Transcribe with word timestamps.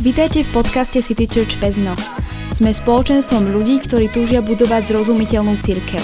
Vítajte 0.00 0.48
v 0.48 0.64
podcaste 0.64 1.04
City 1.04 1.28
Church 1.28 1.60
Pezno. 1.60 1.92
Sme 2.56 2.72
spoločenstvom 2.72 3.52
ľudí, 3.52 3.84
ktorí 3.84 4.08
túžia 4.08 4.40
budovať 4.40 4.88
zrozumiteľnú 4.88 5.60
církev. 5.60 6.00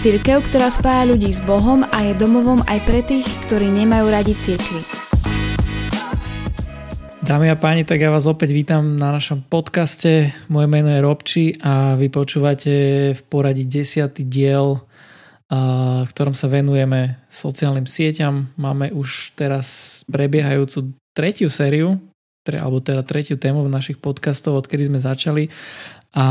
Církev, 0.00 0.48
ktorá 0.48 0.72
spája 0.72 1.04
ľudí 1.12 1.28
s 1.28 1.36
Bohom 1.44 1.84
a 1.84 2.08
je 2.08 2.16
domovom 2.16 2.64
aj 2.64 2.88
pre 2.88 3.04
tých, 3.04 3.28
ktorí 3.44 3.68
nemajú 3.68 4.08
radi 4.08 4.32
církvy. 4.32 4.80
Dámy 7.20 7.52
a 7.52 7.56
páni, 7.60 7.84
tak 7.84 8.00
ja 8.00 8.08
vás 8.08 8.24
opäť 8.24 8.56
vítam 8.56 8.96
na 8.96 9.12
našom 9.12 9.44
podcaste. 9.44 10.32
Moje 10.48 10.72
meno 10.72 10.88
je 10.88 11.04
Robči 11.04 11.60
a 11.60 12.00
vy 12.00 12.08
počúvate 12.08 12.72
v 13.12 13.20
poradí 13.28 13.68
desiatý 13.68 14.24
diel 14.24 14.88
v 15.48 16.08
ktorom 16.12 16.36
sa 16.36 16.48
venujeme 16.48 17.24
sociálnym 17.28 17.88
sieťam. 17.88 18.52
Máme 18.60 18.92
už 18.92 19.32
teraz 19.32 20.00
prebiehajúcu 20.08 20.92
tretiu 21.16 21.48
sériu, 21.48 21.96
alebo 22.56 22.80
teda 22.80 23.04
tretiu 23.04 23.36
tému 23.36 23.68
v 23.68 23.74
našich 23.74 24.00
podcastov, 24.00 24.64
odkedy 24.64 24.88
sme 24.88 24.96
začali. 24.96 25.52
A 26.16 26.24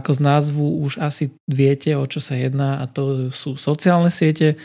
ako 0.00 0.10
z 0.16 0.20
názvu 0.24 0.64
už 0.88 1.04
asi 1.04 1.28
viete, 1.44 1.92
o 1.92 2.08
čo 2.08 2.16
sa 2.16 2.32
jedná 2.32 2.80
a 2.80 2.88
to 2.88 3.28
sú 3.28 3.60
sociálne 3.60 4.08
siete. 4.08 4.56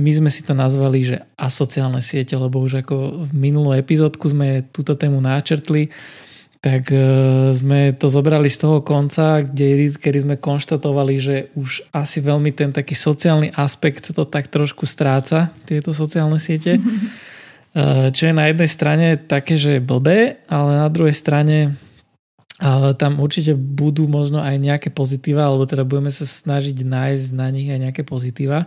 My 0.00 0.08
sme 0.08 0.32
si 0.32 0.40
to 0.40 0.56
nazvali, 0.56 1.04
že 1.04 1.16
asociálne 1.36 2.00
siete, 2.00 2.32
lebo 2.32 2.64
už 2.64 2.80
ako 2.80 3.28
v 3.28 3.30
minulú 3.36 3.76
epizódku 3.76 4.32
sme 4.32 4.64
túto 4.72 4.96
tému 4.96 5.20
náčrtli 5.20 5.92
tak 6.66 6.90
e, 6.90 6.98
sme 7.54 7.94
to 7.94 8.10
zobrali 8.10 8.50
z 8.50 8.66
toho 8.66 8.82
konca, 8.82 9.46
kde, 9.46 9.86
kedy 9.86 10.18
sme 10.26 10.34
konštatovali, 10.34 11.14
že 11.14 11.36
už 11.54 11.86
asi 11.94 12.18
veľmi 12.18 12.50
ten 12.50 12.74
taký 12.74 12.98
sociálny 12.98 13.54
aspekt 13.54 14.10
to 14.10 14.26
tak 14.26 14.50
trošku 14.50 14.82
stráca, 14.82 15.54
tieto 15.62 15.94
sociálne 15.94 16.42
siete. 16.42 16.80
E, 17.76 18.08
čo 18.16 18.32
je 18.32 18.34
na 18.34 18.48
jednej 18.48 18.70
strane 18.72 19.06
také, 19.20 19.60
že 19.60 19.76
je 19.76 19.84
blbé, 19.84 20.40
ale 20.48 20.80
na 20.80 20.88
druhej 20.88 21.12
strane 21.12 21.76
tam 22.96 23.20
určite 23.20 23.52
budú 23.52 24.08
možno 24.08 24.40
aj 24.40 24.56
nejaké 24.56 24.88
pozitíva, 24.88 25.44
alebo 25.44 25.68
teda 25.68 25.84
budeme 25.84 26.08
sa 26.08 26.24
snažiť 26.24 26.88
nájsť 26.88 27.26
na 27.36 27.52
nich 27.52 27.68
aj 27.68 27.80
nejaké 27.84 28.00
pozitíva. 28.00 28.64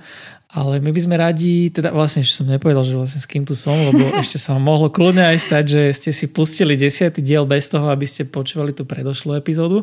Ale 0.49 0.77
my 0.77 0.93
by 0.93 1.01
sme 1.01 1.16
radi, 1.17 1.73
teda 1.73 1.89
vlastne 1.89 2.21
ešte 2.21 2.45
som 2.45 2.49
nepovedal, 2.49 2.85
že 2.85 2.93
vlastne 2.93 3.21
s 3.21 3.25
kým 3.25 3.49
tu 3.49 3.57
som, 3.57 3.73
lebo 3.73 4.13
ešte 4.21 4.38
sa 4.38 4.61
mohlo 4.61 4.93
kľudne 4.93 5.25
aj 5.33 5.41
stať, 5.41 5.63
že 5.66 5.81
ste 5.97 6.11
si 6.13 6.29
pustili 6.29 6.77
desiatý 6.77 7.25
diel 7.25 7.49
bez 7.49 7.66
toho, 7.66 7.89
aby 7.89 8.05
ste 8.05 8.29
počúvali 8.29 8.77
tú 8.77 8.85
predošlú 8.85 9.33
epizódu. 9.33 9.81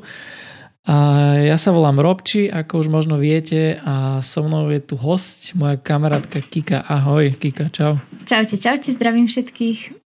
A 0.87 0.97
ja 1.43 1.59
sa 1.59 1.75
volám 1.75 1.99
Robči, 1.99 2.47
ako 2.47 2.87
už 2.87 2.89
možno 2.95 3.19
viete, 3.19 3.75
a 3.83 4.23
so 4.23 4.47
mnou 4.47 4.71
je 4.71 4.79
tu 4.79 4.95
host, 4.95 5.59
moja 5.59 5.75
kamarátka 5.75 6.39
Kika. 6.39 6.87
Ahoj, 6.87 7.35
Kika, 7.35 7.75
čau. 7.75 7.99
Čaute, 8.23 8.55
čaute, 8.55 8.95
zdravím 8.95 9.27
všetkých. 9.27 10.07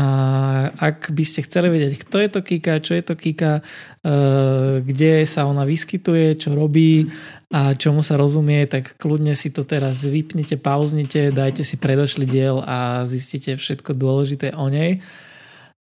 A 0.00 0.08
ak 0.72 1.12
by 1.12 1.24
ste 1.28 1.44
chceli 1.44 1.68
vedieť, 1.68 2.08
kto 2.08 2.16
je 2.24 2.28
to 2.32 2.40
Kika, 2.40 2.80
čo 2.80 2.96
je 2.96 3.04
to 3.04 3.14
Kika, 3.20 3.60
e, 3.60 3.62
kde 4.80 5.28
sa 5.28 5.44
ona 5.44 5.68
vyskytuje, 5.68 6.40
čo 6.40 6.56
robí 6.56 7.12
a 7.52 7.76
čomu 7.76 8.00
sa 8.00 8.16
rozumie, 8.16 8.64
tak 8.64 8.96
kľudne 8.96 9.36
si 9.36 9.52
to 9.52 9.68
teraz 9.68 10.08
vypnite, 10.08 10.56
pauznite, 10.56 11.28
dajte 11.28 11.60
si 11.68 11.76
predošlý 11.76 12.24
diel 12.24 12.64
a 12.64 13.04
zistite 13.04 13.60
všetko 13.60 13.92
dôležité 13.92 14.56
o 14.56 14.72
nej. 14.72 15.04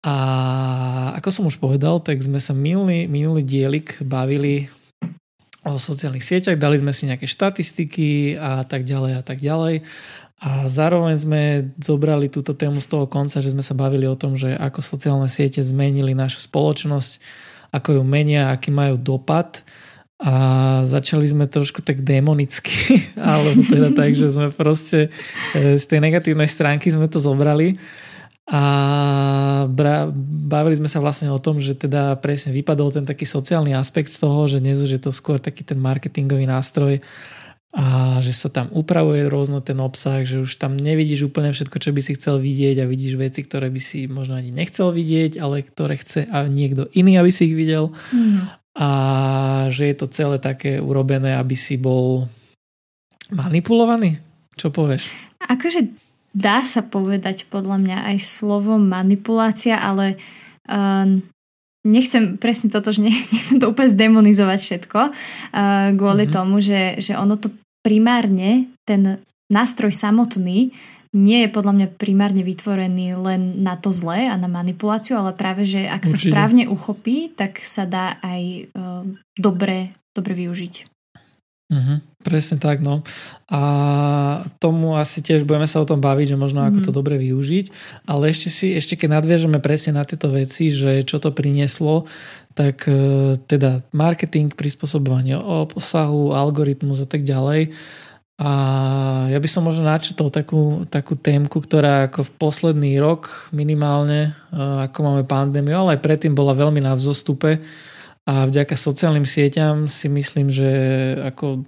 A 0.04 0.16
ako 1.16 1.30
som 1.32 1.48
už 1.48 1.56
povedal, 1.64 2.04
tak 2.04 2.20
sme 2.20 2.36
sa 2.36 2.52
minulý, 2.52 3.08
minulý 3.08 3.40
dielik 3.40 4.04
bavili 4.04 4.68
o 5.64 5.80
sociálnych 5.80 6.28
sieťach, 6.28 6.60
dali 6.60 6.76
sme 6.76 6.92
si 6.92 7.08
nejaké 7.08 7.24
štatistiky 7.24 8.36
a 8.36 8.68
tak 8.68 8.84
ďalej 8.84 9.12
a 9.16 9.24
tak 9.24 9.40
ďalej. 9.40 9.88
A 10.44 10.68
zároveň 10.68 11.16
sme 11.16 11.42
zobrali 11.80 12.28
túto 12.28 12.52
tému 12.52 12.84
z 12.84 12.92
toho 12.92 13.08
konca, 13.08 13.40
že 13.40 13.56
sme 13.56 13.64
sa 13.64 13.72
bavili 13.72 14.04
o 14.04 14.20
tom, 14.20 14.36
že 14.36 14.52
ako 14.52 14.84
sociálne 14.84 15.32
siete 15.32 15.64
zmenili 15.64 16.12
našu 16.12 16.44
spoločnosť, 16.44 17.24
ako 17.72 17.96
ju 17.96 18.04
menia, 18.04 18.52
aký 18.52 18.76
majú 18.76 19.00
dopad. 19.00 19.64
A 20.20 20.84
začali 20.84 21.24
sme 21.32 21.48
trošku 21.48 21.80
tak 21.80 22.04
demonicky, 22.04 22.76
alebo 23.16 23.56
teda 23.64 23.96
tak, 23.96 24.20
že 24.20 24.36
sme 24.36 24.52
proste 24.52 25.16
e, 25.56 25.80
z 25.80 25.86
tej 25.88 26.00
negatívnej 26.04 26.48
stránky 26.48 26.92
sme 26.92 27.08
to 27.08 27.24
zobrali 27.24 27.80
a 28.44 28.62
bavili 30.28 30.76
sme 30.76 30.92
sa 30.92 31.00
vlastne 31.00 31.32
o 31.32 31.40
tom, 31.40 31.64
že 31.64 31.80
teda 31.80 32.20
presne 32.20 32.52
vypadol 32.52 32.92
ten 32.92 33.06
taký 33.08 33.24
sociálny 33.24 33.72
aspekt 33.72 34.12
z 34.12 34.20
toho, 34.20 34.52
že 34.52 34.60
dnes 34.60 34.84
už 34.84 35.00
je 35.00 35.02
to 35.02 35.16
skôr 35.16 35.40
taký 35.40 35.64
ten 35.64 35.80
marketingový 35.80 36.44
nástroj, 36.44 37.00
a 37.74 38.22
že 38.22 38.38
sa 38.38 38.54
tam 38.54 38.70
upravuje 38.70 39.26
rôzno 39.26 39.58
ten 39.58 39.82
obsah, 39.82 40.22
že 40.22 40.46
už 40.46 40.62
tam 40.62 40.78
nevidíš 40.78 41.26
úplne 41.26 41.50
všetko, 41.50 41.82
čo 41.82 41.90
by 41.90 42.02
si 42.06 42.14
chcel 42.14 42.38
vidieť 42.38 42.86
a 42.86 42.90
vidíš 42.90 43.18
veci, 43.18 43.42
ktoré 43.42 43.74
by 43.74 43.82
si 43.82 44.06
možno 44.06 44.38
ani 44.38 44.54
nechcel 44.54 44.94
vidieť, 44.94 45.42
ale 45.42 45.66
ktoré 45.66 45.98
chce 45.98 46.30
a 46.30 46.46
niekto 46.46 46.86
iný, 46.94 47.18
aby 47.18 47.34
si 47.34 47.50
ich 47.50 47.58
videl. 47.58 47.90
Mm. 48.14 48.46
A 48.78 48.90
že 49.74 49.90
je 49.90 49.96
to 49.98 50.06
celé 50.06 50.38
také 50.38 50.78
urobené, 50.78 51.34
aby 51.34 51.58
si 51.58 51.82
bol 51.82 52.30
manipulovaný. 53.34 54.22
Čo 54.54 54.70
povieš? 54.70 55.10
Akože 55.42 55.90
dá 56.34 56.66
sa 56.66 56.82
povedať 56.82 57.46
podľa 57.48 57.78
mňa 57.80 57.98
aj 58.14 58.18
slovo 58.20 58.82
manipulácia, 58.82 59.78
ale 59.78 60.18
um, 60.66 61.22
nechcem 61.86 62.42
presne 62.42 62.74
toto, 62.74 62.90
že 62.90 63.06
nechcem 63.08 63.62
to 63.62 63.70
úplne 63.70 63.94
zdemonizovať 63.94 64.60
všetko 64.60 65.00
uh, 65.00 65.94
kvôli 65.96 66.26
mm-hmm. 66.26 66.36
tomu, 66.36 66.60
že, 66.60 66.98
že 67.00 67.14
ono 67.14 67.38
to 67.38 67.54
primárne 67.86 68.74
ten 68.84 69.22
nástroj 69.54 69.94
samotný 69.94 70.74
nie 71.14 71.46
je 71.46 71.54
podľa 71.54 71.74
mňa 71.78 71.88
primárne 71.94 72.42
vytvorený 72.42 73.14
len 73.22 73.62
na 73.62 73.78
to 73.78 73.94
zlé 73.94 74.26
a 74.26 74.34
na 74.34 74.50
manipuláciu, 74.50 75.14
ale 75.22 75.38
práve, 75.38 75.70
že 75.70 75.86
ak 75.86 76.10
Určite. 76.10 76.18
sa 76.18 76.18
správne 76.18 76.64
uchopí, 76.66 77.30
tak 77.30 77.62
sa 77.62 77.86
dá 77.86 78.18
aj 78.26 78.74
uh, 78.74 79.06
dobre, 79.38 79.94
dobre 80.10 80.34
využiť. 80.34 80.93
Mm-hmm, 81.74 81.98
presne 82.22 82.62
tak, 82.62 82.86
no. 82.86 83.02
A 83.50 83.62
tomu 84.62 84.94
asi 84.94 85.26
tiež 85.26 85.42
budeme 85.42 85.66
sa 85.66 85.82
o 85.82 85.90
tom 85.90 85.98
baviť, 85.98 86.34
že 86.34 86.38
možno 86.38 86.62
ako 86.62 86.80
mm-hmm. 86.80 86.88
to 86.88 86.92
dobre 86.94 87.18
využiť, 87.18 87.66
ale 88.06 88.30
ešte 88.30 88.50
si, 88.54 88.68
ešte 88.78 88.94
keď 88.94 89.20
nadviažeme 89.20 89.58
presne 89.58 89.98
na 89.98 90.06
tieto 90.06 90.30
veci, 90.30 90.70
že 90.70 91.02
čo 91.02 91.18
to 91.18 91.34
prinieslo, 91.34 92.06
tak 92.54 92.86
e, 92.86 93.36
teda 93.50 93.82
marketing, 93.90 94.54
prispôsobovanie 94.54 95.34
obsahu, 95.42 96.38
algoritmus 96.38 97.02
a 97.02 97.08
tak 97.10 97.26
ďalej. 97.26 97.74
A 98.38 98.52
ja 99.30 99.38
by 99.38 99.50
som 99.50 99.66
možno 99.66 99.86
načetol 99.86 100.34
takú, 100.34 100.90
takú 100.90 101.14
témku, 101.14 101.62
ktorá 101.62 102.10
ako 102.10 102.26
v 102.26 102.32
posledný 102.38 102.92
rok 103.02 103.50
minimálne, 103.50 104.38
e, 104.54 104.62
ako 104.90 105.00
máme 105.02 105.24
pandémiu, 105.26 105.74
ale 105.74 105.98
aj 105.98 106.06
predtým 106.06 106.38
bola 106.38 106.54
veľmi 106.54 106.82
na 106.82 106.94
vzostupe 106.94 107.66
a 108.24 108.48
vďaka 108.48 108.80
sociálnym 108.80 109.28
sieťam 109.28 109.92
si 109.92 110.08
myslím, 110.08 110.48
že 110.48 110.72
ako 111.28 111.68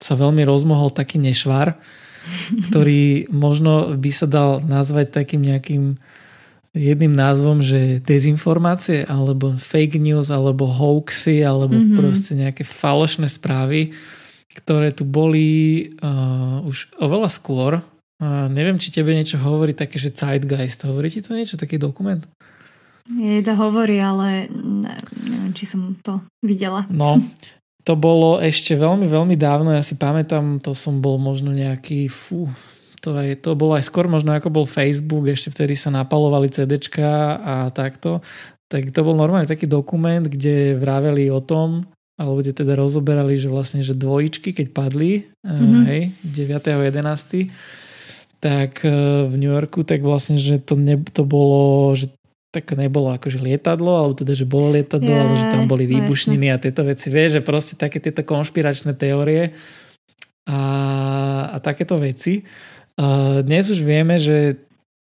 sa 0.00 0.16
veľmi 0.16 0.40
rozmohol 0.48 0.88
taký 0.88 1.20
nešvar, 1.20 1.76
ktorý 2.68 3.28
možno 3.28 3.96
by 4.00 4.10
sa 4.12 4.24
dal 4.24 4.64
nazvať 4.64 5.12
takým 5.12 5.44
nejakým 5.44 6.00
jedným 6.70 7.10
názvom, 7.10 7.60
že 7.60 7.98
dezinformácie 8.06 9.02
alebo 9.02 9.58
fake 9.58 9.98
news 9.98 10.30
alebo 10.30 10.70
hoaxy 10.70 11.42
alebo 11.42 11.74
mm-hmm. 11.74 11.98
proste 11.98 12.38
nejaké 12.38 12.62
falošné 12.62 13.26
správy, 13.26 13.90
ktoré 14.54 14.94
tu 14.94 15.02
boli 15.02 15.90
uh, 15.98 16.62
už 16.62 16.94
oveľa 17.02 17.30
skôr. 17.30 17.72
Uh, 18.22 18.46
neviem, 18.54 18.78
či 18.78 18.94
tebe 18.94 19.10
niečo 19.10 19.42
hovorí 19.42 19.74
také, 19.74 19.98
že 19.98 20.14
Zeitgeist. 20.14 20.86
Hovorí 20.86 21.10
ti 21.10 21.18
to 21.18 21.34
niečo, 21.34 21.58
taký 21.58 21.74
dokument? 21.74 22.22
Je 23.18 23.42
to 23.42 23.58
hovorí, 23.58 23.98
ale 23.98 24.46
neviem, 25.26 25.52
či 25.56 25.66
som 25.66 25.98
to 25.98 26.22
videla. 26.44 26.86
No, 26.92 27.18
to 27.82 27.98
bolo 27.98 28.38
ešte 28.38 28.76
veľmi, 28.78 29.08
veľmi 29.10 29.34
dávno. 29.34 29.74
Ja 29.74 29.82
si 29.82 29.98
pamätám, 29.98 30.62
to 30.62 30.76
som 30.76 31.02
bol 31.02 31.18
možno 31.18 31.50
nejaký, 31.50 32.06
fú, 32.06 32.46
to, 33.00 33.16
aj, 33.16 33.42
to 33.42 33.56
bolo 33.56 33.74
aj 33.74 33.88
skôr 33.88 34.06
možno 34.06 34.36
ako 34.36 34.52
bol 34.52 34.66
Facebook, 34.68 35.26
ešte 35.26 35.50
vtedy 35.50 35.74
sa 35.74 35.90
napalovali 35.90 36.52
CDčka 36.52 37.40
a 37.40 37.54
takto. 37.72 38.20
Tak 38.70 38.94
to 38.94 39.00
bol 39.02 39.18
normálne 39.18 39.50
taký 39.50 39.66
dokument, 39.66 40.22
kde 40.22 40.78
vraveli 40.78 41.26
o 41.32 41.42
tom, 41.42 41.88
alebo 42.20 42.44
kde 42.44 42.52
teda 42.52 42.76
rozoberali, 42.76 43.40
že 43.40 43.48
vlastne, 43.48 43.80
že 43.80 43.96
dvojičky, 43.96 44.52
keď 44.52 44.66
padli, 44.76 45.24
mm-hmm. 45.42 45.82
hej, 45.88 46.02
9.11., 46.22 47.48
tak 48.40 48.84
eh, 48.84 48.92
v 49.24 49.34
New 49.40 49.52
Yorku, 49.52 49.84
tak 49.84 50.04
vlastne, 50.04 50.36
že 50.36 50.60
to, 50.60 50.76
ne, 50.76 51.00
to 51.00 51.24
bolo, 51.24 51.96
že 51.96 52.12
tak 52.50 52.74
nebolo 52.74 53.14
akože 53.14 53.38
lietadlo, 53.38 53.94
alebo 53.94 54.14
teda, 54.18 54.34
že 54.34 54.42
bolo 54.42 54.74
lietadlo, 54.74 55.06
yeah, 55.06 55.22
ale 55.22 55.34
že 55.38 55.46
tam 55.54 55.70
boli 55.70 55.86
výbušniny 55.86 56.50
a 56.50 56.58
tieto 56.58 56.82
veci. 56.82 57.06
Vieš, 57.06 57.38
že 57.38 57.46
proste 57.46 57.78
také 57.78 58.02
tieto 58.02 58.26
konšpiračné 58.26 58.98
teórie 58.98 59.54
a, 60.50 60.60
a 61.54 61.56
takéto 61.62 61.94
veci. 62.02 62.42
Dnes 63.46 63.64
už 63.70 63.86
vieme, 63.86 64.18
že 64.18 64.58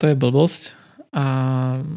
to 0.02 0.10
je 0.10 0.18
blbosť 0.18 0.74
a 1.14 1.24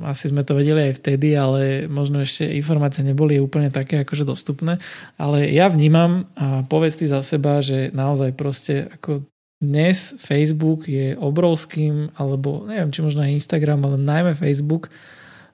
asi 0.07 0.29
sme 0.29 0.45
to 0.45 0.55
vedeli 0.55 0.93
aj 0.93 1.03
vtedy, 1.03 1.35
ale 1.35 1.89
možno 1.89 2.21
ešte 2.21 2.47
informácie 2.47 3.01
neboli 3.03 3.41
úplne 3.41 3.73
také 3.73 4.05
akože 4.05 4.23
dostupné. 4.23 4.77
Ale 5.17 5.49
ja 5.49 5.67
vnímam 5.67 6.29
a 6.37 6.63
povedz 6.63 7.01
ty 7.01 7.09
za 7.09 7.25
seba, 7.25 7.65
že 7.65 7.89
naozaj 7.91 8.37
proste 8.37 8.94
ako 8.94 9.25
dnes 9.61 10.15
Facebook 10.17 10.85
je 10.85 11.17
obrovským, 11.17 12.13
alebo 12.17 12.65
neviem, 12.65 12.94
či 12.94 13.05
možno 13.05 13.25
aj 13.25 13.35
Instagram, 13.35 13.83
ale 13.85 13.97
najmä 13.97 14.31
Facebook, 14.33 14.89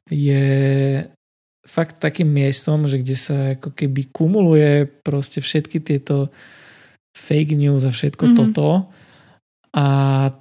je 0.10 0.46
fakt 1.68 2.00
takým 2.00 2.32
miestom, 2.32 2.88
že 2.88 3.04
kde 3.04 3.16
sa 3.20 3.38
ako 3.60 3.76
keby 3.76 4.08
kumuluje 4.10 4.88
proste 5.04 5.44
všetky 5.44 5.84
tieto 5.84 6.32
fake 7.12 7.60
news 7.60 7.84
a 7.84 7.92
všetko 7.92 8.32
mm-hmm. 8.32 8.40
toto. 8.40 8.88
A 9.78 9.86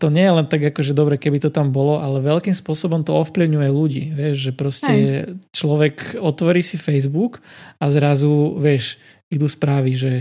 to 0.01 0.09
nie 0.09 0.25
je 0.25 0.33
len 0.33 0.47
tak, 0.49 0.65
ako 0.65 0.81
že 0.81 0.97
dobre, 0.97 1.21
keby 1.21 1.43
to 1.43 1.51
tam 1.53 1.75
bolo, 1.75 2.01
ale 2.01 2.25
veľkým 2.25 2.57
spôsobom 2.57 3.05
to 3.05 3.13
ovplyvňuje 3.21 3.69
ľudí. 3.69 4.05
Vieš, 4.17 4.37
že 4.49 4.53
proste 4.55 4.95
Aj. 4.97 5.29
človek 5.53 6.17
otvorí 6.17 6.65
si 6.65 6.81
Facebook 6.81 7.43
a 7.77 7.91
zrazu, 7.93 8.57
vieš, 8.57 8.97
idú 9.29 9.51
správy, 9.51 9.93
že 9.93 10.13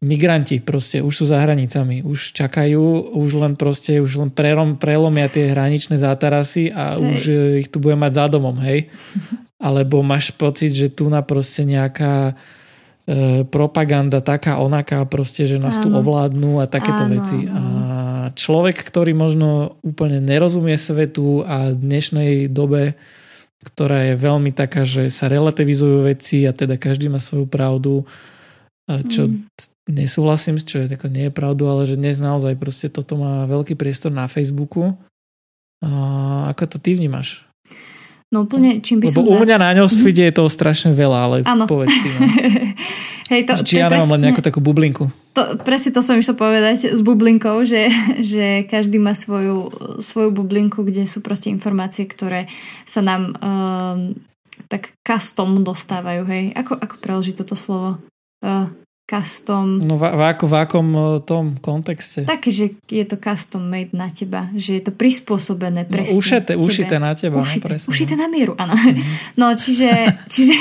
migranti 0.00 0.64
proste 0.64 1.04
už 1.04 1.12
sú 1.12 1.24
za 1.28 1.44
hranicami, 1.44 2.00
už 2.00 2.32
čakajú, 2.32 3.12
už 3.12 3.30
len 3.36 3.52
proste, 3.52 4.00
už 4.00 4.12
len 4.16 4.30
prelom, 4.32 4.80
prelomia 4.80 5.28
tie 5.28 5.52
hraničné 5.52 6.00
zátarasy 6.00 6.72
a 6.72 6.96
hej. 6.96 7.04
už 7.04 7.20
ich 7.60 7.68
tu 7.68 7.84
bude 7.84 8.00
mať 8.00 8.12
za 8.16 8.26
domom, 8.32 8.56
hej. 8.64 8.88
Alebo 9.60 10.00
máš 10.00 10.32
pocit, 10.32 10.72
že 10.72 10.88
tu 10.88 11.12
na 11.12 11.20
proste 11.20 11.68
nejaká 11.68 12.32
e, 12.32 13.44
propaganda 13.44 14.24
taká 14.24 14.56
onaká 14.56 15.04
proste, 15.04 15.44
že 15.44 15.60
nás 15.60 15.76
áno. 15.76 15.84
tu 15.84 15.88
ovládnu 15.92 16.64
a 16.64 16.64
takéto 16.64 17.04
áno, 17.04 17.12
veci. 17.20 17.44
Áno. 17.44 17.60
A 17.60 17.68
človek, 18.32 18.80
ktorý 18.80 19.12
možno 19.12 19.76
úplne 19.84 20.16
nerozumie 20.24 20.80
svetu 20.80 21.44
a 21.44 21.76
dnešnej 21.76 22.48
dobe, 22.48 22.96
ktorá 23.68 24.08
je 24.08 24.14
veľmi 24.16 24.56
taká, 24.56 24.88
že 24.88 25.12
sa 25.12 25.28
relativizujú 25.28 26.08
veci 26.08 26.48
a 26.48 26.56
teda 26.56 26.80
každý 26.80 27.12
má 27.12 27.20
svoju 27.20 27.44
pravdu, 27.44 28.08
čo 29.06 29.30
mm. 29.30 29.46
nesúhlasím, 29.90 30.58
čo 30.58 30.82
je 30.82 30.90
tak 30.90 31.06
nie 31.06 31.30
je 31.30 31.34
pravdu, 31.34 31.70
ale 31.70 31.86
že 31.86 31.94
dnes 31.94 32.18
naozaj 32.18 32.58
proste 32.58 32.90
toto 32.90 33.14
má 33.14 33.46
veľký 33.46 33.78
priestor 33.78 34.10
na 34.10 34.26
Facebooku. 34.26 34.98
A 35.80 35.90
ako 36.52 36.76
to 36.76 36.78
ty 36.82 36.98
vnímaš? 36.98 37.46
No 38.30 38.46
úplne, 38.46 38.78
čím 38.78 39.02
by 39.02 39.10
Lebo 39.10 39.26
som... 39.26 39.34
u 39.34 39.36
mňa 39.42 39.56
na 39.58 39.74
Newsfeede 39.74 40.30
je 40.30 40.38
toho 40.38 40.46
strašne 40.46 40.94
veľa, 40.94 41.18
ale 41.18 41.36
ano. 41.42 41.66
povedz 41.66 41.90
ty. 41.90 42.08
No. 42.14 42.20
Hej, 43.30 43.46
to, 43.46 43.52
Či 43.62 43.78
to 43.78 43.82
ja 43.82 43.90
nemám 43.90 44.18
len 44.18 44.26
nejakú 44.26 44.42
takú 44.42 44.58
bublinku. 44.58 45.06
To, 45.38 45.42
presne 45.62 45.94
to 45.94 46.02
som 46.02 46.18
išla 46.18 46.34
povedať 46.34 46.94
s 46.94 47.00
bublinkou, 47.02 47.62
že, 47.62 47.86
že 48.18 48.66
každý 48.66 48.98
má 48.98 49.14
svoju, 49.14 49.70
svoju 50.02 50.34
bublinku, 50.34 50.82
kde 50.82 51.06
sú 51.06 51.22
proste 51.22 51.46
informácie, 51.46 52.10
ktoré 52.10 52.50
sa 52.82 53.02
nám 53.06 53.34
um, 53.38 54.18
tak 54.66 54.94
custom 55.06 55.62
dostávajú. 55.62 56.26
Hej. 56.26 56.58
Ako, 56.58 56.74
ako 56.74 56.94
preložiť 56.98 57.34
toto 57.38 57.54
slovo? 57.54 58.02
Uh, 58.42 58.66
custom... 59.10 59.82
No 59.82 59.98
v, 59.98 60.06
v, 60.06 60.22
ako, 60.22 60.44
v 60.46 60.54
akom 60.54 60.88
e, 60.94 61.00
tom 61.26 61.58
kontexte? 61.58 62.22
Také, 62.30 62.54
že 62.54 62.78
je 62.86 63.02
to 63.02 63.18
custom 63.18 63.66
made 63.66 63.90
na 63.90 64.06
teba, 64.06 64.46
že 64.54 64.78
je 64.78 64.82
to 64.86 64.94
prispôsobené 64.94 65.82
no, 65.82 65.90
presne. 65.90 66.14
No, 66.14 66.22
ušete, 66.22 66.52
ušité 66.54 66.96
na 67.02 67.18
teba, 67.18 67.42
ušité, 67.42 67.66
no 67.66 67.70
presne. 67.74 67.88
Ušité 67.90 68.14
na 68.14 68.30
mieru, 68.30 68.54
áno. 68.54 68.78
Mm-hmm. 68.78 69.34
No 69.34 69.50
čiže, 69.58 69.90
čiže 70.30 70.54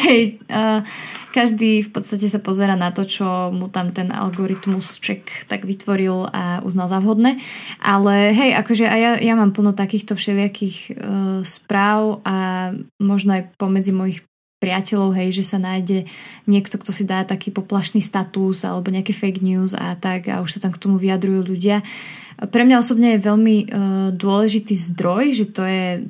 uh, 0.49 0.81
každý 1.29 1.85
v 1.85 1.89
podstate 1.93 2.25
sa 2.25 2.41
pozera 2.41 2.73
na 2.73 2.89
to, 2.89 3.05
čo 3.05 3.53
mu 3.53 3.69
tam 3.69 3.93
ten 3.93 4.09
algoritmus 4.09 4.97
check 4.97 5.29
tak 5.45 5.69
vytvoril 5.69 6.25
a 6.33 6.65
uznal 6.65 6.89
za 6.89 6.97
vhodné. 6.97 7.37
Ale 7.77 8.33
hej, 8.33 8.57
akože 8.57 8.89
aj 8.89 8.99
ja, 8.99 9.11
ja 9.21 9.33
mám 9.37 9.53
plno 9.53 9.77
takýchto 9.77 10.17
všelijakých 10.17 10.77
uh, 10.89 11.45
správ 11.45 12.25
a 12.25 12.69
možno 12.97 13.37
aj 13.37 13.53
pomedzi 13.61 13.93
mojich 13.93 14.25
priateľov, 14.59 15.15
hej, 15.15 15.39
že 15.39 15.55
sa 15.55 15.57
nájde 15.57 16.05
niekto, 16.45 16.75
kto 16.75 16.91
si 16.91 17.07
dá 17.07 17.23
taký 17.23 17.49
poplašný 17.49 18.03
status 18.03 18.67
alebo 18.67 18.91
nejaké 18.91 19.15
fake 19.15 19.39
news 19.39 19.71
a 19.71 19.95
tak 19.95 20.27
a 20.27 20.43
už 20.43 20.59
sa 20.59 20.63
tam 20.67 20.75
k 20.75 20.81
tomu 20.83 20.99
vyjadrujú 20.99 21.47
ľudia. 21.47 21.79
Pre 22.39 22.63
mňa 22.63 22.79
osobne 22.79 23.15
je 23.15 23.25
veľmi 23.27 23.55
uh, 23.67 23.67
dôležitý 24.15 24.71
zdroj, 24.71 25.35
že 25.35 25.45
to 25.51 25.67
je, 25.67 26.07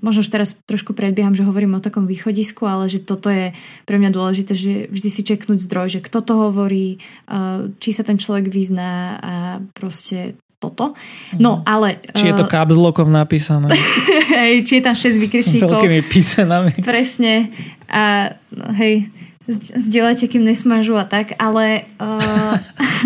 možno 0.00 0.24
už 0.24 0.32
teraz 0.32 0.56
trošku 0.64 0.96
predbieham, 0.96 1.36
že 1.36 1.44
hovorím 1.44 1.76
o 1.76 1.84
takom 1.84 2.08
východisku, 2.08 2.64
ale 2.64 2.88
že 2.88 3.04
toto 3.04 3.28
je 3.28 3.52
pre 3.84 4.00
mňa 4.00 4.08
dôležité, 4.08 4.56
že 4.56 4.72
vždy 4.88 5.08
si 5.12 5.20
čeknúť 5.20 5.60
zdroj, 5.60 6.00
že 6.00 6.04
kto 6.04 6.24
to 6.24 6.34
hovorí, 6.48 7.04
uh, 7.28 7.68
či 7.76 7.92
sa 7.92 8.08
ten 8.08 8.16
človek 8.16 8.48
vyzná 8.48 9.20
a 9.20 9.34
proste 9.76 10.40
toto. 10.56 10.96
No, 11.36 11.60
mhm. 11.60 11.62
ale... 11.68 11.88
Či 12.16 12.32
je 12.32 12.34
to 12.36 12.48
kapslokom 12.48 13.12
napísané. 13.12 13.72
hej, 14.40 14.64
či 14.64 14.80
je 14.80 14.82
tam 14.82 14.96
6 14.96 15.22
vykričníkov. 15.22 15.80
Veľkými 15.80 16.00
písenami. 16.08 16.72
Presne. 16.80 17.52
A 17.86 18.34
hej, 18.76 19.08
zdieľajte, 19.48 20.26
kým 20.26 20.42
nesmažu 20.42 20.98
a 20.98 21.06
tak, 21.06 21.38
ale 21.38 21.86
uh, 22.02 22.58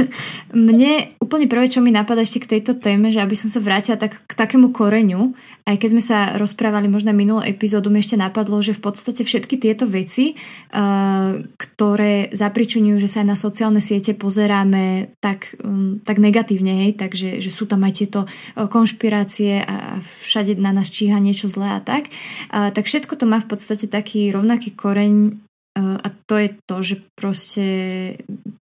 mne 0.56 1.12
úplne 1.20 1.44
prvé, 1.44 1.68
čo 1.68 1.84
mi 1.84 1.92
napadá 1.92 2.24
ešte 2.24 2.48
k 2.48 2.50
tejto 2.58 2.80
téme, 2.80 3.12
že 3.12 3.20
aby 3.20 3.36
som 3.36 3.52
sa 3.52 3.60
vrátila 3.60 4.00
tak 4.00 4.24
k 4.24 4.32
takému 4.32 4.72
koreňu, 4.72 5.36
aj 5.70 5.76
keď 5.78 5.88
sme 5.94 6.02
sa 6.02 6.18
rozprávali 6.34 6.90
možno 6.90 7.14
minulú 7.14 7.46
epizódu, 7.46 7.94
mi 7.94 8.02
ešte 8.02 8.18
napadlo, 8.18 8.58
že 8.58 8.74
v 8.74 8.82
podstate 8.90 9.22
všetky 9.22 9.54
tieto 9.62 9.86
veci, 9.86 10.34
uh, 10.34 11.38
ktoré 11.54 12.34
zapričujú, 12.34 12.98
že 12.98 13.06
sa 13.06 13.22
aj 13.22 13.28
na 13.30 13.38
sociálne 13.38 13.78
siete 13.78 14.18
pozeráme 14.18 15.14
tak, 15.22 15.54
um, 15.62 16.02
tak 16.02 16.18
negatívne, 16.18 16.86
hej, 16.86 16.98
takže 16.98 17.38
že 17.38 17.50
sú 17.54 17.70
tam 17.70 17.86
aj 17.86 17.92
tieto 18.02 18.20
konšpirácie 18.58 19.62
a 19.62 20.02
všade 20.02 20.58
na 20.58 20.74
nás 20.74 20.90
číha 20.90 21.22
niečo 21.22 21.46
zlé 21.46 21.78
a 21.78 21.80
tak, 21.80 22.10
uh, 22.50 22.74
tak 22.74 22.90
všetko 22.90 23.14
to 23.14 23.30
má 23.30 23.38
v 23.38 23.48
podstate 23.54 23.86
taký 23.86 24.34
rovnaký 24.34 24.74
koreň 24.74 25.38
a 25.80 26.08
to 26.26 26.34
je 26.34 26.48
to, 26.66 26.76
že 26.82 26.94
proste 27.14 27.66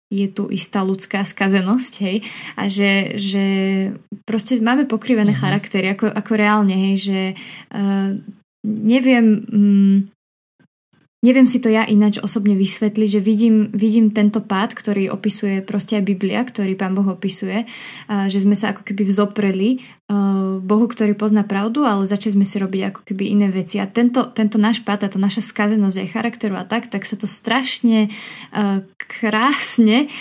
je 0.07 0.27
tu 0.31 0.47
istá 0.47 0.83
ľudská 0.87 1.27
skazenosť, 1.27 1.93
hej, 2.03 2.17
a 2.55 2.71
že, 2.71 3.19
že 3.19 3.45
proste 4.23 4.55
máme 4.63 4.87
pokrivené 4.87 5.35
uh-huh. 5.35 5.43
charaktery, 5.43 5.91
ako, 5.91 6.07
ako 6.07 6.31
reálne, 6.35 6.75
hej, 6.75 6.95
že 7.11 7.21
uh, 7.75 8.15
neviem, 8.63 9.25
um, 9.51 9.97
Neviem 11.25 11.49
si 11.49 11.57
to 11.57 11.73
ja 11.73 11.81
ináč 11.81 12.21
osobne 12.21 12.53
vysvetliť, 12.53 13.09
že 13.09 13.17
vidím, 13.17 13.73
vidím 13.73 14.13
tento 14.13 14.37
pád, 14.37 14.77
ktorý 14.77 15.09
opisuje 15.09 15.65
proste 15.65 15.97
aj 15.97 16.05
Biblia, 16.05 16.45
ktorý 16.45 16.77
pán 16.77 16.93
Boh 16.93 17.09
opisuje, 17.09 17.65
že 18.05 18.37
sme 18.37 18.53
sa 18.53 18.69
ako 18.69 18.85
keby 18.85 19.09
vzopreli 19.09 19.81
Bohu, 20.61 20.85
ktorý 20.85 21.17
pozná 21.17 21.41
pravdu, 21.41 21.89
ale 21.89 22.05
začali 22.05 22.37
sme 22.37 22.45
si 22.45 22.61
robiť 22.61 22.81
ako 22.93 23.01
keby 23.01 23.33
iné 23.33 23.49
veci. 23.49 23.81
A 23.81 23.89
tento, 23.89 24.29
tento 24.29 24.61
náš 24.61 24.85
pád, 24.85 25.09
táto 25.09 25.17
naša 25.17 25.41
skazenosť 25.41 26.05
aj 26.05 26.13
charakteru 26.13 26.53
a 26.53 26.69
tak, 26.69 26.85
tak 26.85 27.01
sa 27.01 27.17
to 27.17 27.25
strašne 27.25 28.13
krásne 29.01 30.13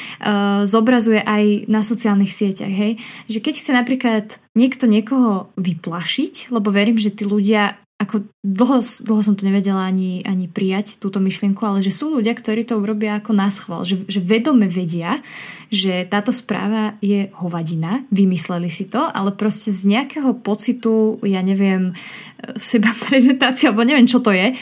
zobrazuje 0.65 1.21
aj 1.21 1.69
na 1.69 1.85
sociálnych 1.85 2.33
sieťach. 2.33 2.73
Hej? 2.73 2.97
Že 3.29 3.39
keď 3.45 3.55
chce 3.61 3.73
napríklad 3.77 4.27
niekto 4.57 4.89
niekoho 4.89 5.53
vyplašiť, 5.61 6.49
lebo 6.57 6.73
verím, 6.73 6.97
že 6.97 7.13
tí 7.13 7.29
ľudia 7.29 7.77
ako 7.97 8.29
dlho, 8.45 8.85
dlho 8.85 9.23
som 9.25 9.41
to 9.41 9.49
nevedela 9.49 9.89
ani, 9.89 10.21
ani 10.29 10.53
prijať 10.53 11.01
túto 11.01 11.17
myšlienku, 11.17 11.65
ale 11.65 11.81
že 11.81 11.89
sú 11.89 12.13
ľudia, 12.13 12.37
ktorí 12.37 12.69
to 12.69 12.77
urobia 12.77 13.17
ako 13.17 13.33
náschval, 13.33 13.89
že, 13.89 14.05
že 14.05 14.21
vedome 14.21 14.69
vedia, 14.69 15.25
že 15.73 16.05
táto 16.05 16.29
správa 16.29 17.01
je 17.01 17.33
hovadina, 17.41 18.05
vymysleli 18.13 18.69
si 18.69 18.93
to, 18.93 19.01
ale 19.01 19.33
proste 19.33 19.73
z 19.73 19.89
nejakého 19.89 20.37
pocitu, 20.45 21.17
ja 21.25 21.41
neviem, 21.41 21.97
seba 22.61 22.93
prezentácia, 23.09 23.73
alebo 23.73 23.89
neviem, 23.89 24.05
čo 24.05 24.21
to 24.21 24.29
je, 24.29 24.53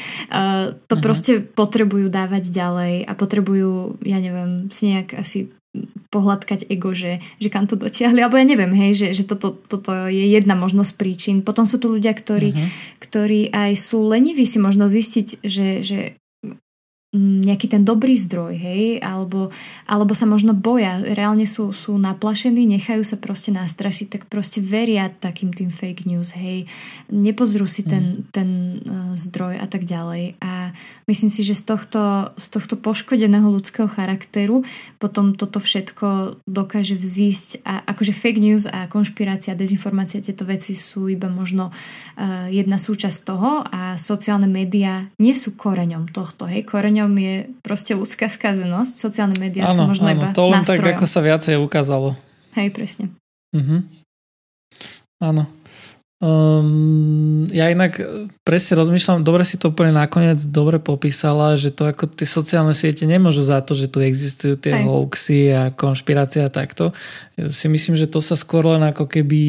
to 0.87 0.95
uh-huh. 0.95 1.03
proste 1.03 1.43
potrebujú 1.43 2.07
dávať 2.07 2.55
ďalej 2.55 3.03
a 3.03 3.13
potrebujú, 3.19 3.99
ja 4.07 4.23
neviem, 4.23 4.71
si 4.71 4.95
nejak 4.95 5.19
asi 5.19 5.51
pohľadkať 6.15 6.71
ego, 6.71 6.95
že, 6.95 7.19
že 7.43 7.49
kam 7.51 7.67
to 7.67 7.75
dotiahli, 7.75 8.23
alebo 8.23 8.39
ja 8.39 8.47
neviem, 8.47 8.71
hej, 8.71 8.95
že, 8.95 9.09
že 9.11 9.25
toto, 9.27 9.59
toto 9.67 9.91
je 10.07 10.31
jedna 10.31 10.55
možnosť 10.55 10.93
príčin. 10.95 11.37
Potom 11.43 11.67
sú 11.67 11.83
tu 11.83 11.91
ľudia, 11.91 12.15
ktorí, 12.15 12.55
uh-huh. 12.55 12.69
ktorí 13.03 13.51
aj 13.51 13.75
sú 13.75 14.07
leniví 14.07 14.47
si 14.47 14.63
možno 14.63 14.87
zistiť, 14.87 15.43
že, 15.43 15.83
že 15.83 15.99
nejaký 17.15 17.71
ten 17.71 17.87
dobrý 17.87 18.19
zdroj, 18.19 18.59
hej, 18.59 18.99
alebo, 18.99 19.55
alebo 19.87 20.19
sa 20.19 20.27
možno 20.27 20.51
boja, 20.51 20.99
reálne 20.99 21.47
sú, 21.47 21.71
sú 21.71 21.95
naplašení, 21.95 22.67
nechajú 22.67 23.07
sa 23.07 23.15
proste 23.23 23.55
nastrašiť, 23.55 24.07
tak 24.11 24.23
proste 24.27 24.59
veria 24.59 25.07
takým 25.07 25.55
tým 25.55 25.71
fake 25.71 26.11
news, 26.11 26.35
hej, 26.35 26.67
nepozrú 27.15 27.71
si 27.71 27.87
ten, 27.87 28.27
mm. 28.27 28.35
ten 28.35 28.49
uh, 28.83 29.15
zdroj 29.15 29.63
a 29.63 29.67
tak 29.71 29.87
ďalej. 29.87 30.43
A 30.43 30.75
myslím 31.07 31.31
si, 31.31 31.47
že 31.47 31.55
z 31.55 31.63
tohto, 31.71 32.35
z 32.35 32.47
tohto 32.51 32.75
poškodeného 32.75 33.47
ľudského 33.47 33.87
charakteru 33.87 34.67
potom 34.99 35.39
toto 35.39 35.63
všetko 35.63 36.43
dokáže 36.51 36.99
vzísť 36.99 37.63
a 37.63 37.87
akože 37.95 38.11
fake 38.11 38.43
news 38.43 38.67
a 38.67 38.91
konšpirácia, 38.91 39.55
dezinformácia, 39.55 40.19
tieto 40.19 40.43
veci 40.43 40.75
sú 40.75 41.07
iba 41.07 41.31
možno 41.31 41.71
uh, 41.71 42.51
jedna 42.51 42.75
súčasť 42.75 43.19
toho 43.23 43.63
a 43.63 43.95
sociálne 43.95 44.51
médiá 44.51 45.07
nie 45.23 45.39
sú 45.39 45.55
koreňom 45.55 46.11
tohto, 46.11 46.51
hej, 46.51 46.67
koreňom 46.67 47.04
ňom 47.05 47.13
je 47.21 47.35
proste 47.61 47.93
ľudská 47.93 48.33
skazenosť. 48.33 48.97
Sociálne 48.97 49.37
médiá 49.37 49.69
sú 49.69 49.85
možno 49.85 50.09
áno, 50.09 50.17
iba 50.17 50.27
to 50.33 50.49
len 50.49 50.65
nástrojom. 50.65 50.81
tak, 50.81 50.97
ako 50.97 51.05
sa 51.05 51.21
viacej 51.21 51.61
ukázalo. 51.61 52.17
Hej, 52.57 52.73
presne. 52.73 53.13
Uh-huh. 53.53 53.85
Áno. 55.21 55.47
Um, 56.25 57.45
ja 57.53 57.69
inak 57.69 58.01
presne 58.49 58.81
rozmýšľam, 58.81 59.29
dobre 59.29 59.45
si 59.45 59.61
to 59.61 59.69
úplne 59.69 59.93
nakoniec 59.93 60.41
dobre 60.49 60.81
popísala, 60.81 61.53
že 61.61 61.69
to 61.69 61.85
ako 61.85 62.09
tie 62.17 62.25
sociálne 62.25 62.73
siete 62.73 63.05
nemôžu 63.05 63.45
za 63.45 63.61
to, 63.61 63.77
že 63.77 63.93
tu 63.93 64.01
existujú 64.01 64.57
tie 64.57 64.73
Hej. 64.73 64.85
hoaxy 64.89 65.53
a 65.53 65.63
konšpirácia 65.69 66.49
a 66.49 66.55
takto. 66.55 66.97
Si 67.37 67.69
myslím, 67.69 68.01
že 68.01 68.09
to 68.09 68.25
sa 68.25 68.41
skôr 68.41 68.65
len 68.65 68.89
ako 68.89 69.05
keby 69.05 69.43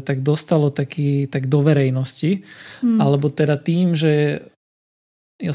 tak 0.00 0.24
dostalo 0.24 0.72
taký, 0.72 1.28
tak 1.28 1.44
do 1.44 1.60
verejnosti. 1.60 2.40
Hmm. 2.80 2.96
Alebo 3.04 3.28
teda 3.28 3.60
tým, 3.60 3.92
že 3.92 4.40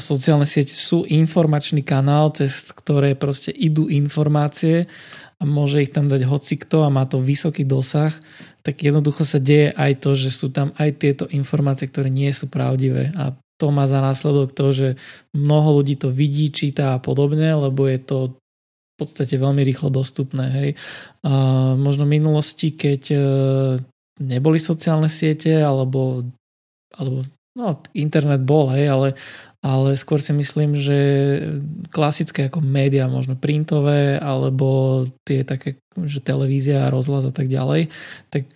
sociálne 0.02 0.44
siete 0.44 0.74
sú 0.74 1.06
informačný 1.06 1.86
kanál, 1.86 2.34
cez 2.34 2.74
ktoré 2.74 3.14
proste 3.14 3.54
idú 3.54 3.86
informácie 3.86 4.90
a 5.38 5.42
môže 5.46 5.86
ich 5.86 5.94
tam 5.94 6.10
dať 6.10 6.26
hocikto 6.26 6.82
a 6.82 6.90
má 6.90 7.06
to 7.06 7.22
vysoký 7.22 7.62
dosah, 7.62 8.10
tak 8.66 8.82
jednoducho 8.82 9.22
sa 9.22 9.38
deje 9.38 9.70
aj 9.70 9.92
to, 10.02 10.18
že 10.18 10.34
sú 10.34 10.50
tam 10.50 10.74
aj 10.74 10.90
tieto 10.98 11.24
informácie, 11.30 11.86
ktoré 11.86 12.10
nie 12.10 12.32
sú 12.34 12.50
pravdivé 12.50 13.14
a 13.14 13.36
to 13.56 13.72
má 13.72 13.88
za 13.88 14.04
následok 14.04 14.52
to, 14.52 14.66
že 14.72 14.88
mnoho 15.32 15.80
ľudí 15.80 15.96
to 15.96 16.12
vidí, 16.12 16.52
číta 16.52 16.92
a 16.92 17.00
podobne, 17.00 17.56
lebo 17.56 17.88
je 17.88 18.00
to 18.00 18.18
v 18.36 18.94
podstate 19.00 19.36
veľmi 19.36 19.64
rýchlo 19.64 19.88
dostupné. 19.92 20.46
Hej. 20.52 20.70
A 21.24 21.32
možno 21.76 22.04
v 22.08 22.20
minulosti, 22.20 22.72
keď 22.72 23.02
e, 23.12 23.18
neboli 24.20 24.60
sociálne 24.60 25.08
siete, 25.08 25.56
alebo, 25.60 26.24
alebo 26.96 27.24
no, 27.56 27.80
internet 27.96 28.44
bol, 28.44 28.72
hej, 28.72 28.88
ale, 28.88 29.08
ale 29.66 29.98
skôr 29.98 30.22
si 30.22 30.30
myslím, 30.30 30.78
že 30.78 30.98
klasické 31.90 32.46
ako 32.46 32.62
médiá, 32.62 33.10
možno 33.10 33.34
printové, 33.34 34.14
alebo 34.22 35.02
tie 35.26 35.42
také, 35.42 35.82
že 36.06 36.22
televízia, 36.22 36.86
rozhlas 36.94 37.26
a 37.26 37.34
tak 37.34 37.50
ďalej, 37.50 37.90
tak 38.30 38.46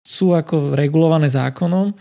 sú 0.00 0.32
ako 0.32 0.72
regulované 0.72 1.28
zákonom 1.28 1.92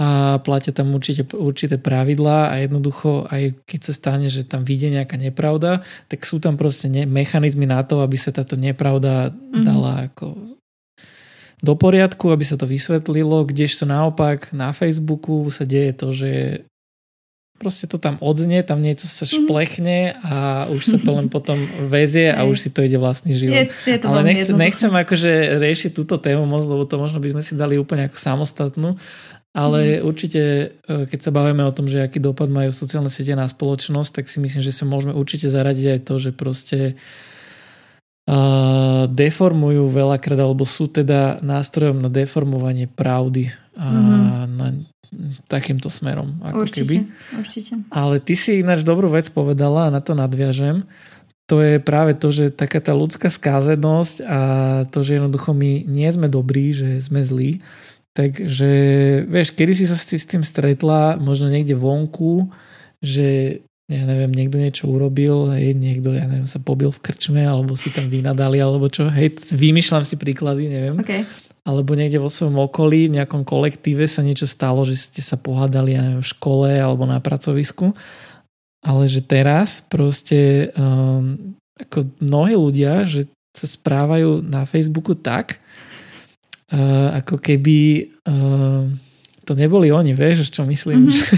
a 0.00 0.40
platia 0.42 0.74
tam 0.74 0.90
určite, 0.96 1.28
určité 1.36 1.78
pravidlá 1.78 2.50
a 2.50 2.54
jednoducho 2.64 3.30
aj 3.30 3.62
keď 3.62 3.80
sa 3.84 3.92
stane, 3.94 4.26
že 4.26 4.42
tam 4.42 4.66
vyjde 4.66 4.98
nejaká 4.98 5.14
nepravda, 5.14 5.86
tak 6.10 6.26
sú 6.26 6.42
tam 6.42 6.58
proste 6.58 6.90
ne, 6.90 7.06
mechanizmy 7.06 7.68
na 7.68 7.84
to, 7.86 8.02
aby 8.02 8.18
sa 8.18 8.34
táto 8.34 8.58
nepravda 8.58 9.30
mm-hmm. 9.30 9.62
dala 9.62 10.10
ako 10.10 10.56
do 11.60 11.76
poriadku, 11.76 12.32
aby 12.32 12.44
sa 12.48 12.56
to 12.56 12.64
vysvetlilo, 12.64 13.44
kdežto 13.44 13.84
naopak 13.84 14.48
na 14.56 14.72
Facebooku 14.72 15.44
sa 15.52 15.68
deje 15.68 15.92
to, 15.92 16.08
že 16.16 16.30
proste 17.60 17.84
to 17.84 18.00
tam 18.00 18.16
odznie, 18.24 18.64
tam 18.64 18.80
niečo 18.80 19.04
sa 19.04 19.28
mhm. 19.28 19.32
šplechne 19.36 19.98
a 20.24 20.64
už 20.72 20.96
sa 20.96 20.98
to 20.98 21.12
len 21.12 21.28
potom 21.36 21.60
vezie 21.84 22.32
a 22.32 22.48
už 22.48 22.56
si 22.56 22.68
to 22.72 22.80
ide 22.80 22.96
vlastný 22.96 23.36
život. 23.36 23.68
Je, 23.68 23.92
je 23.92 23.98
to 24.00 24.08
Ale 24.08 24.24
nechcem, 24.24 24.56
nechcem 24.56 24.88
akože 24.88 25.60
riešiť 25.60 25.92
túto 25.92 26.16
tému 26.16 26.48
moc, 26.48 26.64
lebo 26.64 26.88
to 26.88 26.96
možno 26.96 27.20
by 27.20 27.36
sme 27.36 27.42
si 27.44 27.52
dali 27.52 27.76
úplne 27.76 28.08
ako 28.08 28.16
samostatnú. 28.16 28.96
Ale 29.50 29.98
mm. 29.98 30.06
určite, 30.06 30.42
e, 30.86 31.10
keď 31.10 31.18
sa 31.26 31.34
bavíme 31.34 31.66
o 31.66 31.74
tom, 31.74 31.90
že 31.90 32.06
aký 32.06 32.22
dopad 32.22 32.46
majú 32.46 32.70
sociálne 32.70 33.10
siete 33.10 33.34
na 33.34 33.50
spoločnosť, 33.50 34.22
tak 34.22 34.24
si 34.30 34.38
myslím, 34.38 34.62
že 34.62 34.70
sa 34.70 34.86
môžeme 34.86 35.10
určite 35.10 35.50
zaradiť 35.50 35.86
aj 35.98 36.00
to, 36.06 36.14
že 36.22 36.30
proste 36.30 36.78
uh, 38.30 39.10
deformujú 39.10 39.90
veľakrát, 39.90 40.38
alebo 40.38 40.62
sú 40.62 40.86
teda 40.86 41.42
nástrojom 41.42 41.98
na 41.98 42.06
deformovanie 42.06 42.86
pravdy 42.86 43.50
a 43.74 43.90
mm. 43.90 44.54
na 44.54 44.68
takýmto 45.50 45.90
smerom. 45.90 46.38
Ako 46.42 46.66
určite, 46.66 46.86
keby. 46.86 46.96
určite. 47.38 47.72
Ale 47.90 48.22
ty 48.22 48.38
si 48.38 48.62
ináč 48.62 48.86
dobrú 48.86 49.10
vec 49.10 49.26
povedala 49.30 49.90
a 49.90 49.94
na 49.94 50.00
to 50.02 50.14
nadviažem. 50.14 50.86
To 51.50 51.58
je 51.58 51.82
práve 51.82 52.14
to, 52.14 52.30
že 52.30 52.54
taká 52.54 52.78
tá 52.78 52.94
ľudská 52.94 53.26
skázenosť 53.26 54.16
a 54.22 54.40
to, 54.86 55.02
že 55.02 55.18
jednoducho 55.18 55.50
my 55.50 55.82
nie 55.82 56.06
sme 56.14 56.30
dobrí, 56.30 56.70
že 56.70 57.02
sme 57.02 57.26
zlí, 57.26 57.58
Takže, 58.10 58.72
vieš, 59.30 59.54
kedy 59.54 59.72
si 59.72 59.86
sa 59.86 59.94
s 59.94 60.26
tým 60.26 60.42
stretla, 60.42 61.14
možno 61.22 61.46
niekde 61.46 61.78
vonku, 61.78 62.50
že 62.98 63.62
ja 63.86 64.02
neviem, 64.06 64.30
niekto 64.34 64.58
niečo 64.58 64.90
urobil, 64.90 65.54
hej, 65.54 65.78
niekto, 65.78 66.14
ja 66.14 66.26
neviem, 66.26 66.46
sa 66.46 66.58
pobil 66.58 66.90
v 66.90 67.02
krčme, 67.02 67.42
alebo 67.42 67.78
si 67.78 67.90
tam 67.94 68.10
vynadali, 68.10 68.58
alebo 68.58 68.90
čo, 68.90 69.06
hej, 69.06 69.38
vymýšľam 69.54 70.02
si 70.02 70.18
príklady, 70.18 70.66
neviem. 70.66 70.98
Okay. 70.98 71.22
Alebo 71.60 71.92
niekde 71.92 72.16
vo 72.16 72.32
svojom 72.32 72.56
okolí, 72.56 73.08
v 73.08 73.20
nejakom 73.20 73.44
kolektíve 73.44 74.08
sa 74.08 74.24
niečo 74.24 74.48
stalo, 74.48 74.82
že 74.88 74.96
ste 74.96 75.20
sa 75.20 75.36
pohádali, 75.36 75.92
ja 75.92 76.00
neviem, 76.00 76.24
v 76.24 76.32
škole 76.32 76.70
alebo 76.72 77.04
na 77.04 77.20
pracovisku. 77.20 77.92
Ale 78.80 79.04
že 79.04 79.20
teraz 79.20 79.84
proste 79.84 80.72
um, 80.72 81.36
ako 81.76 82.08
mnohí 82.20 82.56
ľudia, 82.56 83.04
že 83.04 83.28
sa 83.52 83.68
správajú 83.68 84.40
na 84.40 84.64
Facebooku 84.64 85.12
tak, 85.12 85.60
uh, 86.72 87.12
ako 87.20 87.36
keby 87.36 88.08
uh, 88.24 88.88
to 89.44 89.52
neboli 89.52 89.92
oni, 89.92 90.16
vieš, 90.16 90.48
čo 90.48 90.64
myslím, 90.64 91.10
mm-hmm. 91.10 91.12
že, 91.12 91.28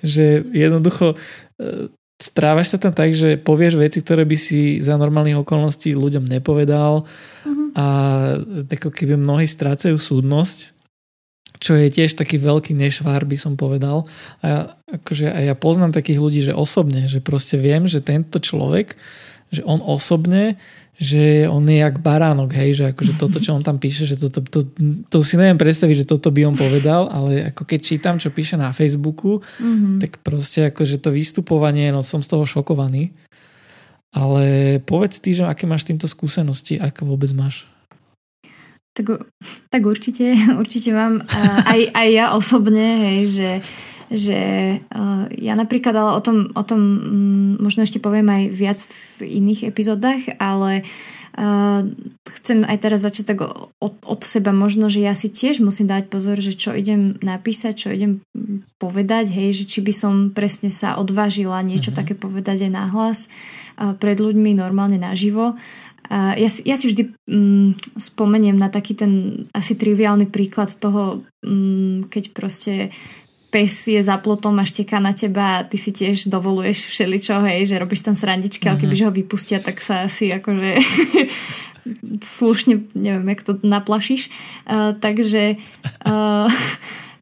že 0.00 0.26
jednoducho 0.54 1.12
uh, 1.12 1.92
správaš 2.18 2.74
sa 2.74 2.78
tam 2.78 2.94
tak, 2.94 3.12
že 3.14 3.38
povieš 3.38 3.78
veci, 3.78 4.02
ktoré 4.02 4.26
by 4.26 4.36
si 4.38 4.78
za 4.82 4.98
normálnych 4.98 5.42
okolností 5.42 5.94
ľuďom 5.94 6.26
nepovedal 6.26 7.02
mm-hmm. 7.02 7.57
A 7.78 7.84
ako 8.66 8.90
keby 8.90 9.14
mnohí 9.14 9.46
strácajú 9.46 9.94
súdnosť, 9.94 10.74
čo 11.62 11.78
je 11.78 11.86
tiež 11.90 12.18
taký 12.18 12.42
veľký 12.42 12.74
nešvár, 12.74 13.22
by 13.22 13.38
som 13.38 13.54
povedal. 13.54 14.10
A 14.42 14.44
ja, 14.44 14.58
akože, 14.98 15.26
a 15.30 15.38
ja 15.46 15.54
poznám 15.54 15.94
takých 15.94 16.18
ľudí, 16.18 16.40
že 16.42 16.58
osobne, 16.58 17.06
že 17.06 17.22
proste 17.22 17.54
viem, 17.54 17.86
že 17.86 18.02
tento 18.02 18.42
človek, 18.42 18.98
že 19.54 19.62
on 19.62 19.78
osobne 19.78 20.58
že 20.98 21.46
on 21.46 21.62
je 21.70 21.78
jak 21.78 22.02
baránok, 22.02 22.50
hej, 22.58 22.74
že 22.74 22.84
akože 22.90 23.22
toto, 23.22 23.38
čo 23.38 23.54
on 23.54 23.62
tam 23.62 23.78
píše, 23.78 24.02
že 24.02 24.18
toto, 24.18 24.42
to, 24.42 24.66
to 25.06 25.18
si 25.22 25.38
neviem 25.38 25.54
predstaviť, 25.54 26.02
že 26.02 26.10
toto 26.10 26.34
by 26.34 26.50
on 26.50 26.58
povedal, 26.58 27.06
ale 27.06 27.54
ako 27.54 27.62
keď 27.70 27.80
čítam, 27.86 28.18
čo 28.18 28.34
píše 28.34 28.58
na 28.58 28.74
Facebooku, 28.74 29.38
mm-hmm. 29.38 30.02
tak 30.02 30.18
proste 30.26 30.74
akože 30.74 30.98
to 30.98 31.14
vystupovanie, 31.14 31.94
no 31.94 32.02
som 32.02 32.18
z 32.18 32.34
toho 32.34 32.42
šokovaný. 32.42 33.14
Ale 34.12 34.78
povedz 34.82 35.20
ty, 35.20 35.36
že 35.36 35.44
aké 35.44 35.68
máš 35.68 35.84
týmto 35.84 36.08
skúsenosti, 36.08 36.80
ako 36.80 37.16
vôbec 37.16 37.28
máš? 37.36 37.68
Tak, 38.96 39.28
tak 39.68 39.82
určite, 39.84 40.32
určite 40.62 40.90
mám 40.96 41.22
aj, 41.68 41.92
aj 41.92 42.08
ja 42.08 42.26
osobne, 42.34 42.86
hej, 43.08 43.20
že 43.28 43.50
že 44.08 44.40
ja 45.36 45.52
napríklad 45.52 45.92
ale 45.92 46.16
o 46.16 46.24
tom, 46.24 46.48
o 46.56 46.64
tom 46.64 46.80
um, 46.80 47.52
možno 47.60 47.84
ešte 47.84 48.00
poviem 48.00 48.24
aj 48.32 48.42
viac 48.56 48.80
v 49.20 49.28
iných 49.36 49.68
epizódach, 49.68 50.24
ale 50.40 50.80
uh, 50.80 51.17
chcem 52.26 52.66
aj 52.66 52.78
teraz 52.82 53.06
začať 53.06 53.24
tak 53.30 53.38
od, 53.78 53.94
od 54.02 54.20
seba 54.26 54.50
možno, 54.50 54.90
že 54.90 54.98
ja 54.98 55.14
si 55.14 55.30
tiež 55.30 55.62
musím 55.62 55.86
dať 55.86 56.10
pozor, 56.10 56.42
že 56.42 56.58
čo 56.58 56.74
idem 56.74 57.14
napísať, 57.22 57.86
čo 57.86 57.88
idem 57.94 58.26
povedať, 58.82 59.30
hej, 59.30 59.54
že 59.54 59.64
či 59.70 59.78
by 59.78 59.92
som 59.94 60.14
presne 60.34 60.66
sa 60.66 60.98
odvážila 60.98 61.62
niečo 61.62 61.94
uh-huh. 61.94 62.00
také 62.02 62.18
povedať 62.18 62.66
aj 62.66 62.72
nahlas 62.74 63.18
uh, 63.78 63.94
pred 63.94 64.18
ľuďmi 64.18 64.58
normálne 64.58 64.98
naživo. 64.98 65.54
Uh, 66.08 66.34
ja, 66.34 66.50
si, 66.50 66.66
ja 66.66 66.74
si 66.74 66.90
vždy 66.90 67.02
um, 67.30 67.70
spomeniem 67.94 68.58
na 68.58 68.66
taký 68.66 68.98
ten 68.98 69.44
asi 69.54 69.78
triviálny 69.78 70.26
príklad 70.26 70.74
toho, 70.74 71.22
um, 71.46 72.02
keď 72.10 72.34
proste 72.34 72.90
pes 73.48 73.88
je 73.88 74.00
za 74.00 74.20
plotom 74.20 74.60
a 74.60 74.64
šteká 74.64 75.00
na 75.00 75.16
teba 75.16 75.60
a 75.60 75.64
ty 75.64 75.80
si 75.80 75.88
tiež 75.88 76.28
dovoluješ 76.28 76.92
všeličo, 76.92 77.40
hej, 77.48 77.72
že 77.72 77.80
robíš 77.80 78.04
tam 78.04 78.12
srandičky, 78.12 78.68
mm-hmm. 78.68 78.76
ale 78.76 78.82
kebyže 78.84 79.06
ho 79.08 79.12
vypustia, 79.12 79.58
tak 79.60 79.80
sa 79.80 80.04
asi 80.04 80.28
akože 80.28 80.76
slušne, 82.38 82.84
neviem, 82.92 83.24
jak 83.32 83.40
to 83.42 83.56
naplašíš. 83.64 84.28
Uh, 84.68 84.92
takže 85.00 85.56
uh, 86.04 86.52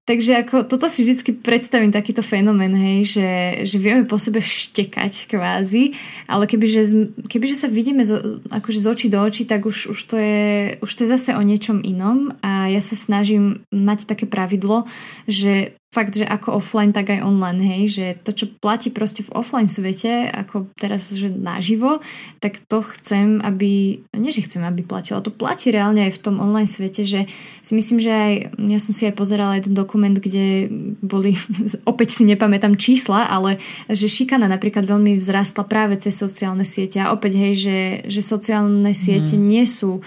Takže 0.06 0.46
ako, 0.46 0.70
toto 0.70 0.86
si 0.86 1.02
vždy 1.02 1.42
predstavím 1.42 1.90
takýto 1.90 2.22
fenomén, 2.22 2.70
hej, 2.78 3.18
že, 3.18 3.30
že 3.66 3.76
vieme 3.82 4.06
po 4.06 4.22
sebe 4.22 4.38
štekať 4.38 5.34
kvázi, 5.34 5.98
ale 6.30 6.46
kebyže, 6.46 7.10
kebyže 7.26 7.58
sa 7.58 7.66
vidíme 7.66 8.06
zo, 8.06 8.38
akože 8.46 8.78
z 8.78 8.86
očí 8.86 9.06
do 9.10 9.18
očí, 9.18 9.50
tak 9.50 9.66
už, 9.66 9.90
už, 9.90 9.98
to 10.06 10.14
je, 10.14 10.78
už 10.78 10.90
to 10.94 11.02
je 11.02 11.10
zase 11.10 11.34
o 11.34 11.42
niečom 11.42 11.82
inom 11.82 12.30
a 12.38 12.70
ja 12.70 12.78
sa 12.78 12.94
snažím 12.94 13.66
mať 13.74 14.06
také 14.06 14.30
pravidlo, 14.30 14.86
že 15.26 15.74
fakt, 15.96 16.12
že 16.12 16.28
ako 16.28 16.60
offline, 16.60 16.92
tak 16.92 17.08
aj 17.08 17.24
online, 17.24 17.64
hej, 17.64 17.82
že 17.88 18.06
to, 18.20 18.36
čo 18.36 18.52
platí 18.60 18.92
proste 18.92 19.24
v 19.24 19.32
offline 19.32 19.72
svete, 19.72 20.28
ako 20.28 20.68
teraz, 20.76 21.08
že 21.16 21.32
naživo, 21.32 22.04
tak 22.44 22.60
to 22.68 22.84
chcem, 22.84 23.40
aby, 23.40 24.04
nie 24.12 24.28
že 24.28 24.44
chcem, 24.44 24.60
aby 24.60 24.84
platilo, 24.84 25.24
to 25.24 25.32
platí 25.32 25.72
reálne 25.72 26.04
aj 26.04 26.20
v 26.20 26.22
tom 26.22 26.36
online 26.36 26.68
svete, 26.68 27.08
že 27.08 27.24
si 27.64 27.72
myslím, 27.72 28.04
že 28.04 28.12
aj, 28.12 28.34
ja 28.68 28.76
som 28.76 28.92
si 28.92 29.08
aj 29.08 29.16
pozerala 29.16 29.56
jeden 29.56 29.72
dokument, 29.72 30.12
kde 30.12 30.68
boli, 31.00 31.32
opäť 31.90 32.12
si 32.12 32.28
nepamätám 32.28 32.76
čísla, 32.76 33.32
ale 33.32 33.56
že 33.88 34.12
šikana 34.12 34.52
napríklad 34.52 34.84
veľmi 34.84 35.16
vzrastla 35.16 35.64
práve 35.64 35.96
cez 35.96 36.12
sociálne 36.12 36.68
siete 36.68 37.00
a 37.00 37.16
opäť, 37.16 37.40
hej, 37.40 37.54
že, 37.56 37.78
že 38.12 38.20
sociálne 38.20 38.92
siete 38.92 39.40
mm. 39.40 39.40
nie 39.40 39.64
sú 39.64 40.04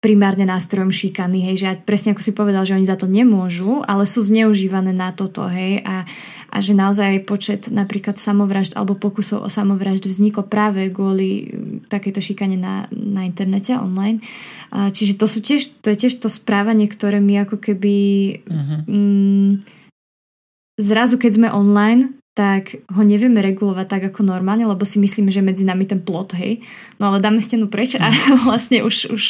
primárne 0.00 0.48
nástrojom 0.48 0.88
šikany, 0.88 1.44
hej, 1.50 1.56
že 1.60 1.68
presne 1.84 2.16
ako 2.16 2.22
si 2.24 2.32
povedal, 2.32 2.64
že 2.64 2.74
oni 2.76 2.86
za 2.88 2.96
to 2.96 3.04
nemôžu, 3.04 3.84
ale 3.84 4.08
sú 4.08 4.24
zneužívané 4.24 4.96
na 4.96 5.12
toto, 5.12 5.46
hej, 5.46 5.84
a, 5.84 6.08
a 6.50 6.56
že 6.62 6.72
naozaj 6.72 7.26
počet 7.28 7.68
napríklad 7.68 8.16
samovražd 8.16 8.78
alebo 8.78 8.96
pokusov 8.96 9.44
o 9.44 9.48
samovražd 9.52 10.08
vzniklo 10.08 10.46
práve 10.46 10.88
kvôli 10.88 11.50
mm, 11.50 11.92
takejto 11.92 12.20
šikane 12.22 12.56
na, 12.56 12.88
na 12.90 13.28
internete, 13.28 13.76
online. 13.76 14.24
A, 14.72 14.88
čiže 14.94 15.20
to 15.20 15.28
sú 15.28 15.44
tiež, 15.44 15.84
to 15.84 15.92
je 15.92 16.08
tiež 16.08 16.22
to 16.22 16.32
správanie, 16.32 16.88
ktoré 16.88 17.20
my 17.20 17.44
ako 17.44 17.60
keby 17.60 17.96
uh-huh. 18.48 18.80
mm, 18.88 19.50
zrazu, 20.80 21.20
keď 21.20 21.32
sme 21.36 21.48
online, 21.52 22.18
tak 22.34 22.74
ho 22.90 23.02
nevieme 23.06 23.38
regulovať 23.38 23.86
tak 23.86 24.02
ako 24.10 24.26
normálne, 24.26 24.66
lebo 24.66 24.82
si 24.82 24.98
myslíme, 24.98 25.30
že 25.30 25.38
medzi 25.38 25.62
nami 25.62 25.86
ten 25.86 26.02
plot, 26.02 26.34
hej. 26.34 26.66
No 26.98 27.14
ale 27.14 27.22
dáme 27.22 27.38
stenu 27.38 27.70
preč 27.70 27.94
a 27.94 28.10
vlastne 28.46 28.82
už, 28.82 29.14
už, 29.14 29.24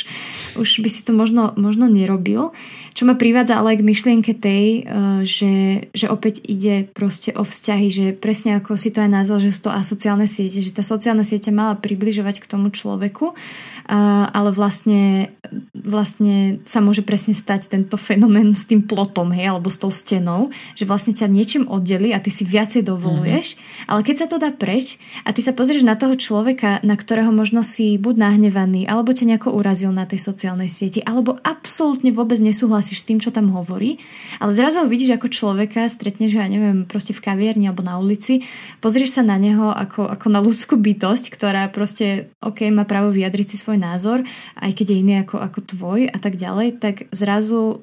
už 0.57 0.69
by 0.81 0.89
si 0.89 1.05
to 1.05 1.13
možno, 1.13 1.53
možno 1.61 1.85
nerobil. 1.85 2.57
Čo 2.95 3.11
ma 3.11 3.19
privádza 3.19 3.59
ale 3.59 3.75
aj 3.75 3.79
k 3.83 3.89
myšlienke 3.91 4.33
tej, 4.39 4.67
eh, 4.81 5.21
že, 5.27 5.55
že 5.91 6.07
opäť 6.07 6.41
ide 6.47 6.87
proste 6.95 7.35
o 7.35 7.43
vzťahy, 7.43 7.87
že 7.91 8.07
presne 8.15 8.57
ako 8.63 8.79
si 8.79 8.95
to 8.95 9.03
aj 9.03 9.11
nazval, 9.11 9.43
že 9.43 9.51
sú 9.51 9.67
to 9.67 9.73
asociálne 9.75 10.31
siete, 10.31 10.63
že 10.63 10.71
tá 10.71 10.87
sociálna 10.87 11.27
siete 11.27 11.51
mala 11.51 11.75
približovať 11.75 12.39
k 12.39 12.47
tomu 12.47 12.71
človeku, 12.71 13.35
ale 13.85 14.51
vlastne, 14.53 15.29
vlastne 15.77 16.65
sa 16.65 16.81
môže 16.81 17.05
presne 17.05 17.37
stať 17.37 17.69
tento 17.69 18.01
fenomén 18.01 18.57
s 18.57 18.65
tým 18.65 18.81
plotom, 18.81 19.29
hej, 19.37 19.53
alebo 19.53 19.69
s 19.69 19.77
tou 19.77 19.93
stenou, 19.93 20.49
že 20.73 20.89
vlastne 20.89 21.13
ťa 21.13 21.29
niečím 21.29 21.65
oddeli 21.69 22.17
a 22.17 22.23
ty 22.23 22.33
si 22.33 22.49
viacej 22.49 22.89
dovoluješ, 22.89 23.47
mm-hmm. 23.55 23.89
ale 23.93 24.01
keď 24.01 24.17
sa 24.17 24.27
to 24.31 24.37
dá 24.41 24.51
preč 24.57 24.97
a 25.29 25.37
ty 25.37 25.45
sa 25.45 25.53
pozrieš 25.53 25.85
na 25.85 26.01
toho 26.01 26.17
človeka, 26.17 26.81
na 26.81 26.97
ktorého 26.97 27.29
možno 27.29 27.61
si 27.61 28.01
buď 28.01 28.15
nahnevaný, 28.17 28.89
alebo 28.89 29.13
ťa 29.13 29.37
nejako 29.37 29.53
urazil 29.53 29.93
na 29.93 30.09
tej 30.09 30.25
sociálnej 30.25 30.73
sieti, 30.73 31.05
alebo 31.05 31.37
absolútne 31.45 32.09
vôbec 32.09 32.41
nesúhlasíš 32.41 32.84
s 32.93 33.09
tým, 33.09 33.17
čo 33.17 33.33
tam 33.33 33.49
hovorí, 33.57 33.97
ale 34.37 34.53
zrazu 34.53 34.85
ho 34.85 34.87
vidíš 34.91 35.17
ako 35.17 35.33
človeka, 35.33 35.89
stretneš 35.89 36.37
ho, 36.37 36.45
ja 36.45 36.53
neviem, 36.53 36.85
proste 36.85 37.17
v 37.17 37.25
kaviarni 37.25 37.73
alebo 37.73 37.81
na 37.81 37.97
ulici, 37.97 38.45
pozrieš 38.85 39.17
sa 39.17 39.23
na 39.25 39.41
neho 39.41 39.73
ako, 39.73 40.13
ako 40.13 40.27
na 40.29 40.45
ľudskú 40.45 40.77
bytosť, 40.77 41.33
ktorá 41.33 41.73
proste, 41.73 42.29
ok, 42.45 42.69
má 42.69 42.85
právo 42.85 43.09
vyjadriť 43.09 43.55
si 43.55 43.57
svoj 43.57 43.81
názor, 43.81 44.21
aj 44.61 44.71
keď 44.77 44.87
je 44.93 45.01
iný 45.01 45.15
ako, 45.25 45.41
ako 45.41 45.59
tvoj 45.65 46.01
a 46.13 46.19
tak 46.21 46.37
ďalej, 46.37 46.77
tak 46.77 47.09
zrazu 47.09 47.81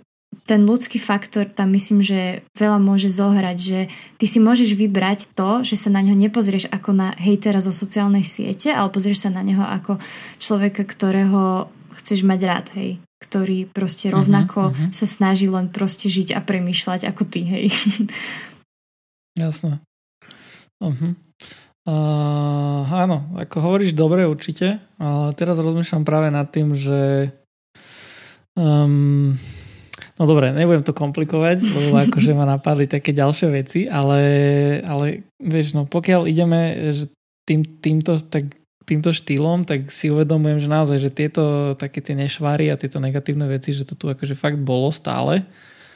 ten 0.48 0.64
ľudský 0.64 0.98
faktor 0.98 1.48
tam 1.48 1.76
myslím, 1.76 2.00
že 2.02 2.44
veľa 2.56 2.80
môže 2.80 3.12
zohrať, 3.12 3.58
že 3.60 3.80
ty 4.18 4.26
si 4.26 4.40
môžeš 4.40 4.74
vybrať 4.80 5.36
to, 5.36 5.62
že 5.68 5.76
sa 5.76 5.92
na 5.92 6.02
neho 6.02 6.16
nepozrieš 6.16 6.72
ako 6.72 6.96
na 6.96 7.14
hejtera 7.20 7.60
zo 7.60 7.76
sociálnej 7.76 8.24
siete, 8.24 8.72
ale 8.72 8.90
pozrieš 8.90 9.28
sa 9.28 9.32
na 9.32 9.44
neho 9.44 9.62
ako 9.62 10.00
človeka, 10.40 10.88
ktorého 10.88 11.68
chceš 12.00 12.24
mať 12.24 12.40
rád, 12.48 12.68
hej 12.80 12.92
ktorý 13.32 13.72
proste 13.72 14.12
mhm, 14.12 14.14
rovnako 14.20 14.60
uh-huh, 14.68 14.76
uh-huh. 14.76 14.92
sa 14.92 15.08
snaží 15.08 15.48
len 15.48 15.72
proste 15.72 16.12
žiť 16.12 16.36
a 16.36 16.44
premýšľať 16.44 17.08
ako 17.08 17.24
ty, 17.24 17.48
hej. 17.48 17.66
Jasné. 19.40 19.80
Uh-huh. 20.84 21.16
Uh, 21.82 22.84
áno, 22.92 23.32
ako 23.40 23.58
hovoríš 23.64 23.96
dobre 23.96 24.28
určite, 24.28 24.84
ale 25.00 25.32
teraz 25.34 25.58
rozmýšľam 25.58 26.04
práve 26.04 26.30
nad 26.30 26.46
tým, 26.52 26.78
že 26.78 27.32
um, 28.54 29.34
no 30.20 30.24
dobre, 30.30 30.54
nebudem 30.54 30.86
to 30.86 30.94
komplikovať, 30.94 31.64
lebo 31.66 31.98
akože 32.06 32.38
ma 32.38 32.46
napadli 32.46 32.86
také 32.86 33.18
ďalšie 33.18 33.48
veci, 33.50 33.90
ale, 33.90 34.22
ale 34.86 35.26
vieš, 35.42 35.74
no 35.74 35.90
pokiaľ 35.90 36.30
ideme 36.30 36.92
že 36.94 37.10
tým, 37.50 37.66
týmto, 37.82 38.20
tak, 38.30 38.61
týmto 38.86 39.14
štýlom, 39.14 39.64
tak 39.64 39.90
si 39.94 40.10
uvedomujem, 40.10 40.58
že 40.58 40.70
naozaj, 40.70 40.98
že 40.98 41.12
tieto 41.14 41.74
také 41.78 42.02
tie 42.02 42.18
nešváry 42.18 42.74
a 42.74 42.80
tieto 42.80 42.98
negatívne 42.98 43.46
veci, 43.46 43.72
že 43.72 43.86
to 43.86 43.94
tu 43.94 44.10
akože 44.10 44.34
fakt 44.34 44.58
bolo 44.58 44.90
stále, 44.90 45.46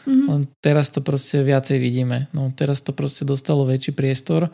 mm-hmm. 0.05 0.27
len 0.29 0.41
teraz 0.61 0.93
to 0.93 1.01
proste 1.01 1.41
viacej 1.41 1.81
vidíme. 1.81 2.29
No 2.31 2.53
teraz 2.53 2.85
to 2.85 2.93
proste 2.93 3.25
dostalo 3.25 3.65
väčší 3.65 3.91
priestor 3.91 4.53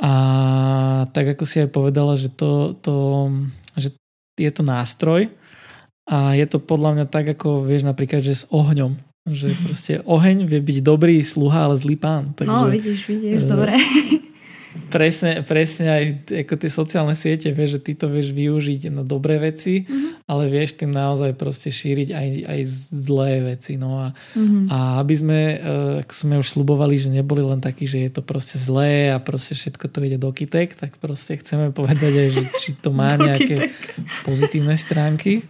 a 0.00 0.12
tak 1.14 1.38
ako 1.38 1.44
si 1.46 1.62
aj 1.62 1.70
povedala, 1.70 2.18
že, 2.18 2.32
to, 2.32 2.74
to, 2.82 2.94
že 3.78 3.94
je 4.34 4.50
to 4.50 4.66
nástroj 4.66 5.30
a 6.10 6.34
je 6.34 6.46
to 6.50 6.58
podľa 6.58 6.90
mňa 6.98 7.06
tak, 7.08 7.30
ako 7.38 7.64
vieš 7.64 7.86
napríklad, 7.86 8.20
že 8.20 8.42
s 8.42 8.44
ohňom. 8.50 8.98
Že 9.24 9.46
proste 9.64 9.92
oheň 10.04 10.44
vie 10.44 10.60
byť 10.60 10.78
dobrý 10.84 11.16
sluha, 11.24 11.70
ale 11.70 11.80
zlý 11.80 11.96
pán. 11.96 12.36
Takže, 12.36 12.52
no, 12.52 12.68
vidíš, 12.68 13.08
vidíš, 13.08 13.48
dobre. 13.48 13.80
Presne, 14.90 15.42
presne 15.46 15.86
aj 15.90 16.04
ako 16.46 16.54
tie 16.58 16.70
sociálne 16.70 17.14
siete, 17.14 17.50
vieš, 17.54 17.78
že 17.78 17.80
ty 17.80 17.92
to 17.94 18.06
vieš 18.10 18.34
využiť 18.34 18.90
na 18.90 19.02
dobré 19.06 19.38
veci, 19.38 19.86
mm-hmm. 19.86 20.26
ale 20.26 20.50
vieš 20.50 20.78
tým 20.78 20.90
naozaj 20.90 21.34
proste 21.38 21.70
šíriť 21.70 22.08
aj, 22.10 22.28
aj 22.46 22.60
zlé 22.90 23.54
veci. 23.54 23.78
No 23.78 23.98
a, 23.98 24.06
mm-hmm. 24.34 24.64
a 24.70 24.78
aby 25.02 25.14
sme, 25.14 25.40
eh, 25.54 26.02
ako 26.02 26.12
sme 26.14 26.34
už 26.42 26.46
slubovali, 26.46 26.94
že 26.98 27.08
neboli 27.10 27.42
len 27.42 27.62
takí, 27.62 27.86
že 27.86 28.02
je 28.06 28.10
to 28.10 28.22
proste 28.22 28.58
zlé 28.58 29.14
a 29.14 29.18
proste 29.22 29.54
všetko 29.54 29.84
to 29.90 29.98
ide 30.02 30.18
do 30.18 30.30
kytek, 30.30 30.74
tak 30.74 30.98
proste 30.98 31.38
chceme 31.38 31.70
povedať 31.70 32.12
aj, 32.14 32.28
že 32.34 32.42
či 32.58 32.70
to 32.78 32.90
má 32.90 33.14
nejaké 33.20 33.70
pozitívne 34.26 34.74
stránky. 34.74 35.46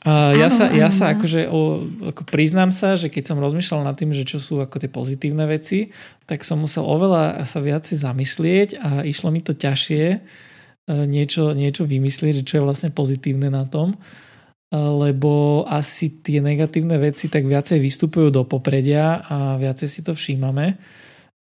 Uh, 0.00 0.32
ja, 0.32 0.48
sa, 0.48 0.72
ja 0.72 0.88
sa 0.88 1.12
akože 1.12 1.52
o, 1.52 1.84
ako 2.08 2.24
priznám 2.24 2.72
sa, 2.72 2.96
že 2.96 3.12
keď 3.12 3.32
som 3.32 3.36
rozmýšľal 3.36 3.84
nad 3.84 4.00
tým, 4.00 4.16
že 4.16 4.24
čo 4.24 4.40
sú 4.40 4.56
ako 4.56 4.80
tie 4.80 4.88
pozitívne 4.88 5.44
veci, 5.44 5.92
tak 6.24 6.40
som 6.40 6.56
musel 6.64 6.88
oveľa 6.88 7.44
sa 7.44 7.60
viacej 7.60 8.00
zamyslieť 8.00 8.68
a 8.80 9.04
išlo 9.04 9.28
mi 9.28 9.44
to 9.44 9.52
ťažšie 9.52 10.04
uh, 10.16 11.04
niečo, 11.04 11.52
niečo 11.52 11.84
vymyslieť, 11.84 12.40
že 12.40 12.46
čo 12.48 12.54
je 12.56 12.64
vlastne 12.64 12.88
pozitívne 12.96 13.52
na 13.52 13.68
tom, 13.68 13.92
uh, 13.92 14.88
lebo 15.04 15.68
asi 15.68 16.24
tie 16.24 16.40
negatívne 16.40 16.96
veci 16.96 17.28
tak 17.28 17.44
viacej 17.44 17.76
vystupujú 17.76 18.32
do 18.32 18.48
popredia 18.48 19.20
a 19.28 19.60
viacej 19.60 19.88
si 19.92 20.00
to 20.00 20.16
všímame. 20.16 20.80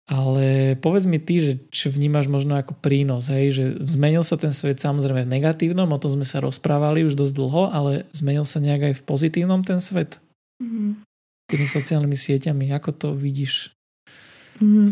Ale 0.09 0.73
povedz 0.81 1.05
mi 1.05 1.21
ty, 1.21 1.37
že 1.37 1.51
čo 1.69 1.93
vnímaš 1.93 2.25
možno 2.25 2.57
ako 2.57 2.73
prínos, 2.81 3.29
hej, 3.29 3.53
že 3.53 3.65
zmenil 3.85 4.25
sa 4.25 4.41
ten 4.41 4.49
svet 4.49 4.81
samozrejme 4.81 5.29
v 5.29 5.33
negatívnom, 5.37 5.85
o 5.85 6.01
tom 6.01 6.17
sme 6.17 6.25
sa 6.25 6.41
rozprávali 6.41 7.05
už 7.05 7.13
dosť 7.13 7.33
dlho, 7.37 7.63
ale 7.69 8.09
zmenil 8.17 8.41
sa 8.41 8.57
nejak 8.57 8.89
aj 8.89 8.93
v 8.97 9.05
pozitívnom 9.05 9.61
ten 9.61 9.77
svet? 9.77 10.17
Mm-hmm. 10.57 11.05
Tými 11.45 11.67
sociálnymi 11.69 12.17
sieťami, 12.17 12.73
ako 12.73 12.89
to 12.97 13.07
vidíš? 13.13 13.69
Mm-hmm. 14.57 14.89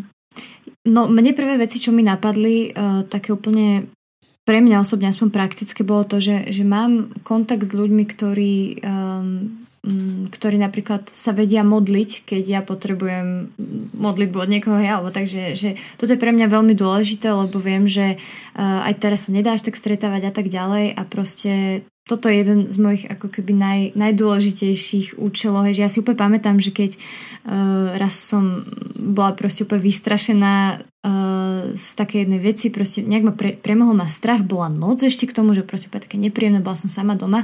No 0.86 1.10
mne 1.10 1.34
prvé 1.34 1.58
veci, 1.58 1.82
čo 1.82 1.90
mi 1.90 2.06
napadli, 2.06 2.70
uh, 2.78 3.02
také 3.10 3.34
úplne 3.34 3.90
pre 4.46 4.62
mňa 4.62 4.86
osobne 4.86 5.10
aspoň 5.10 5.34
praktické 5.34 5.82
bolo 5.82 6.06
to, 6.06 6.22
že, 6.22 6.54
že 6.54 6.62
mám 6.62 7.10
kontakt 7.26 7.66
s 7.66 7.74
ľuďmi, 7.74 8.04
ktorí 8.06 8.86
um, 8.86 9.66
Mm, 9.66 9.67
ktorí 10.28 10.60
napríklad 10.60 11.08
sa 11.08 11.32
vedia 11.32 11.64
modliť, 11.64 12.28
keď 12.28 12.44
ja 12.44 12.62
potrebujem 12.62 13.56
modlitbu 13.96 14.38
od 14.38 14.50
niekoho 14.52 14.80
ja, 14.84 15.00
alebo 15.00 15.16
takže 15.16 15.56
že 15.56 15.80
toto 15.96 16.12
je 16.12 16.20
pre 16.20 16.36
mňa 16.36 16.52
veľmi 16.52 16.76
dôležité, 16.76 17.32
lebo 17.32 17.58
viem, 17.62 17.88
že 17.88 18.20
uh, 18.20 18.88
aj 18.88 18.94
teraz 19.00 19.28
sa 19.28 19.32
nedáš 19.32 19.64
tak 19.64 19.80
stretávať 19.80 20.30
a 20.30 20.32
tak 20.36 20.52
ďalej 20.52 20.92
a 20.92 21.02
proste 21.08 21.84
toto 22.08 22.32
je 22.32 22.40
jeden 22.40 22.72
z 22.72 22.78
mojich 22.80 23.04
ako 23.04 23.28
keby 23.28 23.52
naj, 23.52 23.80
najdôležitejších 24.00 25.20
účelov, 25.20 25.68
že 25.76 25.84
ja 25.84 25.92
si 25.92 26.00
úplne 26.00 26.16
pamätám, 26.16 26.56
že 26.60 26.72
keď 26.72 26.96
uh, 26.96 28.00
raz 28.00 28.16
som 28.16 28.64
bola 28.96 29.36
proste 29.36 29.68
úplne 29.68 29.84
vystrašená 29.84 30.56
uh, 30.80 31.76
z 31.76 31.90
také 32.00 32.24
jednej 32.24 32.40
veci, 32.40 32.72
proste 32.72 33.04
nejak 33.04 33.24
ma 33.24 33.34
pre, 33.36 33.60
premohol 33.60 33.96
ma 33.96 34.08
strach, 34.08 34.44
bola 34.44 34.72
noc 34.72 35.04
ešte 35.04 35.28
k 35.28 35.36
tomu, 35.36 35.52
že 35.52 35.68
proste 35.68 35.92
úplne 35.92 36.08
také 36.08 36.18
nepríjemné, 36.20 36.64
bola 36.64 36.80
som 36.80 36.88
sama 36.88 37.20
doma 37.20 37.44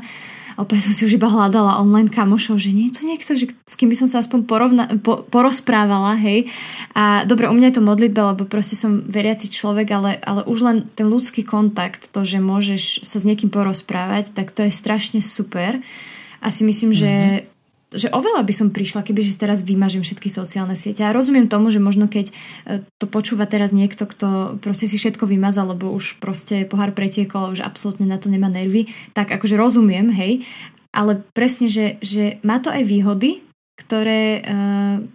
opäť 0.58 0.90
som 0.90 0.94
si 0.94 1.06
už 1.08 1.18
iba 1.18 1.30
hľadala 1.30 1.80
online 1.80 2.12
kamošov, 2.12 2.60
že 2.60 2.76
nie 2.76 2.90
je 2.90 3.00
to 3.00 3.04
niekto, 3.08 3.32
že 3.34 3.46
s 3.54 3.76
kým 3.78 3.90
by 3.90 3.98
som 3.98 4.08
sa 4.12 4.22
aspoň 4.22 4.40
porovna, 4.46 4.86
po, 5.02 5.26
porozprávala, 5.28 6.20
hej. 6.20 6.52
A 6.94 7.24
dobre, 7.24 7.50
u 7.50 7.56
mňa 7.56 7.74
je 7.74 7.78
to 7.80 7.88
modlitba, 7.88 8.36
lebo 8.36 8.44
proste 8.50 8.76
som 8.76 9.06
veriaci 9.06 9.50
človek, 9.50 9.88
ale, 9.94 10.12
ale 10.22 10.42
už 10.46 10.60
len 10.62 10.78
ten 10.94 11.08
ľudský 11.10 11.48
kontakt, 11.48 12.12
to, 12.12 12.22
že 12.28 12.44
môžeš 12.44 13.06
sa 13.06 13.18
s 13.22 13.28
niekým 13.28 13.50
porozprávať, 13.50 14.36
tak 14.36 14.52
to 14.52 14.68
je 14.68 14.72
strašne 14.74 15.24
super. 15.24 15.80
A 16.44 16.52
si 16.52 16.68
myslím, 16.68 16.92
mm-hmm. 16.92 17.06
že 17.06 17.12
mhm 17.14 17.53
že 17.94 18.10
oveľa 18.10 18.42
by 18.44 18.54
som 18.54 18.68
prišla, 18.74 19.06
keby 19.06 19.22
že 19.22 19.40
teraz 19.40 19.62
vymažem 19.62 20.02
všetky 20.02 20.28
sociálne 20.28 20.74
siete. 20.74 21.06
A 21.06 21.16
rozumiem 21.16 21.48
tomu, 21.48 21.70
že 21.70 21.80
možno 21.80 22.10
keď 22.10 22.30
e, 22.30 22.34
to 22.98 23.06
počúva 23.06 23.46
teraz 23.46 23.72
niekto, 23.72 24.10
kto 24.10 24.60
proste 24.60 24.90
si 24.90 24.98
všetko 24.98 25.30
vymazal, 25.30 25.72
lebo 25.72 25.94
už 25.94 26.18
proste 26.18 26.66
pohár 26.66 26.92
pretiekol, 26.92 27.54
už 27.54 27.62
absolútne 27.62 28.10
na 28.10 28.18
to 28.18 28.28
nemá 28.28 28.50
nervy, 28.50 28.90
tak 29.14 29.30
akože 29.30 29.56
rozumiem, 29.56 30.10
hej. 30.12 30.44
Ale 30.94 31.26
presne, 31.34 31.70
že, 31.70 31.98
že 32.02 32.38
má 32.46 32.62
to 32.62 32.70
aj 32.70 32.84
výhody, 32.86 33.42
ktoré, 33.78 34.42
e, 34.42 34.62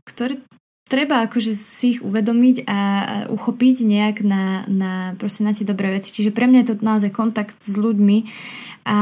ktoré 0.06 0.42
treba 0.88 1.28
akože 1.28 1.52
si 1.52 1.96
ich 1.96 2.00
uvedomiť 2.00 2.64
a 2.64 2.80
uchopiť 3.28 3.76
nejak 3.84 4.16
na, 4.24 4.64
na, 4.66 4.92
proste 5.20 5.44
na 5.44 5.52
tie 5.52 5.68
dobré 5.68 5.92
veci. 5.92 6.10
Čiže 6.10 6.32
pre 6.32 6.48
mňa 6.48 6.58
je 6.64 6.68
to 6.72 6.76
naozaj 6.80 7.12
kontakt 7.12 7.60
s 7.60 7.76
ľuďmi 7.76 8.24
a 8.88 8.98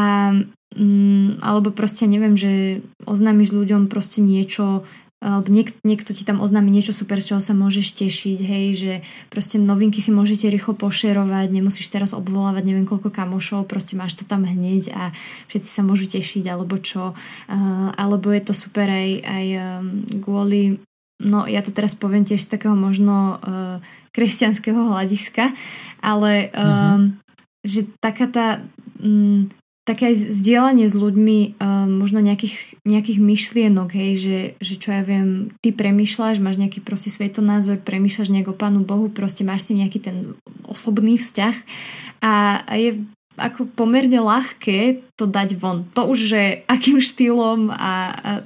Mm, 0.76 1.40
alebo 1.40 1.72
proste 1.72 2.04
neviem, 2.04 2.36
že 2.36 2.84
oznámiš 3.08 3.56
ľuďom 3.56 3.88
proste 3.88 4.20
niečo, 4.20 4.84
alebo 5.24 5.48
niek- 5.48 5.80
niekto 5.80 6.12
ti 6.12 6.28
tam 6.28 6.44
oznámi 6.44 6.68
niečo 6.68 6.92
super, 6.92 7.16
z 7.16 7.32
čoho 7.32 7.40
sa 7.40 7.56
môžeš 7.56 7.96
tešiť, 7.96 8.38
hej, 8.44 8.66
že 8.76 8.92
proste 9.32 9.56
novinky 9.56 10.04
si 10.04 10.12
môžete 10.12 10.52
rýchlo 10.52 10.76
pošerovať, 10.76 11.48
nemusíš 11.48 11.88
teraz 11.88 12.12
obvolávať 12.12 12.68
neviem 12.68 12.84
koľko 12.84 13.08
kamošov, 13.08 13.64
proste 13.64 13.96
máš 13.96 14.20
to 14.20 14.28
tam 14.28 14.44
hneď 14.44 14.92
a 14.92 15.16
všetci 15.48 15.70
sa 15.72 15.80
môžu 15.80 16.12
tešiť, 16.12 16.44
alebo 16.52 16.76
čo. 16.76 17.16
Uh, 17.48 17.90
alebo 17.96 18.28
je 18.36 18.42
to 18.44 18.52
super 18.52 18.92
aj, 18.92 19.24
aj 19.24 19.46
um, 19.56 20.04
kvôli, 20.20 20.76
no 21.24 21.48
ja 21.48 21.64
to 21.64 21.72
teraz 21.72 21.96
poviem 21.96 22.28
tiež 22.28 22.44
z 22.44 22.52
takého 22.52 22.76
možno 22.76 23.40
uh, 23.40 23.80
kresťanského 24.12 24.92
hľadiska, 24.92 25.56
ale 26.04 26.52
um, 26.52 26.60
uh-huh. 26.60 27.00
že 27.64 27.88
taká 28.04 28.28
tá 28.28 28.46
um, 29.00 29.48
také 29.86 30.10
aj 30.10 30.18
zdieľanie 30.18 30.90
s 30.90 30.98
ľuďmi 30.98 31.62
uh, 31.62 31.86
možno 31.86 32.18
nejakých, 32.18 32.82
nejakých 32.82 33.18
myšlienok, 33.22 33.94
hej, 33.94 34.12
že, 34.18 34.38
že 34.58 34.74
čo 34.82 34.90
ja 34.90 35.06
viem, 35.06 35.54
ty 35.62 35.70
premýšľaš, 35.70 36.42
máš 36.42 36.58
nejaký 36.58 36.82
proste 36.82 37.08
svetonázor, 37.14 37.78
premýšľaš 37.86 38.34
nejak 38.34 38.50
o 38.50 38.58
Pánu 38.58 38.82
Bohu, 38.82 39.06
proste 39.06 39.46
máš 39.46 39.64
s 39.64 39.68
tým 39.70 39.86
nejaký 39.86 40.02
ten 40.02 40.34
osobný 40.66 41.14
vzťah 41.22 41.56
a, 42.26 42.66
a 42.66 42.74
je 42.74 42.98
ako 43.36 43.68
pomerne 43.68 44.16
ľahké 44.16 45.04
to 45.14 45.28
dať 45.28 45.60
von. 45.60 45.84
To 45.92 46.08
už, 46.08 46.18
že 46.24 46.42
akým 46.66 47.04
štýlom 47.04 47.68
a, 47.68 47.76
a, 47.76 47.92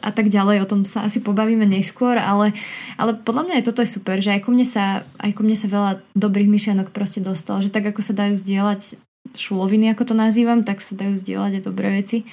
a 0.02 0.10
tak 0.10 0.28
ďalej, 0.28 0.66
o 0.66 0.70
tom 0.70 0.82
sa 0.82 1.06
asi 1.06 1.22
pobavíme 1.22 1.62
neskôr, 1.62 2.18
ale, 2.18 2.52
ale 2.98 3.14
podľa 3.14 3.42
mňa 3.46 3.54
aj 3.62 3.66
toto 3.70 3.80
je 3.86 3.94
super, 3.94 4.18
že 4.18 4.34
aj 4.34 4.42
ku 4.42 4.50
mne 4.50 4.66
sa, 4.66 5.06
aj 5.22 5.30
ku 5.32 5.46
mne 5.46 5.54
sa 5.54 5.70
veľa 5.70 5.92
dobrých 6.18 6.50
myšlienok 6.50 6.90
proste 6.90 7.22
dostalo, 7.22 7.62
že 7.62 7.70
tak 7.70 7.86
ako 7.86 8.02
sa 8.02 8.18
dajú 8.18 8.34
zdieľať 8.34 8.98
šuloviny, 9.34 9.92
ako 9.92 10.12
to 10.12 10.14
nazývam, 10.16 10.66
tak 10.66 10.82
sa 10.82 10.96
dajú 10.96 11.14
zdieľať 11.16 11.60
aj 11.60 11.62
dobré 11.64 11.88
veci. 12.02 12.26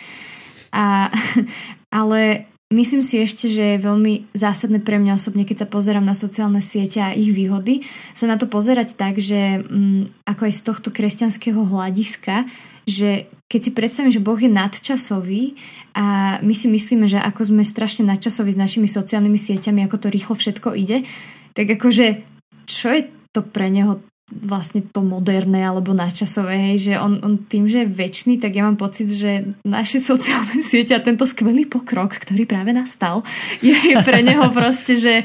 A, 0.74 1.12
ale 2.00 2.50
myslím 2.74 3.04
si 3.04 3.22
ešte, 3.24 3.48
že 3.48 3.78
je 3.78 3.86
veľmi 3.86 4.32
zásadné 4.36 4.84
pre 4.84 5.00
mňa 5.00 5.16
osobne, 5.16 5.48
keď 5.48 5.66
sa 5.66 5.72
pozerám 5.72 6.04
na 6.04 6.18
sociálne 6.18 6.60
siete 6.60 7.00
a 7.00 7.16
ich 7.16 7.32
výhody, 7.32 7.86
sa 8.12 8.28
na 8.28 8.36
to 8.36 8.50
pozerať 8.50 9.00
tak, 9.00 9.20
že 9.22 9.64
m, 9.64 10.04
mm, 10.04 10.28
ako 10.28 10.42
aj 10.48 10.54
z 10.54 10.62
tohto 10.62 10.90
kresťanského 10.92 11.62
hľadiska, 11.64 12.48
že 12.88 13.28
keď 13.48 13.62
si 13.64 13.72
predstavím, 13.72 14.12
že 14.12 14.24
Boh 14.24 14.40
je 14.40 14.52
nadčasový 14.52 15.56
a 15.96 16.38
my 16.44 16.54
si 16.56 16.68
myslíme, 16.68 17.08
že 17.08 17.20
ako 17.20 17.56
sme 17.56 17.64
strašne 17.64 18.08
nadčasoví 18.08 18.52
s 18.52 18.60
našimi 18.60 18.88
sociálnymi 18.92 19.40
sieťami, 19.40 19.88
ako 19.88 20.08
to 20.08 20.08
rýchlo 20.12 20.36
všetko 20.36 20.76
ide, 20.76 21.08
tak 21.56 21.68
akože 21.68 22.24
čo 22.68 22.88
je 22.92 23.08
to 23.32 23.44
pre 23.44 23.72
neho 23.72 24.04
vlastne 24.28 24.84
to 24.84 25.00
moderné 25.00 25.64
alebo 25.64 25.96
načasové, 25.96 26.72
hej, 26.72 26.92
že 26.92 26.94
on, 27.00 27.24
on 27.24 27.40
tým, 27.48 27.72
že 27.72 27.88
je 27.88 27.94
väčší, 27.96 28.36
tak 28.44 28.60
ja 28.60 28.68
mám 28.68 28.76
pocit, 28.76 29.08
že 29.08 29.56
naše 29.64 30.04
sociálne 30.04 30.60
siete 30.68 30.92
a 30.92 31.04
tento 31.04 31.24
skvelý 31.24 31.64
pokrok, 31.64 32.20
ktorý 32.20 32.44
práve 32.44 32.76
nastal, 32.76 33.24
je, 33.64 33.72
je 33.72 33.96
pre 34.04 34.20
neho 34.20 34.52
proste, 34.58 35.00
že 35.00 35.24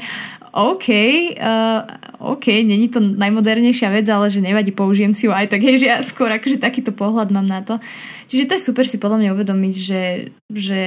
OK, 0.53 0.87
uh, 1.33 1.81
OK, 2.21 2.61
není 2.61 2.85
to 2.85 3.01
najmodernejšia 3.01 3.89
vec, 3.89 4.05
ale 4.05 4.29
že 4.29 4.37
nevadí, 4.37 4.69
použijem 4.69 5.09
si 5.09 5.25
ju 5.25 5.33
aj 5.33 5.49
tak, 5.49 5.65
hej, 5.65 5.81
že 5.81 5.87
ja 5.89 5.97
skôr 6.05 6.29
akože 6.29 6.61
takýto 6.61 6.93
pohľad 6.93 7.33
mám 7.33 7.49
na 7.49 7.65
to. 7.65 7.81
Čiže 8.29 8.45
to 8.45 8.53
je 8.55 8.61
super 8.61 8.85
si 8.85 9.01
podľa 9.01 9.17
mňa 9.17 9.29
uvedomiť, 9.33 9.75
že, 9.81 10.03
že 10.53 10.81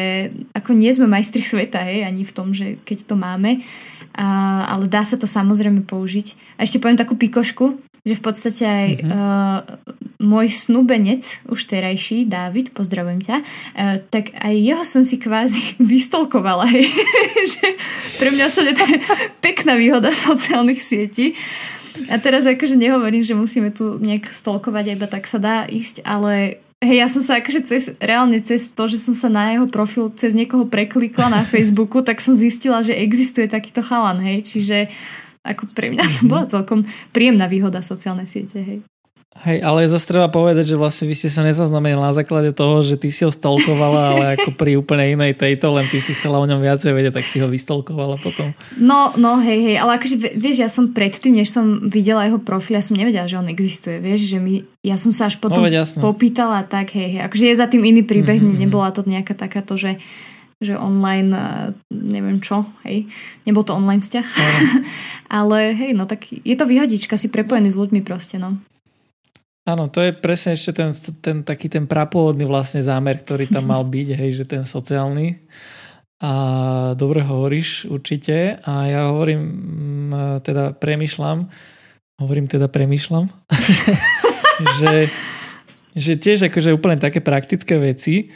ako 0.55 0.71
nie 0.71 0.95
sme 0.95 1.11
majstri 1.11 1.43
sveta, 1.43 1.83
hej, 1.83 2.07
ani 2.07 2.23
v 2.23 2.33
tom, 2.33 2.55
že 2.55 2.79
keď 2.87 3.11
to 3.11 3.15
máme, 3.19 3.59
uh, 3.59 4.63
ale 4.71 4.87
dá 4.87 5.03
sa 5.03 5.19
to 5.19 5.27
samozrejme 5.27 5.83
použiť. 5.83 6.57
A 6.57 6.65
ešte 6.65 6.79
poviem 6.79 7.03
takú 7.03 7.19
pikošku, 7.19 7.83
že 8.07 8.15
v 8.15 8.23
podstate 8.23 8.63
aj 8.63 8.89
mm-hmm. 9.03 9.11
uh, 9.11 9.59
môj 10.23 10.47
snúbenec, 10.55 11.43
už 11.51 11.67
terajší, 11.67 12.31
Dávid, 12.31 12.71
pozdravujem 12.71 13.19
ťa, 13.19 13.37
uh, 13.43 13.99
tak 14.07 14.31
aj 14.39 14.55
jeho 14.55 14.85
som 14.87 15.03
si 15.03 15.19
kvázi 15.19 15.75
vystolkovala. 15.93 16.71
Hej. 16.71 16.87
že 17.59 17.67
pre 18.23 18.31
mňa 18.31 18.47
sa 18.47 18.63
to 18.63 18.85
je 18.87 18.99
pekná 19.45 19.75
výhoda 19.75 20.15
sociálnych 20.15 20.79
sietí. 20.79 21.35
A 22.07 22.21
teraz 22.23 22.45
akože 22.45 22.77
nehovorím, 22.79 23.25
že 23.25 23.35
musíme 23.35 23.73
tu 23.73 23.97
nejak 23.99 24.29
stolkovať, 24.29 24.95
iba 24.95 25.09
tak 25.09 25.25
sa 25.27 25.41
dá 25.43 25.57
ísť, 25.67 26.05
ale 26.07 26.63
Hej, 26.77 26.97
ja 27.01 27.09
som 27.09 27.25
sa 27.25 27.41
akože 27.41 27.65
cez, 27.65 27.97
reálne 28.05 28.37
cez 28.45 28.69
to, 28.69 28.85
že 28.85 29.01
som 29.01 29.17
sa 29.17 29.33
na 29.33 29.57
jeho 29.57 29.65
profil 29.65 30.13
cez 30.13 30.37
niekoho 30.37 30.69
preklikla 30.69 31.33
na 31.33 31.41
Facebooku, 31.41 32.05
tak 32.05 32.21
som 32.21 32.37
zistila, 32.37 32.85
že 32.85 32.93
existuje 32.93 33.49
takýto 33.49 33.81
chalan, 33.81 34.21
hej, 34.21 34.45
čiže 34.45 34.93
ako 35.47 35.71
pre 35.71 35.95
mňa 35.95 36.05
to 36.19 36.21
bola 36.27 36.45
celkom 36.51 36.83
príjemná 37.15 37.47
výhoda 37.47 37.79
sociálnej 37.81 38.27
siete, 38.27 38.59
hej. 38.59 38.81
Hej, 39.45 39.61
ale 39.61 39.85
zase 39.85 40.09
treba 40.09 40.33
povedať, 40.33 40.73
že 40.73 40.81
vlastne 40.81 41.05
vy 41.05 41.13
ste 41.13 41.29
sa 41.29 41.45
nezaznamenali 41.45 42.01
na 42.01 42.17
základe 42.17 42.57
toho, 42.57 42.81
že 42.81 42.97
ty 42.97 43.13
si 43.13 43.21
ho 43.21 43.29
stolkovala, 43.29 44.17
ale 44.17 44.25
ako 44.41 44.57
pri 44.57 44.81
úplne 44.81 45.13
inej 45.13 45.37
tejto, 45.37 45.77
len 45.77 45.85
ty 45.85 46.01
si 46.01 46.17
chcela 46.17 46.41
o 46.41 46.49
ňom 46.49 46.65
viacej 46.65 46.97
vedieť, 46.97 47.21
tak 47.21 47.29
si 47.29 47.45
ho 47.45 47.49
vystolkovala 47.51 48.17
potom. 48.17 48.57
No, 48.81 49.13
no, 49.21 49.37
hej, 49.45 49.61
hej, 49.61 49.77
ale 49.77 50.01
akože 50.01 50.41
vieš, 50.41 50.65
ja 50.65 50.71
som 50.73 50.97
predtým, 50.97 51.37
než 51.37 51.53
som 51.53 51.85
videla 51.85 52.25
jeho 52.25 52.41
profil, 52.41 52.81
ja 52.81 52.85
som 52.85 52.97
nevedela, 52.97 53.29
že 53.29 53.37
on 53.37 53.53
existuje, 53.53 54.01
vieš, 54.01 54.25
že 54.25 54.39
my, 54.41 54.65
ja 54.81 54.97
som 54.97 55.13
sa 55.13 55.29
až 55.29 55.37
potom 55.37 55.69
no, 55.69 55.85
popýtala, 56.01 56.65
tak 56.65 56.97
hej, 56.97 57.21
hej, 57.21 57.23
akože 57.29 57.45
je 57.53 57.61
za 57.61 57.69
tým 57.69 57.85
iný 57.85 58.09
príbeh, 58.09 58.41
mm-hmm. 58.41 58.57
nebola 58.57 58.89
to 58.89 59.05
nejaká 59.05 59.37
takáto, 59.37 59.77
že 59.77 60.01
že 60.57 60.73
online, 60.81 61.33
neviem 61.93 62.41
čo, 62.41 62.65
hej, 62.89 63.05
nebol 63.45 63.61
to 63.61 63.77
online 63.77 64.01
vzťah, 64.01 64.27
ale 65.41 65.77
hej, 65.77 65.93
no 65.93 66.09
tak 66.09 66.33
je 66.33 66.57
to 66.57 66.65
výhodička, 66.65 67.21
si 67.21 67.29
prepojený 67.29 67.69
s 67.73 67.81
ľuďmi 67.81 68.01
proste, 68.01 68.41
no. 68.41 68.57
Áno, 69.67 69.91
to 69.91 69.99
je 69.99 70.15
presne 70.15 70.55
ešte 70.55 70.79
ten, 70.79 70.95
ten 71.19 71.37
taký 71.43 71.67
ten 71.67 71.91
prapôvodný 71.91 72.47
vlastne 72.47 72.79
zámer, 72.79 73.19
ktorý 73.19 73.51
tam 73.51 73.67
mal 73.67 73.83
byť, 73.95 74.09
hej, 74.15 74.31
že 74.43 74.45
ten 74.47 74.63
sociálny. 74.63 75.43
A 76.23 76.33
dobre 76.97 77.21
hovoríš 77.21 77.91
určite. 77.93 78.57
A 78.65 78.89
ja 78.89 79.13
hovorím, 79.13 79.43
mm, 80.09 80.41
teda 80.47 80.73
premyšľam, 80.79 81.51
hovorím 82.23 82.47
teda 82.49 82.71
premyšľam, 82.71 83.29
že, 84.81 85.11
že 85.93 86.13
tiež 86.17 86.49
akože 86.49 86.73
úplne 86.73 86.97
také 86.97 87.21
praktické 87.21 87.77
veci, 87.77 88.33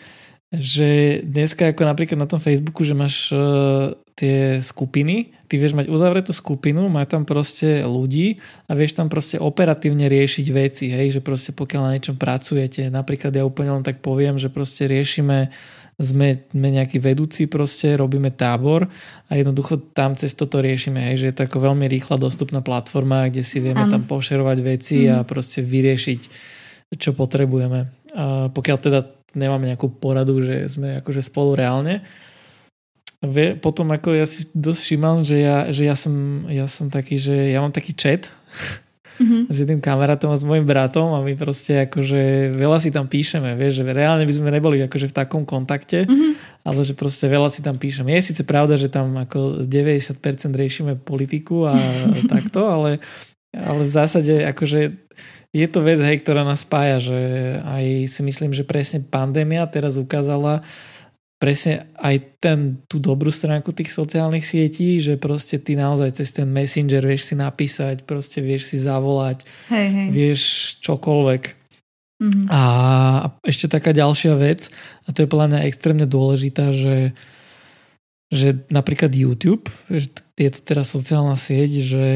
že 0.51 1.23
dneska 1.23 1.71
ako 1.71 1.87
napríklad 1.87 2.19
na 2.19 2.27
tom 2.27 2.43
Facebooku, 2.43 2.83
že 2.83 2.99
máš 2.99 3.31
uh, 3.31 3.95
tie 4.19 4.59
skupiny, 4.59 5.31
ty 5.47 5.55
vieš 5.57 5.79
mať 5.79 5.87
uzavretú 5.87 6.35
skupinu, 6.35 6.91
má 6.91 7.07
tam 7.07 7.23
proste 7.23 7.87
ľudí 7.87 8.43
a 8.67 8.75
vieš 8.75 8.99
tam 8.99 9.07
proste 9.07 9.39
operatívne 9.39 10.11
riešiť 10.11 10.47
veci, 10.51 10.91
hej, 10.91 11.19
že 11.19 11.21
proste 11.23 11.55
pokiaľ 11.55 11.83
na 11.87 11.95
niečom 11.95 12.19
pracujete, 12.19 12.91
napríklad 12.91 13.31
ja 13.31 13.47
úplne 13.47 13.79
len 13.79 13.87
tak 13.87 14.03
poviem, 14.03 14.37
že 14.37 14.51
proste 14.51 14.91
riešime 14.91 15.55
sme, 16.01 16.49
sme 16.49 16.69
nejakí 16.73 16.97
vedúci 16.97 17.45
proste, 17.45 17.93
robíme 17.93 18.33
tábor 18.33 18.89
a 19.29 19.33
jednoducho 19.37 19.93
tam 19.93 20.17
cez 20.17 20.33
toto 20.33 20.59
riešime, 20.65 21.13
hej, 21.13 21.17
že 21.21 21.27
je 21.31 21.35
to 21.37 21.45
ako 21.47 21.71
veľmi 21.71 21.85
rýchla 21.87 22.17
dostupná 22.17 22.65
platforma, 22.65 23.29
kde 23.29 23.45
si 23.45 23.61
vieme 23.61 23.85
ano. 23.85 24.01
tam 24.01 24.03
pošerovať 24.09 24.59
veci 24.65 25.07
mm. 25.07 25.13
a 25.13 25.17
proste 25.29 25.61
vyriešiť, 25.61 26.21
čo 26.97 27.15
potrebujeme. 27.15 27.91
A 28.17 28.51
pokiaľ 28.51 28.77
teda 28.83 29.01
nemáme 29.35 29.71
nejakú 29.71 29.91
poradu, 29.91 30.43
že 30.43 30.67
sme 30.67 30.99
akože 30.99 31.23
spolu 31.23 31.55
reálne. 31.55 32.03
Vie, 33.21 33.53
potom 33.53 33.93
ako 33.93 34.17
ja 34.17 34.25
si 34.25 34.49
dosť 34.57 34.81
všímam, 34.81 35.17
že 35.23 35.45
ja, 35.45 35.69
že 35.69 35.85
ja, 35.85 35.93
som, 35.93 36.49
ja 36.49 36.65
som 36.65 36.89
taký, 36.89 37.21
že 37.21 37.53
ja 37.53 37.61
mám 37.61 37.71
taký 37.71 37.93
chat 37.93 38.33
mm-hmm. 39.21 39.43
s 39.53 39.57
jedným 39.61 39.81
kamarátom 39.85 40.33
a 40.33 40.41
s 40.41 40.45
mojim 40.45 40.65
bratom 40.65 41.13
a 41.13 41.21
my 41.21 41.37
proste 41.37 41.85
akože 41.85 42.53
veľa 42.57 42.81
si 42.81 42.89
tam 42.89 43.07
píšeme, 43.07 43.53
vieš, 43.61 43.85
že 43.85 43.93
reálne 43.93 44.25
by 44.25 44.33
sme 44.33 44.49
neboli 44.49 44.81
akože 44.89 45.13
v 45.13 45.15
takom 45.15 45.45
kontakte, 45.45 46.09
mm-hmm. 46.09 46.65
ale 46.65 46.81
že 46.81 46.97
proste 46.97 47.29
veľa 47.29 47.53
si 47.53 47.61
tam 47.61 47.77
píšeme. 47.77 48.09
Je 48.17 48.33
síce 48.33 48.43
pravda, 48.49 48.81
že 48.81 48.89
tam 48.89 49.13
ako 49.21 49.69
90% 49.69 50.17
riešime 50.57 50.97
politiku 50.97 51.69
a 51.69 51.77
takto, 52.33 52.73
ale, 52.73 53.05
ale 53.53 53.85
v 53.85 53.93
zásade 53.93 54.49
akože 54.49 54.97
je 55.51 55.67
to 55.67 55.83
vec, 55.83 55.99
hej, 55.99 56.23
ktorá 56.23 56.47
nás 56.47 56.63
spája, 56.63 57.03
že 57.03 57.19
aj 57.67 57.85
si 58.07 58.21
myslím, 58.23 58.55
že 58.55 58.63
presne 58.63 59.03
pandémia 59.03 59.67
teraz 59.67 59.99
ukázala 59.99 60.63
presne 61.41 61.89
aj 61.97 62.37
ten, 62.37 62.59
tú 62.85 63.01
dobrú 63.01 63.33
stránku 63.33 63.73
tých 63.73 63.91
sociálnych 63.91 64.45
sietí, 64.45 65.01
že 65.01 65.17
proste 65.17 65.57
ty 65.57 65.73
naozaj 65.73 66.21
cez 66.21 66.37
ten 66.37 66.45
messenger 66.45 67.01
vieš 67.01 67.33
si 67.33 67.35
napísať, 67.35 68.05
proste 68.05 68.45
vieš 68.45 68.71
si 68.71 68.77
zavolať, 68.77 69.49
hej, 69.73 69.89
hej. 69.89 70.09
vieš 70.13 70.43
čokoľvek. 70.85 71.43
Mm-hmm. 72.21 72.47
A 72.53 72.61
ešte 73.41 73.73
taká 73.73 73.97
ďalšia 73.97 74.37
vec, 74.37 74.69
a 75.09 75.17
to 75.17 75.25
je 75.25 75.33
podľa 75.33 75.57
mňa 75.57 75.67
extrémne 75.67 76.05
dôležitá, 76.05 76.77
že 76.77 77.17
že 78.31 78.63
napríklad 78.71 79.11
YouTube, 79.11 79.67
že 79.91 80.15
je 80.39 80.51
to 80.55 80.61
teraz 80.63 80.95
sociálna 80.95 81.35
sieť, 81.35 81.83
že, 81.83 82.09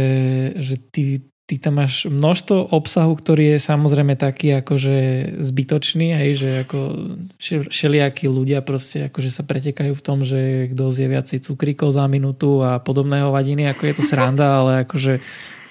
že 0.63 0.79
ty 0.79 1.27
ty 1.45 1.61
tam 1.61 1.77
máš 1.77 2.09
množstvo 2.09 2.73
obsahu, 2.73 3.13
ktorý 3.13 3.57
je 3.57 3.59
samozrejme 3.61 4.17
taký 4.17 4.65
akože 4.65 4.97
zbytočný, 5.45 6.17
hej, 6.17 6.31
že 6.41 6.49
ako 6.65 6.79
všelijakí 7.69 8.25
ľudia 8.33 8.65
proste 8.65 9.13
akože 9.13 9.29
sa 9.29 9.45
pretekajú 9.45 9.93
v 9.93 10.05
tom, 10.05 10.25
že 10.25 10.73
kto 10.73 10.89
zje 10.89 11.07
viacej 11.13 11.39
cukríkov 11.45 11.93
za 11.93 12.09
minútu 12.09 12.65
a 12.65 12.81
podobného 12.81 13.29
vadiny, 13.29 13.69
ako 13.69 13.83
je 13.85 13.95
to 14.01 14.05
sranda, 14.05 14.65
ale 14.65 14.89
akože 14.89 15.21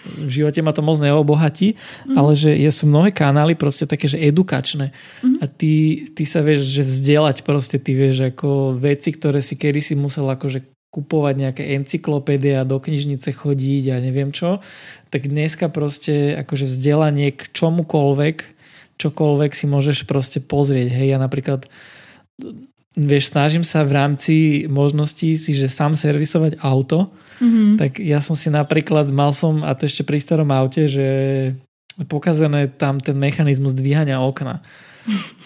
v 0.03 0.29
živote 0.29 0.59
ma 0.59 0.75
to 0.75 0.83
moc 0.83 0.99
neobohatí, 0.99 1.79
mm. 1.79 2.15
ale 2.19 2.35
že 2.35 2.51
je, 2.53 2.69
sú 2.69 2.85
mnohé 2.91 3.15
kanály 3.15 3.55
proste 3.55 3.87
také, 3.87 4.11
že 4.11 4.19
edukačné 4.19 4.91
mm. 5.23 5.39
a 5.39 5.45
ty, 5.47 6.05
ty 6.11 6.23
sa 6.27 6.43
vieš, 6.43 6.67
že 6.69 6.83
vzdelať 6.83 7.47
proste, 7.47 7.79
ty 7.79 7.95
vieš 7.95 8.35
ako 8.35 8.75
veci, 8.75 9.15
ktoré 9.15 9.39
si 9.39 9.55
kedy 9.55 9.79
si 9.79 9.93
musel 9.95 10.27
akože 10.27 10.72
kupovať 10.93 11.35
nejaké 11.41 11.63
encyklopédie 11.73 12.53
a 12.61 12.69
do 12.69 12.77
knižnice 12.77 13.33
chodiť 13.33 13.83
a 13.89 13.95
neviem 13.97 14.29
čo, 14.29 14.61
tak 15.09 15.25
dneska 15.25 15.73
proste 15.73 16.37
akože 16.37 16.69
vzdelanie 16.69 17.33
k 17.33 17.49
čomukoľvek, 17.49 18.37
čokoľvek 19.01 19.51
si 19.57 19.65
môžeš 19.65 20.05
proste 20.05 20.37
pozrieť. 20.37 20.93
Hej, 20.93 21.17
ja 21.17 21.17
napríklad 21.17 21.65
vieš, 22.93 23.33
snažím 23.33 23.65
sa 23.65 23.81
v 23.81 23.97
rámci 23.97 24.35
možností 24.69 25.33
si, 25.33 25.57
že 25.57 25.65
sám 25.65 25.97
servisovať 25.97 26.61
auto, 26.61 27.09
mm-hmm. 27.41 27.81
tak 27.81 27.97
ja 27.97 28.21
som 28.21 28.37
si 28.37 28.53
napríklad, 28.53 29.09
mal 29.09 29.33
som, 29.33 29.65
a 29.65 29.73
to 29.73 29.89
ešte 29.89 30.05
pri 30.05 30.21
starom 30.21 30.53
aute, 30.53 30.85
že 30.85 31.07
pokazené 32.05 32.69
tam 32.69 33.01
ten 33.01 33.17
mechanizmus 33.17 33.73
dvíhania 33.73 34.21
okna. 34.21 34.61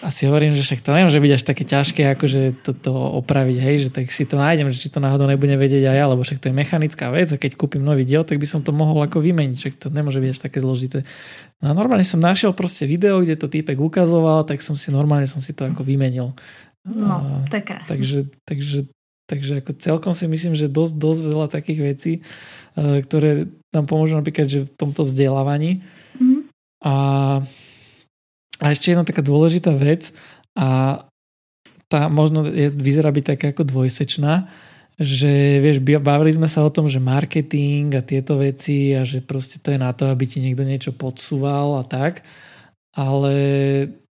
A 0.02 0.08
si 0.14 0.30
hovorím, 0.30 0.54
že 0.54 0.62
však 0.62 0.86
to 0.86 0.94
nemôže 0.94 1.18
byť 1.18 1.32
až 1.34 1.42
také 1.42 1.64
ťažké, 1.66 2.02
akože 2.14 2.62
toto 2.62 2.94
opraviť, 3.18 3.58
hej, 3.58 3.76
že 3.86 3.88
tak 3.90 4.06
si 4.06 4.22
to 4.22 4.38
nájdem, 4.38 4.70
že 4.70 4.86
či 4.86 4.88
to 4.88 5.02
náhodou 5.02 5.26
nebude 5.26 5.50
vedieť 5.58 5.90
aj 5.90 5.96
ja, 5.98 6.04
lebo 6.06 6.22
však 6.22 6.38
to 6.38 6.48
je 6.50 6.54
mechanická 6.54 7.10
vec 7.10 7.34
a 7.34 7.36
keď 7.36 7.58
kúpim 7.58 7.82
nový 7.82 8.06
diel, 8.06 8.22
tak 8.22 8.38
by 8.38 8.46
som 8.46 8.62
to 8.62 8.70
mohol 8.70 9.02
ako 9.02 9.18
vymeniť, 9.18 9.56
však 9.58 9.74
to 9.82 9.86
nemôže 9.90 10.22
byť 10.22 10.30
až 10.30 10.40
také 10.46 10.58
zložité. 10.62 11.02
No 11.58 11.70
a 11.70 11.72
normálne 11.74 12.06
som 12.06 12.22
našiel 12.22 12.54
proste 12.54 12.86
video, 12.86 13.18
kde 13.18 13.34
to 13.34 13.50
týpek 13.50 13.74
ukazoval, 13.74 14.46
tak 14.46 14.62
som 14.62 14.78
si 14.78 14.94
normálne 14.94 15.26
som 15.26 15.42
si 15.42 15.50
to 15.50 15.66
ako 15.66 15.82
vymenil. 15.82 16.38
No, 16.86 17.42
to 17.50 17.58
je 17.58 17.64
krásne. 17.66 17.90
Takže, 17.90 18.18
takže, 18.46 18.78
takže 19.26 19.52
ako 19.60 19.72
celkom 19.74 20.12
si 20.14 20.30
myslím, 20.30 20.54
že 20.54 20.70
dosť, 20.70 20.94
dosť 20.94 21.20
veľa 21.26 21.46
takých 21.50 21.80
vecí, 21.82 22.12
eh, 22.22 23.02
ktoré 23.02 23.50
nám 23.74 23.90
pomôžu 23.90 24.14
napríklad, 24.14 24.46
že 24.46 24.64
v 24.64 24.72
tomto 24.78 25.02
vzdelávaní. 25.02 25.82
Mm-hmm. 26.14 26.40
A 26.86 26.94
a 28.58 28.74
ešte 28.74 28.90
jedna 28.90 29.06
taká 29.06 29.22
dôležitá 29.22 29.70
vec 29.74 30.10
a 30.58 31.02
tá 31.88 32.10
možno 32.12 32.44
je, 32.44 32.68
vyzerá 32.68 33.08
byť 33.08 33.24
taká 33.24 33.46
ako 33.54 33.64
dvojsečná, 33.64 34.50
že 34.98 35.62
vieš, 35.62 35.78
bavili 35.80 36.34
sme 36.34 36.50
sa 36.50 36.66
o 36.66 36.70
tom, 36.74 36.90
že 36.90 36.98
marketing 36.98 37.94
a 37.94 38.02
tieto 38.02 38.36
veci 38.36 38.92
a 38.92 39.06
že 39.06 39.22
proste 39.22 39.62
to 39.62 39.70
je 39.70 39.78
na 39.78 39.94
to, 39.94 40.10
aby 40.10 40.26
ti 40.26 40.42
niekto 40.42 40.66
niečo 40.66 40.90
podsúval 40.90 41.78
a 41.80 41.84
tak, 41.86 42.26
ale 42.98 43.34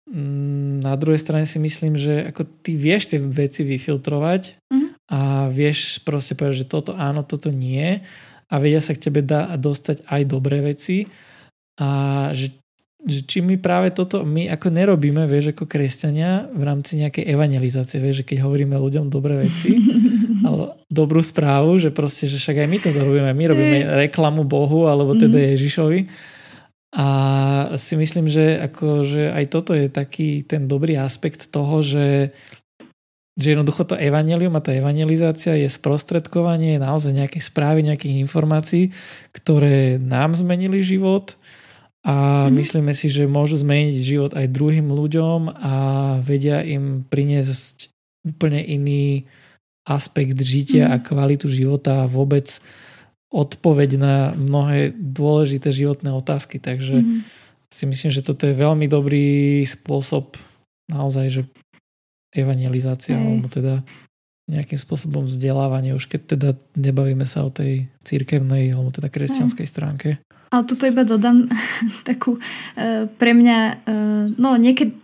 mm, 0.06 0.86
na 0.86 0.94
druhej 0.94 1.18
strane 1.20 1.44
si 1.44 1.58
myslím, 1.58 1.98
že 1.98 2.30
ako 2.30 2.46
ty 2.62 2.78
vieš 2.78 3.12
tie 3.12 3.18
veci 3.18 3.66
vyfiltrovať 3.66 4.42
mm-hmm. 4.72 4.90
a 5.10 5.50
vieš 5.50 6.00
proste 6.06 6.38
povedať, 6.38 6.64
že 6.64 6.70
toto 6.70 6.94
áno, 6.94 7.26
toto 7.26 7.50
nie 7.50 8.00
a 8.46 8.54
vedia 8.62 8.78
sa 8.78 8.94
k 8.94 9.10
tebe 9.10 9.26
dá 9.26 9.58
dostať 9.58 10.06
aj 10.06 10.22
dobré 10.30 10.62
veci 10.62 11.10
a 11.82 12.30
že 12.30 12.54
že 13.06 13.22
či 13.22 13.38
my 13.38 13.54
práve 13.62 13.94
toto 13.94 14.26
my 14.26 14.50
ako 14.50 14.66
nerobíme, 14.74 15.30
vieš, 15.30 15.54
ako 15.54 15.70
kresťania 15.70 16.50
v 16.50 16.62
rámci 16.66 16.98
nejakej 16.98 17.22
evangelizácie, 17.30 18.02
vieš, 18.02 18.26
že 18.26 18.34
keď 18.34 18.42
hovoríme 18.42 18.74
ľuďom 18.74 19.06
dobré 19.06 19.46
veci, 19.46 19.78
alebo 20.44 20.74
dobrú 20.90 21.22
správu, 21.22 21.78
že 21.78 21.94
proste, 21.94 22.26
že 22.26 22.42
však 22.42 22.66
aj 22.66 22.68
my 22.68 22.78
to 22.82 22.88
robíme, 22.90 23.30
my 23.30 23.44
robíme 23.46 23.78
reklamu 24.10 24.42
Bohu, 24.42 24.90
alebo 24.90 25.14
teda 25.14 25.38
mm-hmm. 25.38 25.54
Ježišovi. 25.54 26.00
A 26.96 27.08
si 27.78 27.94
myslím, 27.94 28.26
že, 28.26 28.58
ako, 28.58 29.06
že 29.06 29.30
aj 29.30 29.44
toto 29.54 29.70
je 29.76 29.86
taký 29.86 30.42
ten 30.42 30.66
dobrý 30.66 30.98
aspekt 30.98 31.46
toho, 31.54 31.86
že 31.86 32.34
že 33.36 33.52
jednoducho 33.52 33.84
to 33.84 34.00
evanelium 34.00 34.56
a 34.56 34.64
tá 34.64 34.72
evangelizácia 34.72 35.52
je 35.60 35.68
sprostredkovanie 35.68 36.80
naozaj 36.80 37.12
nejakej 37.12 37.42
správy, 37.44 37.84
nejakých 37.84 38.24
informácií, 38.24 38.96
ktoré 39.36 40.00
nám 40.00 40.32
zmenili 40.32 40.80
život, 40.80 41.36
a 42.06 42.46
mm-hmm. 42.46 42.54
myslíme 42.54 42.92
si, 42.94 43.10
že 43.10 43.26
môžu 43.26 43.58
zmeniť 43.58 43.96
život 43.98 44.32
aj 44.38 44.54
druhým 44.54 44.94
ľuďom 44.94 45.50
a 45.58 45.74
vedia 46.22 46.62
im 46.62 47.02
priniesť 47.02 47.90
úplne 48.22 48.62
iný 48.62 49.26
aspekt 49.82 50.38
žitia 50.38 50.86
mm-hmm. 50.86 51.02
a 51.02 51.04
kvalitu 51.04 51.50
života 51.50 52.06
a 52.06 52.10
vôbec 52.10 52.46
odpoveď 53.34 53.90
na 53.98 54.16
mnohé 54.38 54.94
dôležité 54.94 55.74
životné 55.74 56.14
otázky. 56.14 56.62
Takže 56.62 57.02
mm-hmm. 57.02 57.20
si 57.74 57.84
myslím, 57.90 58.10
že 58.14 58.22
toto 58.22 58.46
je 58.46 58.54
veľmi 58.54 58.86
dobrý 58.86 59.66
spôsob 59.66 60.38
naozaj, 60.86 61.26
že 61.26 61.42
evangelizácia, 62.30 63.18
Hej. 63.18 63.22
alebo 63.26 63.46
teda 63.50 63.74
nejakým 64.46 64.78
spôsobom 64.78 65.26
vzdelávanie, 65.26 65.98
už 65.98 66.06
keď 66.06 66.20
teda 66.38 66.50
nebavíme 66.78 67.26
sa 67.26 67.42
o 67.42 67.50
tej 67.50 67.90
církevnej 68.06 68.70
alebo 68.70 68.94
teda 68.94 69.10
kresťanskej 69.10 69.66
stránke. 69.66 70.22
Ale 70.50 70.62
tuto 70.64 70.86
iba 70.86 71.02
dodám 71.02 71.50
takú 72.08 72.38
e, 72.76 73.10
pre 73.10 73.32
mňa, 73.34 73.58
e, 73.58 73.94
no 74.38 74.54
niekedy, 74.54 74.94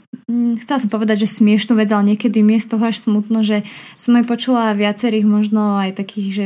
chcela 0.63 0.79
som 0.79 0.93
povedať, 0.93 1.25
že 1.25 1.35
smiešnú 1.41 1.73
vec, 1.75 1.89
ale 1.91 2.15
niekedy 2.15 2.45
mi 2.45 2.61
je 2.61 2.65
z 2.69 2.77
toho 2.77 2.85
až 2.85 3.01
smutno, 3.01 3.41
že 3.41 3.65
som 3.97 4.15
aj 4.15 4.29
počula 4.29 4.77
viacerých 4.77 5.25
možno 5.25 5.81
aj 5.81 5.97
takých, 5.99 6.29
že 6.31 6.45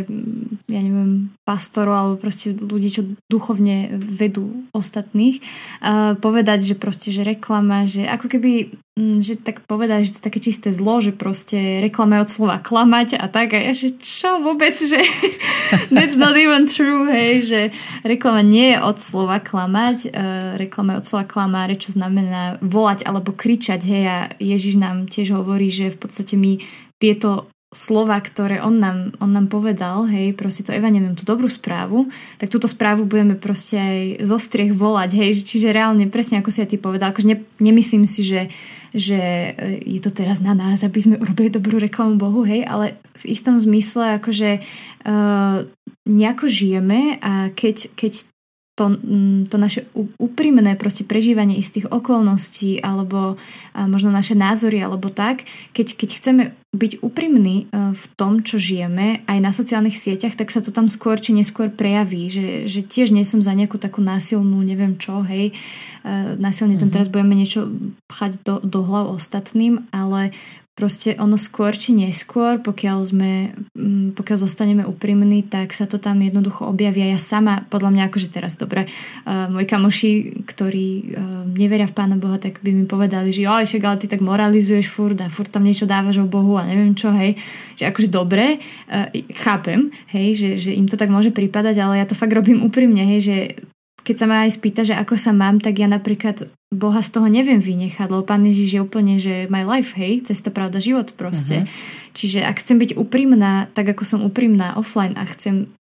ja 0.70 0.80
neviem, 0.80 1.35
pastorov 1.42 1.94
alebo 1.94 2.14
proste 2.18 2.54
ľudí, 2.54 2.88
čo 2.94 3.02
duchovne 3.26 3.90
vedú 3.98 4.66
ostatných, 4.70 5.42
uh, 5.82 6.14
povedať, 6.18 6.62
že 6.62 6.74
proste, 6.78 7.11
že 7.11 7.26
reklama, 7.26 7.90
že 7.90 8.06
ako 8.06 8.38
keby 8.38 8.70
Mm, 8.70 8.86
že 8.96 9.37
tak 9.37 9.61
povedať, 9.68 10.09
že 10.09 10.12
to 10.16 10.18
je 10.24 10.26
také 10.32 10.40
čisté 10.40 10.72
zlo, 10.72 11.04
že 11.04 11.12
proste 11.12 11.85
reklame 11.85 12.16
od 12.16 12.32
slova 12.32 12.56
klamať 12.56 13.20
a 13.20 13.28
tak. 13.28 13.52
A 13.52 13.61
ja, 13.61 13.76
že 13.76 13.92
čo 14.00 14.40
vôbec, 14.40 14.72
že 14.72 15.04
that's 15.94 16.16
not 16.16 16.32
even 16.32 16.64
true, 16.64 17.04
hej, 17.12 17.44
že 17.44 17.61
reklama 18.09 18.40
nie 18.40 18.72
je 18.72 18.78
od 18.80 18.96
slova 18.96 19.37
klamať, 19.44 19.98
uh, 20.09 20.56
reklama 20.56 20.96
je 20.96 21.00
od 21.04 21.06
slova 21.12 21.26
klamáre, 21.28 21.76
čo 21.76 21.92
znamená 21.92 22.56
volať 22.64 23.04
alebo 23.04 23.37
kričať, 23.37 23.80
hej, 23.85 24.04
a 24.09 24.18
Ježiš 24.40 24.80
nám 24.80 25.12
tiež 25.12 25.37
hovorí, 25.37 25.68
že 25.68 25.92
v 25.92 26.00
podstate 26.00 26.40
my 26.40 26.64
tieto 26.96 27.52
slova, 27.76 28.16
ktoré 28.24 28.64
on 28.64 28.80
nám, 28.80 29.12
on 29.20 29.36
nám 29.36 29.52
povedal, 29.52 30.08
hej, 30.08 30.32
proste 30.32 30.64
to 30.64 30.72
evanelium, 30.72 31.12
tú 31.12 31.28
dobrú 31.28 31.44
správu, 31.44 32.08
tak 32.40 32.48
túto 32.48 32.64
správu 32.64 33.04
budeme 33.04 33.36
proste 33.36 33.76
aj 33.76 34.24
zo 34.24 34.40
striech 34.40 34.72
volať, 34.72 35.20
hej, 35.20 35.44
čiže 35.44 35.76
reálne, 35.76 36.08
presne 36.08 36.40
ako 36.40 36.48
si 36.48 36.64
aj 36.64 36.72
ty 36.72 36.80
povedal, 36.80 37.12
akože 37.12 37.28
ne, 37.28 37.44
nemyslím 37.60 38.08
si, 38.08 38.24
že, 38.24 38.48
že 38.96 39.20
e, 39.52 39.84
je 39.84 40.00
to 40.00 40.08
teraz 40.08 40.40
na 40.40 40.56
nás, 40.56 40.80
aby 40.80 40.96
sme 40.96 41.20
urobili 41.20 41.52
dobrú 41.52 41.76
reklamu 41.76 42.16
Bohu, 42.16 42.48
hej, 42.48 42.64
ale 42.64 42.96
v 43.20 43.36
istom 43.36 43.60
zmysle 43.60 44.16
akože 44.20 44.60
uh, 45.04 45.64
nejako 46.04 46.46
žijeme 46.48 47.16
a 47.20 47.52
keď, 47.52 47.92
keď 47.96 48.12
to, 48.76 48.92
mm, 48.92 49.48
to 49.48 49.56
naše 49.56 49.88
úprimné 50.20 50.76
proste 50.76 51.08
prežívanie 51.08 51.56
istých 51.56 51.88
okolností 51.88 52.84
alebo 52.84 53.40
možno 53.72 54.12
naše 54.12 54.36
názory 54.36 54.84
alebo 54.84 55.08
tak, 55.08 55.48
keď, 55.72 55.86
keď 55.96 56.10
chceme 56.12 56.42
byť 56.76 56.92
úprimní 57.00 57.66
e, 57.66 57.96
v 57.96 58.04
tom, 58.14 58.44
čo 58.44 58.60
žijeme 58.60 59.24
aj 59.24 59.38
na 59.40 59.50
sociálnych 59.50 59.96
sieťach, 59.96 60.36
tak 60.36 60.52
sa 60.52 60.60
to 60.60 60.70
tam 60.70 60.92
skôr 60.92 61.16
či 61.16 61.32
neskôr 61.32 61.72
prejaví, 61.72 62.28
že, 62.28 62.68
že 62.68 62.84
tiež 62.84 63.10
nie 63.10 63.24
som 63.24 63.40
za 63.40 63.56
nejakú 63.56 63.80
takú 63.80 64.04
násilnú, 64.04 64.60
neviem 64.60 65.00
čo, 65.00 65.24
hej, 65.24 65.50
e, 65.50 66.36
násilne 66.36 66.76
mm-hmm. 66.76 66.92
ten 66.92 66.92
teraz 66.92 67.08
budeme 67.08 67.34
niečo 67.34 67.72
pchať 68.12 68.44
do, 68.44 68.54
do 68.60 68.80
hlav 68.84 69.16
ostatným, 69.16 69.88
ale 69.90 70.36
proste 70.76 71.16
ono 71.16 71.40
skôr 71.40 71.72
či 71.72 71.96
neskôr, 71.96 72.60
pokiaľ 72.60 72.98
sme, 73.08 73.56
mm, 73.72 74.12
pokiaľ 74.12 74.38
zostaneme 74.44 74.84
úprimní, 74.84 75.48
tak 75.48 75.72
sa 75.72 75.88
to 75.88 75.96
tam 75.96 76.20
jednoducho 76.20 76.68
objavia. 76.68 77.08
Ja 77.08 77.16
sama, 77.16 77.64
podľa 77.72 77.96
mňa, 77.96 78.02
akože 78.12 78.28
teraz 78.28 78.60
dobre, 78.60 78.84
uh, 78.84 79.48
moji 79.48 79.64
kamoši, 79.64 80.12
ktorí 80.44 80.88
uh, 81.16 81.48
neveria 81.48 81.88
v 81.88 81.96
Pána 81.96 82.20
Boha, 82.20 82.36
tak 82.36 82.60
by 82.60 82.76
mi 82.76 82.84
povedali, 82.84 83.32
že 83.32 83.48
jo, 83.48 83.56
však 83.56 83.82
ale 83.88 83.96
ty 84.04 84.06
tak 84.06 84.20
moralizuješ 84.20 84.92
furt 84.92 85.16
a 85.24 85.32
furt 85.32 85.48
tam 85.48 85.64
niečo 85.64 85.88
dávaš 85.88 86.20
o 86.20 86.28
Bohu 86.28 86.60
a 86.60 86.68
neviem 86.68 86.92
čo, 86.92 87.08
hej. 87.08 87.40
Že 87.80 87.96
akože 87.96 88.08
dobre, 88.12 88.60
uh, 88.60 89.08
chápem, 89.32 89.88
hej, 90.12 90.36
že, 90.36 90.50
že 90.60 90.70
im 90.76 90.84
to 90.84 91.00
tak 91.00 91.08
môže 91.08 91.32
prípadať, 91.32 91.80
ale 91.80 92.04
ja 92.04 92.06
to 92.06 92.12
fakt 92.12 92.36
robím 92.36 92.60
úprimne, 92.60 93.00
hej, 93.16 93.20
že 93.24 93.36
keď 94.07 94.16
sa 94.23 94.27
ma 94.31 94.47
aj 94.47 94.55
spýta, 94.55 94.87
že 94.87 94.95
ako 94.95 95.19
sa 95.19 95.35
mám, 95.35 95.59
tak 95.59 95.83
ja 95.83 95.90
napríklad 95.90 96.47
Boha 96.71 97.03
z 97.03 97.11
toho 97.11 97.27
neviem 97.27 97.59
vynechať, 97.59 98.07
lebo 98.07 98.23
Pán 98.23 98.47
Ježiš 98.47 98.79
je 98.79 98.81
úplne, 98.81 99.19
že 99.19 99.51
my 99.51 99.66
life, 99.66 99.99
hej, 99.99 100.23
cesta, 100.31 100.55
pravda, 100.55 100.79
život 100.79 101.11
proste. 101.19 101.66
Uh-huh. 101.66 102.14
Čiže 102.14 102.47
ak 102.47 102.62
chcem 102.62 102.79
byť 102.79 102.95
úprimná, 102.95 103.66
tak 103.75 103.90
ako 103.90 104.07
som 104.07 104.21
úprimná 104.23 104.79
offline 104.79 105.19
a 105.19 105.27
chcem 105.27 105.75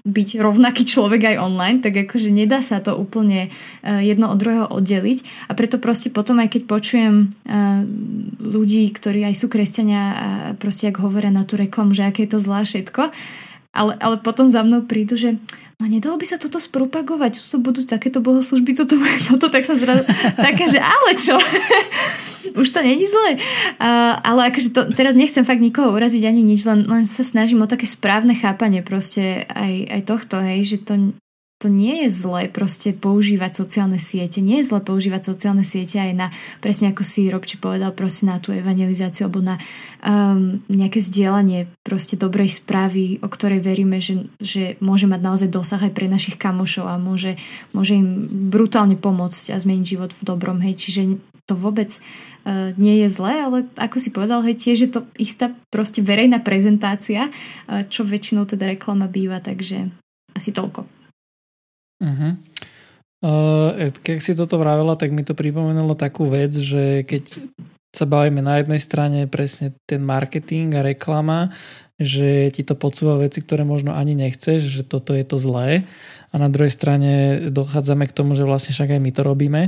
byť 0.00 0.40
rovnaký 0.40 0.82
človek 0.88 1.34
aj 1.34 1.42
online, 1.44 1.78
tak 1.84 1.92
akože 1.92 2.32
nedá 2.32 2.64
sa 2.64 2.80
to 2.80 2.96
úplne 2.96 3.52
uh, 3.52 4.00
jedno 4.00 4.32
od 4.32 4.40
druhého 4.40 4.66
oddeliť 4.72 5.46
a 5.46 5.52
preto 5.52 5.76
proste 5.76 6.08
potom 6.08 6.40
aj 6.40 6.56
keď 6.56 6.62
počujem 6.64 7.14
uh, 7.28 7.84
ľudí, 8.40 8.88
ktorí 8.90 9.28
aj 9.28 9.34
sú 9.36 9.52
kresťania 9.52 10.02
a 10.10 10.28
proste 10.56 10.88
ak 10.88 11.04
hovoria 11.04 11.28
na 11.28 11.44
tú 11.44 11.60
reklamu, 11.60 11.92
že 11.92 12.08
aké 12.08 12.24
je 12.24 12.32
to 12.32 12.40
zlá 12.40 12.64
všetko, 12.64 13.12
ale, 13.76 13.92
ale 14.00 14.16
potom 14.24 14.48
za 14.48 14.64
mnou 14.64 14.88
prídu, 14.88 15.20
že 15.20 15.36
no 15.80 15.88
nedalo 15.88 16.20
by 16.20 16.26
sa 16.28 16.36
toto 16.36 16.60
spropagovať, 16.60 17.40
toto 17.40 17.58
budú 17.64 17.80
takéto 17.88 18.20
bohoslužby, 18.20 18.76
toto 18.76 19.00
toto, 19.32 19.48
tak 19.48 19.64
sa 19.64 19.74
zrazu 19.74 20.04
taká, 20.36 20.68
že 20.68 20.78
ale 20.78 21.16
čo? 21.16 21.40
Už 22.50 22.68
to 22.70 22.82
není 22.82 23.06
zle. 23.06 23.38
Uh, 23.78 24.14
ale 24.20 24.50
akože 24.50 24.74
to, 24.74 24.80
teraz 24.92 25.14
nechcem 25.16 25.46
fakt 25.46 25.62
nikoho 25.62 25.94
uraziť 25.94 26.22
ani 26.28 26.42
nič, 26.44 26.66
len, 26.66 26.84
len 26.84 27.08
sa 27.08 27.24
snažím 27.24 27.62
o 27.62 27.70
také 27.70 27.86
správne 27.88 28.36
chápanie 28.36 28.84
proste 28.84 29.48
aj, 29.48 29.72
aj 29.88 30.00
tohto, 30.04 30.36
hej, 30.42 30.66
že 30.66 30.76
to, 30.82 30.94
to 31.60 31.68
nie 31.68 32.08
je 32.08 32.24
zlé 32.24 32.48
proste 32.48 32.96
používať 32.96 33.60
sociálne 33.60 34.00
siete. 34.00 34.40
Nie 34.40 34.64
je 34.64 34.72
zlé 34.72 34.80
používať 34.80 35.28
sociálne 35.28 35.60
siete 35.60 36.00
aj 36.00 36.12
na, 36.16 36.26
presne 36.64 36.88
ako 36.88 37.04
si 37.04 37.28
Robči 37.28 37.60
povedal, 37.60 37.92
proste 37.92 38.24
na 38.24 38.40
tú 38.40 38.56
evangelizáciu 38.56 39.28
alebo 39.28 39.44
na 39.44 39.60
um, 40.00 40.64
nejaké 40.72 41.04
zdieľanie 41.04 41.68
proste 41.84 42.16
dobrej 42.16 42.64
správy, 42.64 43.20
o 43.20 43.28
ktorej 43.28 43.60
veríme, 43.60 44.00
že, 44.00 44.32
že 44.40 44.80
môže 44.80 45.04
mať 45.04 45.20
naozaj 45.20 45.48
dosah 45.52 45.84
aj 45.84 45.92
pre 45.92 46.08
našich 46.08 46.40
kamošov 46.40 46.88
a 46.88 46.96
môže, 46.96 47.36
môže 47.76 47.92
im 47.92 48.24
brutálne 48.48 48.96
pomôcť 48.96 49.52
a 49.52 49.60
zmeniť 49.60 49.84
život 49.84 50.16
v 50.16 50.22
dobrom. 50.24 50.64
Hej. 50.64 50.80
Čiže 50.80 51.20
to 51.44 51.60
vôbec 51.60 51.92
uh, 51.92 52.72
nie 52.80 53.04
je 53.04 53.12
zlé, 53.12 53.36
ale 53.36 53.68
ako 53.76 54.00
si 54.00 54.08
povedal, 54.08 54.40
hej, 54.48 54.56
tiež 54.56 54.78
je 54.88 54.90
to 54.96 55.04
istá 55.20 55.52
proste 55.68 56.00
verejná 56.00 56.40
prezentácia, 56.40 57.28
uh, 57.28 57.84
čo 57.84 58.08
väčšinou 58.08 58.48
teda 58.48 58.64
reklama 58.64 59.12
býva, 59.12 59.44
takže 59.44 59.92
asi 60.32 60.56
toľko. 60.56 60.99
Uh-huh. 62.00 62.32
Uh, 63.20 63.92
keď 64.00 64.16
si 64.24 64.32
toto 64.32 64.56
vravela, 64.56 64.96
tak 64.96 65.12
mi 65.12 65.20
to 65.20 65.36
pripomenulo 65.36 65.92
takú 65.92 66.24
vec, 66.26 66.56
že 66.56 67.04
keď 67.04 67.36
sa 67.92 68.06
bavíme 68.08 68.40
na 68.40 68.62
jednej 68.62 68.80
strane 68.80 69.28
presne 69.28 69.76
ten 69.84 70.00
marketing 70.00 70.78
a 70.78 70.86
reklama, 70.86 71.52
že 72.00 72.48
ti 72.48 72.64
to 72.64 72.72
podsúva 72.78 73.20
veci, 73.20 73.44
ktoré 73.44 73.66
možno 73.66 73.92
ani 73.92 74.16
nechceš, 74.16 74.64
že 74.64 74.82
toto 74.88 75.12
je 75.12 75.20
to 75.26 75.36
zlé 75.36 75.84
a 76.32 76.34
na 76.40 76.48
druhej 76.48 76.72
strane 76.72 77.12
dochádzame 77.52 78.08
k 78.08 78.16
tomu, 78.16 78.32
že 78.32 78.48
vlastne 78.48 78.72
však 78.72 78.96
aj 78.96 79.00
my 79.02 79.10
to 79.12 79.22
robíme. 79.26 79.62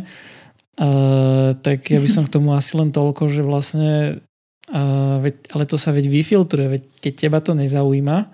Uh, 0.81 1.53
tak 1.61 1.92
ja 1.92 2.01
by 2.01 2.09
som 2.09 2.25
k 2.25 2.33
tomu 2.33 2.57
asi 2.57 2.73
len 2.81 2.88
toľko, 2.88 3.29
že 3.29 3.45
vlastne 3.45 4.25
uh, 4.73 5.16
veď, 5.21 5.53
ale 5.53 5.64
to 5.68 5.77
sa 5.77 5.92
veď 5.92 6.09
vyfiltruje, 6.09 6.66
veď 6.79 6.83
keď 7.05 7.12
teba 7.12 7.38
to 7.45 7.53
nezaujíma, 7.53 8.33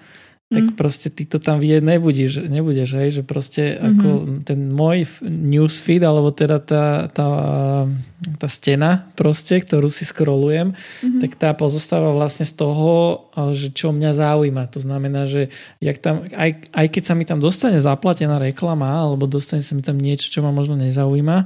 tak 0.49 0.73
mm. 0.73 0.77
proste 0.81 1.13
ty 1.13 1.29
to 1.29 1.37
tam 1.37 1.61
vidieť 1.61 1.85
nebudeš, 1.85 2.49
nebudeš 2.49 2.89
hej? 2.97 3.21
že 3.21 3.23
proste 3.23 3.77
mm-hmm. 3.77 3.89
ako 3.93 4.09
ten 4.49 4.73
môj 4.73 5.05
newsfeed, 5.29 6.01
alebo 6.01 6.33
teda 6.33 6.57
tá, 6.57 7.13
tá, 7.13 7.29
tá 8.41 8.49
stena 8.49 9.13
proste, 9.13 9.61
ktorú 9.61 9.93
si 9.93 10.09
scrollujem, 10.09 10.73
mm-hmm. 10.73 11.21
tak 11.21 11.37
tá 11.37 11.53
pozostáva 11.53 12.17
vlastne 12.17 12.49
z 12.49 12.57
toho, 12.57 13.29
že 13.53 13.77
čo 13.77 13.93
mňa 13.93 14.17
zaujíma. 14.17 14.73
To 14.73 14.81
znamená, 14.81 15.29
že 15.29 15.53
jak 15.85 16.01
tam, 16.01 16.25
aj, 16.33 16.73
aj 16.73 16.87
keď 16.97 17.03
sa 17.05 17.13
mi 17.13 17.29
tam 17.29 17.45
dostane 17.45 17.77
zaplatená 17.77 18.41
reklama, 18.41 18.89
alebo 18.89 19.29
dostane 19.29 19.61
sa 19.61 19.77
mi 19.77 19.85
tam 19.85 20.01
niečo, 20.01 20.33
čo 20.33 20.41
ma 20.41 20.49
možno 20.49 20.81
nezaujíma, 20.81 21.45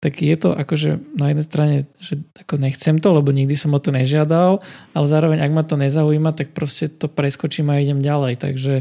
tak 0.00 0.24
je 0.24 0.32
to 0.32 0.56
akože 0.56 0.96
na 1.12 1.28
jednej 1.28 1.46
strane, 1.46 1.76
že 2.00 2.24
ako 2.40 2.56
nechcem 2.56 2.96
to, 2.96 3.12
lebo 3.12 3.36
nikdy 3.36 3.52
som 3.52 3.76
o 3.76 3.80
to 3.80 3.92
nežiadal, 3.92 4.64
ale 4.96 5.06
zároveň 5.06 5.44
ak 5.44 5.52
ma 5.52 5.62
to 5.62 5.76
nezaujíma, 5.76 6.32
tak 6.32 6.56
proste 6.56 6.88
to 6.88 7.04
preskočím 7.06 7.68
a 7.68 7.84
idem 7.84 8.00
ďalej. 8.00 8.40
Takže 8.40 8.74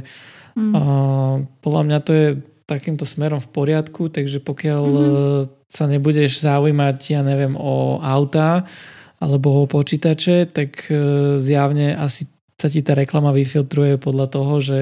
mm. 0.55 0.71
uh, 0.71 1.43
podľa 1.59 1.81
mňa 1.83 1.99
to 2.07 2.11
je 2.15 2.27
takýmto 2.63 3.03
smerom 3.03 3.43
v 3.43 3.51
poriadku, 3.51 4.07
takže 4.07 4.39
pokiaľ 4.39 4.83
mm. 4.87 5.01
sa 5.67 5.91
nebudeš 5.91 6.39
zaujímať, 6.39 6.97
ja 7.11 7.21
neviem, 7.21 7.59
o 7.59 7.99
auta 7.99 8.63
alebo 9.19 9.67
o 9.67 9.67
počítače, 9.67 10.47
tak 10.55 10.87
uh, 10.87 11.35
zjavne 11.35 11.99
asi 11.99 12.31
sa 12.59 12.71
ti 12.71 12.79
tá 12.79 12.95
reklama 12.95 13.35
vyfiltruje 13.35 13.99
podľa 13.99 14.27
toho, 14.31 14.53
že 14.59 14.79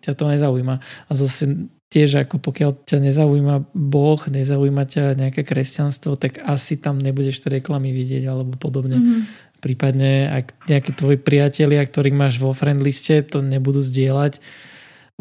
ťa 0.00 0.12
to 0.16 0.24
nezaujíma. 0.28 0.76
A 0.80 1.12
zase 1.12 1.68
tiež 1.94 2.26
ako 2.26 2.42
pokiaľ 2.42 2.90
ťa 2.90 2.98
nezaujíma 2.98 3.70
Boh, 3.70 4.18
nezaujíma 4.18 4.82
ťa 4.82 5.14
nejaké 5.14 5.46
kresťanstvo, 5.46 6.18
tak 6.18 6.42
asi 6.42 6.74
tam 6.74 6.98
nebudeš 6.98 7.38
tie 7.38 7.62
reklamy 7.62 7.94
vidieť 7.94 8.26
alebo 8.26 8.58
podobne. 8.58 8.98
Mm-hmm. 8.98 9.20
Prípadne 9.62 10.26
ak 10.26 10.66
nejakí 10.66 10.90
tvoji 10.90 11.22
priatelia, 11.22 11.86
ktorých 11.86 12.18
máš 12.18 12.42
vo 12.42 12.50
friend 12.50 12.82
liste, 12.82 13.22
to 13.22 13.46
nebudú 13.46 13.78
zdieľať, 13.78 14.42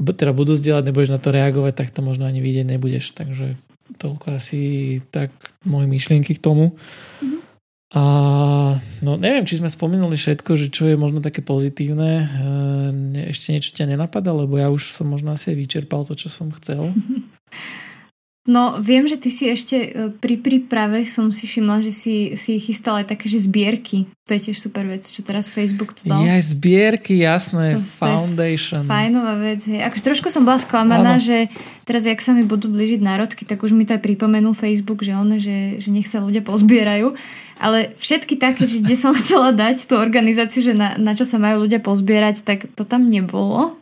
teda 0.01 0.33
budú 0.33 0.57
zdieľať, 0.57 0.89
nebudeš 0.89 1.13
na 1.13 1.21
to 1.21 1.29
reagovať, 1.29 1.77
tak 1.77 1.93
to 1.93 2.01
možno 2.01 2.25
ani 2.25 2.41
vidieť 2.41 2.65
nebudeš. 2.65 3.13
Takže 3.13 3.53
toľko 4.01 4.41
asi 4.41 4.97
tak 5.13 5.29
moje 5.62 5.86
myšlienky 5.86 6.33
k 6.33 6.41
tomu. 6.41 6.73
Mm-hmm. 6.73 7.42
A 7.93 8.03
no 9.06 9.12
neviem, 9.21 9.45
či 9.45 9.62
sme 9.62 9.69
spomenuli 9.69 10.17
všetko, 10.17 10.58
že 10.58 10.73
čo 10.73 10.89
je 10.89 10.97
možno 10.97 11.21
také 11.21 11.45
pozitívne. 11.45 12.12
E, 12.25 13.29
ešte 13.29 13.53
niečo 13.53 13.77
ťa 13.77 13.93
nenapadá, 13.93 14.34
lebo 14.34 14.58
ja 14.58 14.73
už 14.73 14.89
som 14.89 15.13
možno 15.13 15.38
asi 15.38 15.53
vyčerpal 15.53 16.01
to, 16.01 16.17
čo 16.17 16.25
som 16.25 16.49
chcel. 16.58 16.89
No, 18.43 18.75
viem, 18.75 19.08
že 19.08 19.15
ty 19.15 19.32
si 19.32 19.47
ešte 19.47 19.77
e, 19.79 20.12
pri 20.19 20.36
príprave 20.36 21.08
som 21.08 21.32
si 21.32 21.47
všimla, 21.47 21.79
že 21.79 21.95
si, 21.95 22.15
si 22.36 22.60
chystal 22.60 22.99
aj 22.99 23.15
také, 23.15 23.32
že 23.32 23.39
zbierky. 23.39 24.03
To 24.27 24.36
je 24.36 24.51
tiež 24.51 24.60
super 24.60 24.84
vec, 24.84 24.99
čo 24.99 25.23
teraz 25.23 25.47
Facebook 25.47 25.95
to 25.95 26.12
dal. 26.12 26.19
Ja, 26.19 26.36
zbierky, 26.43 27.23
jasné, 27.23 27.79
to, 27.79 27.88
foundation. 27.88 28.84
To 28.84 28.91
fajnová 28.91 29.39
vec, 29.39 29.63
hej. 29.63 29.88
Akože 29.88 30.03
trošku 30.03 30.27
som 30.27 30.43
bola 30.43 30.60
sklamaná, 30.60 31.15
ano. 31.15 31.23
že 31.23 31.47
teraz, 31.84 32.08
jak 32.08 32.19
sa 32.24 32.32
mi 32.32 32.48
budú 32.48 32.72
blížiť 32.72 33.04
národky, 33.04 33.43
tak 33.43 33.63
už 33.63 33.76
mi 33.76 33.84
to 33.84 33.96
aj 33.96 34.02
pripomenul 34.04 34.56
Facebook, 34.56 35.04
že 35.04 35.13
on, 35.15 35.36
že, 35.39 35.80
že 35.80 35.89
nech 35.91 36.08
sa 36.08 36.24
ľudia 36.24 36.43
pozbierajú. 36.43 37.15
Ale 37.60 37.91
všetky 37.96 38.39
také, 38.39 38.63
že 38.63 38.84
kde 38.84 38.96
som 38.96 39.12
chcela 39.19 39.52
dať 39.52 39.88
tú 39.88 40.00
organizáciu, 40.00 40.63
že 40.63 40.74
na, 40.76 40.96
na 40.96 41.13
čo 41.13 41.28
sa 41.28 41.38
majú 41.38 41.67
ľudia 41.67 41.84
pozbierať, 41.84 42.43
tak 42.48 42.72
to 42.74 42.88
tam 42.88 43.08
nebolo. 43.08 43.76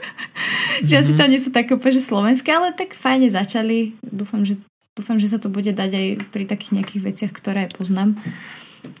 že 0.88 1.02
asi 1.02 1.12
mhm. 1.14 1.18
tam 1.18 1.28
nie 1.30 1.40
sú 1.42 1.50
také 1.50 1.74
úplne 1.74 2.00
slovenské, 2.00 2.50
ale 2.50 2.74
tak 2.74 2.94
fajne 2.94 3.28
začali. 3.30 3.98
Dúfam, 4.02 4.42
že, 4.46 4.58
dúfam, 4.94 5.18
že 5.18 5.30
sa 5.30 5.38
to 5.38 5.50
bude 5.50 5.70
dať 5.70 5.90
aj 5.90 6.06
pri 6.30 6.44
takých 6.46 6.82
nejakých 6.82 7.02
veciach, 7.02 7.32
ktoré 7.34 7.70
poznám. 7.70 8.18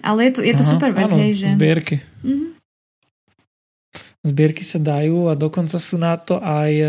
Ale 0.02 0.30
je 0.30 0.32
to, 0.38 0.40
je 0.46 0.54
to 0.54 0.62
Aha, 0.62 0.72
super 0.78 0.90
vec, 0.94 1.10
áno, 1.10 1.18
hej, 1.18 1.42
že... 1.42 1.46
Zbierky. 1.58 1.98
Mm-hmm. 2.22 2.61
Zbierky 4.22 4.62
sa 4.62 4.78
dajú 4.78 5.26
a 5.26 5.34
dokonca 5.34 5.82
sú 5.82 5.98
na 5.98 6.14
to 6.14 6.38
aj 6.38 6.70
e, 6.70 6.86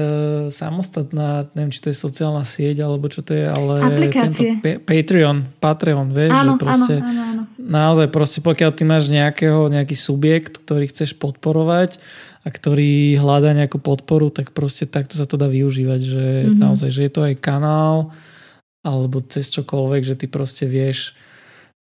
samostatná, 0.53 1.49
neviem, 1.57 1.73
či 1.73 1.81
to 1.81 1.89
je 1.89 1.97
sociálna 1.97 2.45
sieť, 2.45 2.85
alebo 2.85 3.09
čo 3.09 3.25
to 3.25 3.33
je, 3.33 3.49
ale 3.49 3.89
Aplikácie. 3.89 4.61
tento 4.61 4.85
Patreon, 4.85 5.41
Patreon, 5.57 6.13
vieš, 6.13 6.29
áno, 6.29 6.53
že 6.53 6.61
proste 6.61 6.93
áno, 7.01 7.09
áno, 7.09 7.21
áno. 7.25 7.43
naozaj 7.57 8.13
proste 8.13 8.37
pokiaľ 8.45 8.71
ty 8.77 8.85
máš 8.85 9.09
nejakého, 9.09 9.65
nejaký 9.65 9.97
subjekt, 9.97 10.61
ktorý 10.61 10.85
chceš 10.93 11.17
podporovať 11.17 11.97
a 12.45 12.53
ktorý 12.53 13.17
hľadá 13.17 13.57
nejakú 13.57 13.81
podporu, 13.81 14.29
tak 14.29 14.53
proste 14.53 14.85
takto 14.85 15.17
sa 15.17 15.25
to 15.25 15.33
dá 15.33 15.49
využívať, 15.49 16.01
že 16.05 16.25
mm-hmm. 16.45 16.61
naozaj, 16.61 16.89
že 16.93 17.01
je 17.09 17.11
to 17.17 17.25
aj 17.25 17.35
kanál 17.41 18.13
alebo 18.85 19.25
cez 19.25 19.49
čokoľvek, 19.49 20.05
že 20.05 20.15
ty 20.21 20.29
proste 20.29 20.69
vieš 20.69 21.17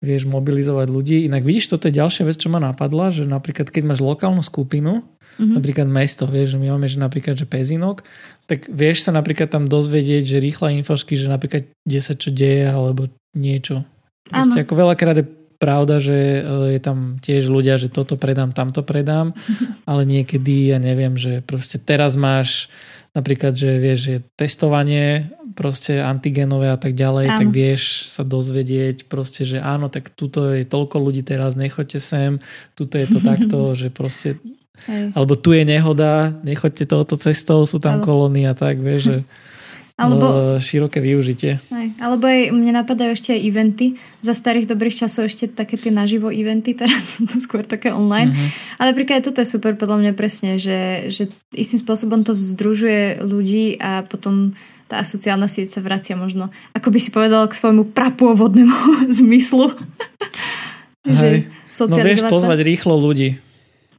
vieš 0.01 0.25
mobilizovať 0.25 0.87
ľudí. 0.89 1.29
Inak 1.29 1.45
vidíš, 1.45 1.77
toto 1.77 1.85
je 1.85 1.95
ďalšia 2.01 2.25
vec, 2.25 2.41
čo 2.41 2.49
ma 2.49 2.57
napadla, 2.57 3.13
že 3.13 3.29
napríklad 3.29 3.69
keď 3.69 3.85
máš 3.85 4.01
lokálnu 4.01 4.41
skupinu, 4.41 5.05
mm-hmm. 5.05 5.55
napríklad 5.61 5.87
mesto, 5.87 6.25
vieš, 6.25 6.57
že 6.57 6.57
my 6.57 6.73
máme, 6.73 6.89
že 6.89 6.97
napríklad, 6.97 7.37
že 7.37 7.45
Pezinok, 7.45 8.01
tak 8.49 8.65
vieš 8.65 9.05
sa 9.05 9.13
napríklad 9.13 9.53
tam 9.53 9.69
dozvedieť, 9.69 10.23
že 10.25 10.37
rýchla 10.41 10.73
infošky, 10.81 11.13
že 11.13 11.29
napríklad 11.29 11.69
10 11.85 12.17
čo 12.17 12.29
deje, 12.33 12.65
alebo 12.65 13.13
niečo. 13.37 13.85
Proste 14.25 14.65
ako 14.65 14.73
veľakrát 14.73 15.21
je 15.21 15.25
pravda, 15.61 16.01
že 16.01 16.41
e, 16.41 16.41
je 16.73 16.79
tam 16.81 17.21
tiež 17.21 17.45
ľudia, 17.45 17.77
že 17.77 17.93
toto 17.93 18.17
predám, 18.17 18.57
tamto 18.57 18.81
predám, 18.81 19.37
ale 19.89 20.09
niekedy, 20.09 20.73
ja 20.73 20.81
neviem, 20.81 21.13
že 21.13 21.45
proste 21.45 21.77
teraz 21.77 22.17
máš 22.17 22.73
napríklad, 23.11 23.53
že 23.55 23.75
vieš, 23.79 23.99
že 23.99 24.15
testovanie 24.39 25.31
proste 25.51 25.99
antigenové 25.99 26.71
a 26.71 26.79
tak 26.79 26.95
ďalej, 26.95 27.25
áno. 27.27 27.39
tak 27.43 27.47
vieš 27.51 28.07
sa 28.07 28.23
dozvedieť 28.23 29.11
proste, 29.11 29.43
že 29.43 29.59
áno, 29.59 29.91
tak 29.91 30.15
tuto 30.15 30.55
je 30.55 30.63
toľko 30.63 30.97
ľudí 30.99 31.21
teraz, 31.21 31.59
nechoďte 31.59 31.99
sem, 31.99 32.31
tuto 32.75 32.95
je 32.95 33.07
to 33.11 33.19
takto, 33.31 33.75
že 33.75 33.91
proste 33.91 34.39
Hej. 34.87 35.13
alebo 35.13 35.37
tu 35.37 35.53
je 35.53 35.61
nehoda, 35.67 36.33
nechoďte 36.41 36.89
touto 36.89 37.19
cestou, 37.19 37.67
sú 37.67 37.77
tam 37.77 38.01
kolóny 38.01 38.49
a 38.49 38.55
tak, 38.57 38.79
vieš, 38.79 39.01
že 39.03 39.17
alebo, 39.99 40.57
široké 40.57 40.99
využitie. 41.03 41.59
Aj, 41.71 41.87
alebo 42.01 42.25
aj 42.25 42.51
mne 42.55 42.71
napadajú 42.73 43.13
ešte 43.13 43.35
aj 43.35 43.41
eventy. 43.41 43.87
Za 44.23 44.33
starých 44.33 44.69
dobrých 44.69 45.05
časov 45.05 45.29
ešte 45.29 45.51
také 45.51 45.75
tie 45.77 45.93
naživo 45.93 46.31
eventy, 46.31 46.73
teraz 46.81 47.19
sú 47.19 47.27
to 47.27 47.37
skôr 47.37 47.63
také 47.67 47.93
online. 47.93 48.33
Uh-huh. 48.33 48.49
Ale 48.81 48.95
napríklad 48.95 49.21
toto 49.25 49.43
je 49.43 49.47
super 49.49 49.75
podľa 49.77 50.01
mňa 50.05 50.11
presne, 50.17 50.57
že, 50.57 51.11
že 51.11 51.29
istým 51.53 51.79
spôsobom 51.79 52.23
to 52.23 52.31
združuje 52.33 53.21
ľudí 53.21 53.77
a 53.77 54.05
potom 54.07 54.55
tá 54.91 55.07
sociálna 55.07 55.47
sieť 55.47 55.79
sa 55.79 55.79
vracia 55.79 56.19
možno, 56.19 56.51
ako 56.75 56.91
by 56.91 56.99
si 56.99 57.15
povedal, 57.15 57.47
k 57.47 57.55
svojmu 57.55 57.95
prapôvodnému 57.95 58.99
zmyslu. 59.23 59.71
Hej. 61.07 61.49
no 61.87 61.97
vieš 61.97 62.27
pozvať 62.27 62.61
rýchlo 62.61 62.93
ľudí. 62.99 63.39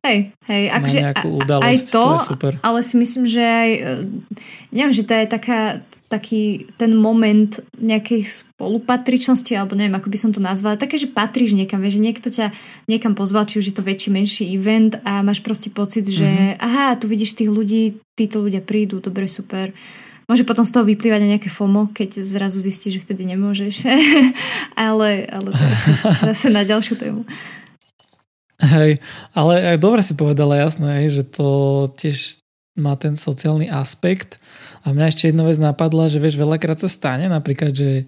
Hej, 0.02 0.34
hej, 0.50 0.64
akože 0.66 0.98
aj 1.62 1.76
to, 1.94 2.02
to 2.02 2.34
super. 2.34 2.58
ale 2.58 2.82
si 2.82 2.98
myslím, 2.98 3.22
že 3.22 3.38
aj, 3.38 3.70
e, 3.70 3.80
neviem, 4.74 4.90
že 4.90 5.06
to 5.06 5.14
je 5.14 5.26
taká, 5.30 5.78
taký 6.10 6.66
ten 6.74 6.98
moment 6.98 7.62
nejakej 7.78 8.26
spolupatričnosti, 8.26 9.54
alebo 9.54 9.78
neviem, 9.78 9.94
ako 9.94 10.10
by 10.10 10.18
som 10.18 10.34
to 10.34 10.42
nazvala, 10.42 10.74
také, 10.74 10.98
že 10.98 11.06
patríš 11.06 11.54
niekam, 11.54 11.78
vieš, 11.78 12.02
že 12.02 12.02
niekto 12.02 12.28
ťa 12.34 12.50
niekam 12.90 13.14
pozval, 13.14 13.46
či 13.46 13.62
už 13.62 13.70
je 13.70 13.76
to 13.78 13.86
väčší, 13.86 14.10
menší 14.10 14.44
event 14.50 14.98
a 15.06 15.22
máš 15.22 15.38
proste 15.38 15.70
pocit, 15.70 16.10
že 16.10 16.26
mm-hmm. 16.26 16.58
aha, 16.58 16.98
tu 16.98 17.06
vidíš 17.06 17.38
tých 17.38 17.54
ľudí, 17.54 18.02
títo 18.18 18.42
ľudia 18.42 18.58
prídu, 18.58 18.98
dobre, 18.98 19.30
super. 19.30 19.70
Môže 20.26 20.42
potom 20.42 20.66
z 20.66 20.74
toho 20.74 20.82
vyplývať 20.82 21.20
aj 21.22 21.30
nejaké 21.38 21.50
FOMO, 21.50 21.94
keď 21.94 22.26
zrazu 22.26 22.58
zistíš, 22.58 22.98
že 22.98 23.04
vtedy 23.06 23.22
nemôžeš. 23.38 23.86
ale, 24.74 25.30
ale 25.30 25.48
to 25.50 25.62
je 25.62 25.76
zase 26.34 26.50
na 26.50 26.66
ďalšiu 26.66 26.98
tému. 26.98 27.22
Hej, 28.62 29.02
ale 29.34 29.74
aj 29.74 29.78
dobre 29.82 30.00
si 30.06 30.14
povedala 30.14 30.54
jasné, 30.54 31.10
že 31.10 31.26
to 31.26 31.90
tiež 31.98 32.38
má 32.78 32.94
ten 32.94 33.18
sociálny 33.18 33.68
aspekt. 33.68 34.38
A 34.86 34.94
mňa 34.94 35.10
ešte 35.10 35.28
jedna 35.28 35.44
vec 35.44 35.58
napadla, 35.58 36.06
že 36.08 36.22
vieš, 36.22 36.38
veľakrát 36.38 36.78
sa 36.78 36.88
stane 36.88 37.26
napríklad, 37.26 37.74
že 37.74 38.06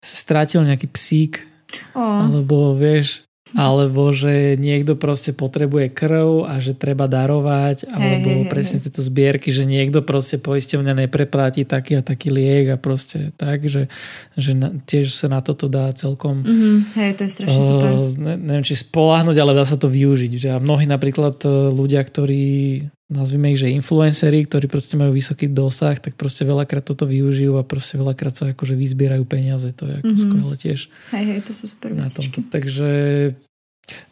sa 0.00 0.16
strátil 0.16 0.64
nejaký 0.64 0.88
psík, 0.88 1.44
oh. 1.92 2.26
alebo 2.26 2.74
vieš, 2.74 3.28
alebo 3.68 4.14
že 4.14 4.54
niekto 4.60 4.94
proste 4.94 5.34
potrebuje 5.34 5.90
krv 5.90 6.46
a 6.46 6.62
že 6.62 6.76
treba 6.76 7.10
darovať, 7.10 7.90
alebo 7.90 8.46
hey, 8.46 8.50
presne 8.50 8.78
hey. 8.78 8.84
tieto 8.86 9.00
zbierky, 9.02 9.50
že 9.50 9.66
niekto 9.66 10.04
proste 10.04 10.38
poisťovňa 10.38 11.06
nepreplatí 11.06 11.66
taký 11.66 11.98
a 11.98 12.02
taký 12.02 12.30
liek 12.30 12.74
a 12.74 12.76
proste 12.78 13.34
tak, 13.34 13.66
že, 13.66 13.90
že 14.38 14.54
na, 14.54 14.74
tiež 14.84 15.10
sa 15.10 15.26
na 15.26 15.42
toto 15.42 15.66
dá 15.66 15.90
celkom 15.96 16.46
mm-hmm. 16.46 16.76
hej, 16.94 17.10
to 17.18 17.22
je 17.26 17.30
strašne 17.30 17.62
uh, 17.62 17.66
super. 17.66 17.90
Ne, 18.22 18.34
neviem, 18.38 18.66
či 18.66 18.78
spolahnuť, 18.78 19.36
ale 19.40 19.52
dá 19.56 19.64
sa 19.66 19.74
to 19.80 19.90
využiť. 19.90 20.32
Že 20.36 20.48
a 20.54 20.58
mnohí 20.62 20.86
napríklad 20.86 21.42
ľudia, 21.74 22.02
ktorí 22.06 22.86
nazvime 23.10 23.52
ich, 23.52 23.58
že 23.58 23.74
influenceri, 23.74 24.46
ktorí 24.46 24.70
proste 24.70 24.94
majú 24.94 25.10
vysoký 25.10 25.50
dosah, 25.50 25.98
tak 25.98 26.14
proste 26.14 26.46
veľakrát 26.46 26.86
toto 26.86 27.04
využijú 27.04 27.58
a 27.58 27.66
proste 27.66 27.98
veľakrát 27.98 28.38
sa 28.38 28.54
akože 28.54 28.78
vyzbierajú 28.78 29.26
peniaze. 29.26 29.74
To 29.74 29.90
je 29.90 29.94
ako 30.00 30.06
mm-hmm. 30.06 30.24
skvelé 30.30 30.54
tiež. 30.56 30.80
Hej, 31.10 31.24
hej, 31.26 31.40
to 31.42 31.52
sú 31.52 31.64
super 31.66 31.90
na 31.92 32.06
tomto. 32.06 32.46
Takže 32.46 32.90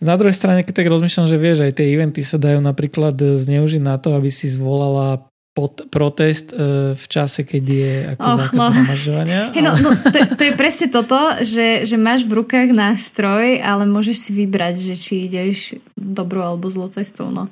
na 0.03 0.15
druhej 0.19 0.35
strane, 0.35 0.67
keď 0.67 0.83
tak 0.83 0.91
rozmýšľam, 0.91 1.31
že 1.31 1.39
vieš, 1.39 1.59
aj 1.63 1.73
tie 1.79 1.87
eventy 1.95 2.27
sa 2.27 2.37
dajú 2.37 2.59
napríklad 2.59 3.15
zneužiť 3.15 3.83
na 3.83 3.95
to, 4.03 4.19
aby 4.19 4.29
si 4.35 4.51
zvolala 4.51 5.23
pod, 5.55 5.91
protest 5.91 6.55
uh, 6.55 6.95
v 6.95 7.07
čase, 7.11 7.43
keď 7.43 7.65
je 7.67 7.93
ako 8.15 8.27
Och, 8.27 8.39
zákaz 8.39 8.55
no. 8.55 9.47
Hey, 9.51 9.63
no, 9.63 9.73
no, 9.75 9.91
to, 9.91 10.19
to 10.39 10.43
je 10.47 10.55
presne 10.55 10.87
toto, 10.87 11.19
že, 11.43 11.83
že 11.83 11.99
máš 11.99 12.23
v 12.27 12.43
rukách 12.43 12.71
nástroj, 12.71 13.59
ale 13.59 13.83
môžeš 13.91 14.17
si 14.19 14.31
vybrať, 14.39 14.75
že 14.79 14.95
či 14.95 15.27
ideš 15.27 15.79
dobrou 15.99 16.47
alebo 16.47 16.71
zlou 16.71 16.91
cestou. 16.95 17.35
No. 17.35 17.51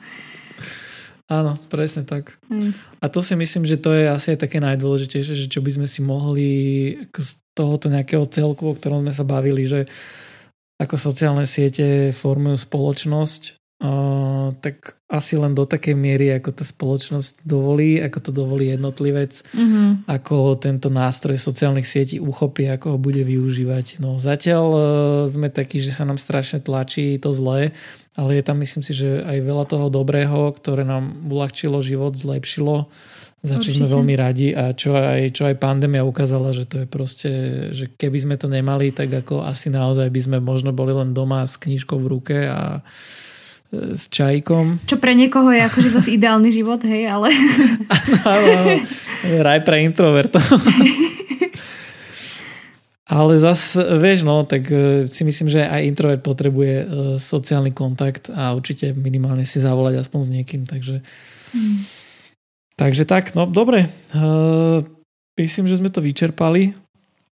Áno, 1.27 1.59
presne 1.67 2.07
tak. 2.07 2.39
Mm. 2.47 2.71
A 3.03 3.11
to 3.11 3.19
si 3.19 3.35
myslím, 3.35 3.67
že 3.67 3.83
to 3.83 3.91
je 3.91 4.07
asi 4.07 4.39
aj 4.39 4.47
také 4.47 4.63
najdôležitejšie, 4.63 5.35
že 5.35 5.51
čo 5.51 5.59
by 5.59 5.71
sme 5.75 5.89
si 5.91 5.99
mohli 5.99 6.51
ako 7.11 7.19
z 7.19 7.31
tohoto 7.51 7.87
nejakého 7.91 8.23
celku, 8.31 8.71
o 8.71 8.77
ktorom 8.79 9.03
sme 9.03 9.13
sa 9.13 9.27
bavili, 9.27 9.67
že 9.67 9.91
ako 10.79 10.95
sociálne 10.95 11.43
siete 11.49 12.15
formujú 12.15 12.63
spoločnosť, 12.63 13.59
Uh, 13.77 14.57
tak 14.65 14.97
asi 15.05 15.37
len 15.37 15.53
do 15.53 15.69
takej 15.69 15.93
miery, 15.93 16.33
ako 16.33 16.49
tá 16.49 16.65
spoločnosť 16.65 17.45
dovolí, 17.45 18.01
ako 18.01 18.19
to 18.25 18.31
dovolí 18.33 18.73
jednotlivec, 18.73 19.45
mm-hmm. 19.53 20.09
ako 20.09 20.57
tento 20.57 20.89
nástroj 20.89 21.37
sociálnych 21.37 21.85
sietí 21.85 22.17
uchopí, 22.17 22.65
ako 22.73 22.97
ho 22.97 22.99
bude 22.99 23.21
využívať. 23.21 24.01
No 24.01 24.17
zatiaľ 24.17 24.65
uh, 24.73 24.81
sme 25.29 25.53
takí, 25.53 25.85
že 25.85 25.93
sa 25.93 26.09
nám 26.09 26.17
strašne 26.17 26.65
tlačí 26.65 27.21
to 27.21 27.37
zlé, 27.37 27.77
ale 28.17 28.41
je 28.41 28.43
tam 28.43 28.57
myslím 28.65 28.83
si, 28.83 28.97
že 28.97 29.21
aj 29.23 29.39
veľa 29.45 29.65
toho 29.69 29.87
dobrého, 29.93 30.51
ktoré 30.57 30.89
nám 30.89 31.29
uľahčilo 31.29 31.85
život, 31.85 32.17
zlepšilo, 32.17 32.89
za 33.45 33.63
čo 33.63 33.77
sme 33.77 33.87
veľmi 33.87 34.15
radi 34.19 34.49
a 34.57 34.75
čo 34.75 34.97
aj, 34.97 35.37
čo 35.37 35.47
aj 35.47 35.61
pandémia 35.61 36.03
ukázala, 36.03 36.51
že 36.51 36.67
to 36.67 36.83
je 36.83 36.87
proste, 36.89 37.31
že 37.71 37.93
keby 37.95 38.19
sme 38.19 38.37
to 38.41 38.51
nemali, 38.51 38.91
tak 38.91 39.13
ako 39.13 39.45
asi 39.45 39.71
naozaj 39.71 40.09
by 40.11 40.21
sme 40.21 40.39
možno 40.43 40.75
boli 40.75 40.91
len 40.97 41.15
doma 41.15 41.47
s 41.47 41.55
knižkou 41.61 42.01
v 42.01 42.11
ruke 42.11 42.37
a 42.49 42.83
e, 43.71 43.95
s 43.95 44.11
čajkom. 44.11 44.83
Čo 44.89 44.99
pre 44.99 45.15
niekoho 45.15 45.53
je 45.55 45.63
akože 45.63 45.89
zase 45.95 46.17
ideálny 46.17 46.51
život, 46.51 46.83
hej, 46.83 47.07
ale... 47.07 47.31
Áno, 48.27 48.83
raj 49.45 49.61
pre 49.63 49.85
introvertov. 49.87 50.43
Ale 53.07 53.39
zas, 53.39 53.79
vieš, 53.79 54.27
no, 54.27 54.43
tak 54.43 54.67
e, 54.67 55.07
si 55.07 55.23
myslím, 55.23 55.47
že 55.47 55.63
aj 55.63 55.87
introvert 55.87 56.23
potrebuje 56.27 56.75
uh, 56.83 56.87
sociálny 57.23 57.71
kontakt 57.71 58.35
a 58.35 58.51
určite 58.51 58.91
minimálne 58.99 59.47
si 59.47 59.63
zavolať 59.63 60.03
aspoň 60.03 60.21
s 60.27 60.33
niekým, 60.35 60.63
takže 60.67 61.07
mm. 61.55 61.79
takže 62.75 63.07
tak, 63.07 63.39
no 63.39 63.47
dobre. 63.47 63.87
Uh, 64.11 64.83
myslím, 65.39 65.71
že 65.71 65.79
sme 65.79 65.95
to 65.95 66.03
vyčerpali 66.03 66.75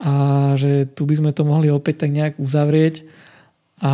a 0.01 0.13
že 0.57 0.89
tu 0.89 1.05
by 1.05 1.21
sme 1.21 1.31
to 1.37 1.45
mohli 1.45 1.69
opäť 1.69 2.07
tak 2.07 2.17
nejak 2.17 2.41
uzavrieť 2.41 3.05
a 3.77 3.91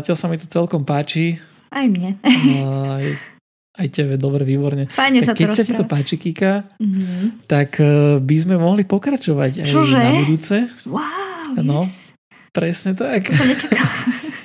zatiaľ 0.00 0.16
sa 0.16 0.26
mi 0.32 0.40
to 0.40 0.48
celkom 0.48 0.88
páči. 0.88 1.36
Aj 1.68 1.84
mne. 1.84 2.16
Aj, 2.24 3.04
aj 3.78 3.88
tebe, 3.94 4.18
dobre, 4.18 4.42
výborne. 4.42 4.90
Fajne 4.90 5.22
tak 5.22 5.26
sa 5.26 5.32
keď 5.38 5.46
to 5.46 5.54
sa 5.54 5.64
ti 5.64 5.74
to 5.78 5.86
páči, 5.86 6.18
Kika, 6.18 6.66
mm-hmm. 6.82 7.46
tak 7.46 7.78
uh, 7.78 8.18
by 8.18 8.36
sme 8.36 8.58
mohli 8.58 8.82
pokračovať 8.82 9.62
Čože? 9.62 9.94
aj 9.94 10.02
na 10.02 10.12
budúce. 10.26 10.56
Wow. 10.82 11.62
No, 11.62 11.86
yes. 11.86 12.12
presne 12.50 12.98
tak. 12.98 13.30
To 13.30 13.38
som 13.38 13.46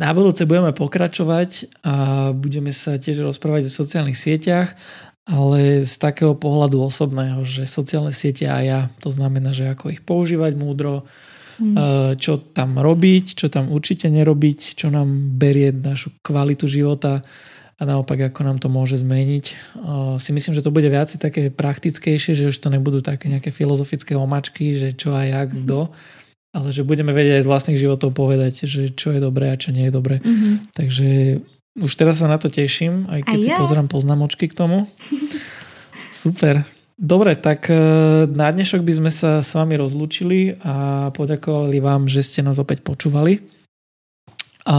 Na 0.00 0.16
budúce 0.16 0.48
budeme 0.48 0.72
pokračovať 0.72 1.84
a 1.84 1.94
budeme 2.32 2.72
sa 2.72 2.96
tiež 2.96 3.20
rozprávať 3.20 3.68
o 3.68 3.72
sociálnych 3.84 4.16
sieťach, 4.16 4.72
ale 5.28 5.84
z 5.84 5.94
takého 6.00 6.32
pohľadu 6.32 6.80
osobného, 6.80 7.44
že 7.44 7.68
sociálne 7.68 8.16
siete 8.16 8.48
a 8.48 8.64
ja, 8.64 8.80
to 9.04 9.12
znamená, 9.12 9.52
že 9.52 9.68
ako 9.68 9.92
ich 9.92 10.00
používať 10.00 10.56
múdro, 10.56 11.04
mm. 11.60 12.16
čo 12.16 12.40
tam 12.40 12.80
robiť, 12.80 13.36
čo 13.36 13.52
tam 13.52 13.68
určite 13.68 14.08
nerobiť, 14.08 14.80
čo 14.80 14.88
nám 14.88 15.36
berie 15.36 15.68
našu 15.68 16.16
kvalitu 16.24 16.64
života 16.64 17.20
a 17.80 17.82
naopak 17.88 18.28
ako 18.28 18.40
nám 18.44 18.58
to 18.60 18.68
môže 18.68 19.00
zmeniť. 19.00 19.44
Si 20.20 20.30
myslím, 20.36 20.52
že 20.52 20.60
to 20.60 20.68
bude 20.68 20.84
viac 20.84 21.08
také 21.16 21.48
praktickejšie, 21.48 22.36
že 22.36 22.52
už 22.52 22.60
to 22.60 22.68
nebudú 22.68 23.00
také 23.00 23.32
nejaké 23.32 23.48
filozofické 23.48 24.12
omačky, 24.12 24.76
že 24.76 24.92
čo 24.92 25.16
a 25.16 25.24
jak, 25.24 25.48
kto, 25.64 25.88
ale 26.52 26.68
že 26.76 26.84
budeme 26.84 27.16
vedieť 27.16 27.40
aj 27.40 27.44
z 27.48 27.50
vlastných 27.50 27.80
životov 27.80 28.12
povedať, 28.12 28.68
že 28.68 28.92
čo 28.92 29.16
je 29.16 29.20
dobré 29.24 29.48
a 29.48 29.56
čo 29.56 29.72
nie 29.72 29.88
je 29.88 29.96
dobré. 29.96 30.20
Mm-hmm. 30.20 30.76
Takže 30.76 31.08
už 31.80 31.92
teraz 31.96 32.20
sa 32.20 32.28
na 32.28 32.36
to 32.36 32.52
teším, 32.52 33.08
aj 33.08 33.24
keď 33.24 33.38
a 33.38 33.44
si 33.48 33.50
ja. 33.54 33.56
pozrám 33.56 33.88
poznamočky 33.88 34.52
k 34.52 34.58
tomu. 34.58 34.84
Super. 36.12 36.68
Dobre, 37.00 37.32
tak 37.32 37.72
na 38.28 38.52
dnešok 38.52 38.84
by 38.84 38.92
sme 38.92 39.08
sa 39.08 39.40
s 39.40 39.56
vami 39.56 39.80
rozlúčili 39.80 40.60
a 40.60 41.08
poďakovali 41.16 41.80
vám, 41.80 42.04
že 42.12 42.20
ste 42.20 42.44
nás 42.44 42.60
opäť 42.60 42.84
počúvali. 42.84 43.40
A 44.68 44.76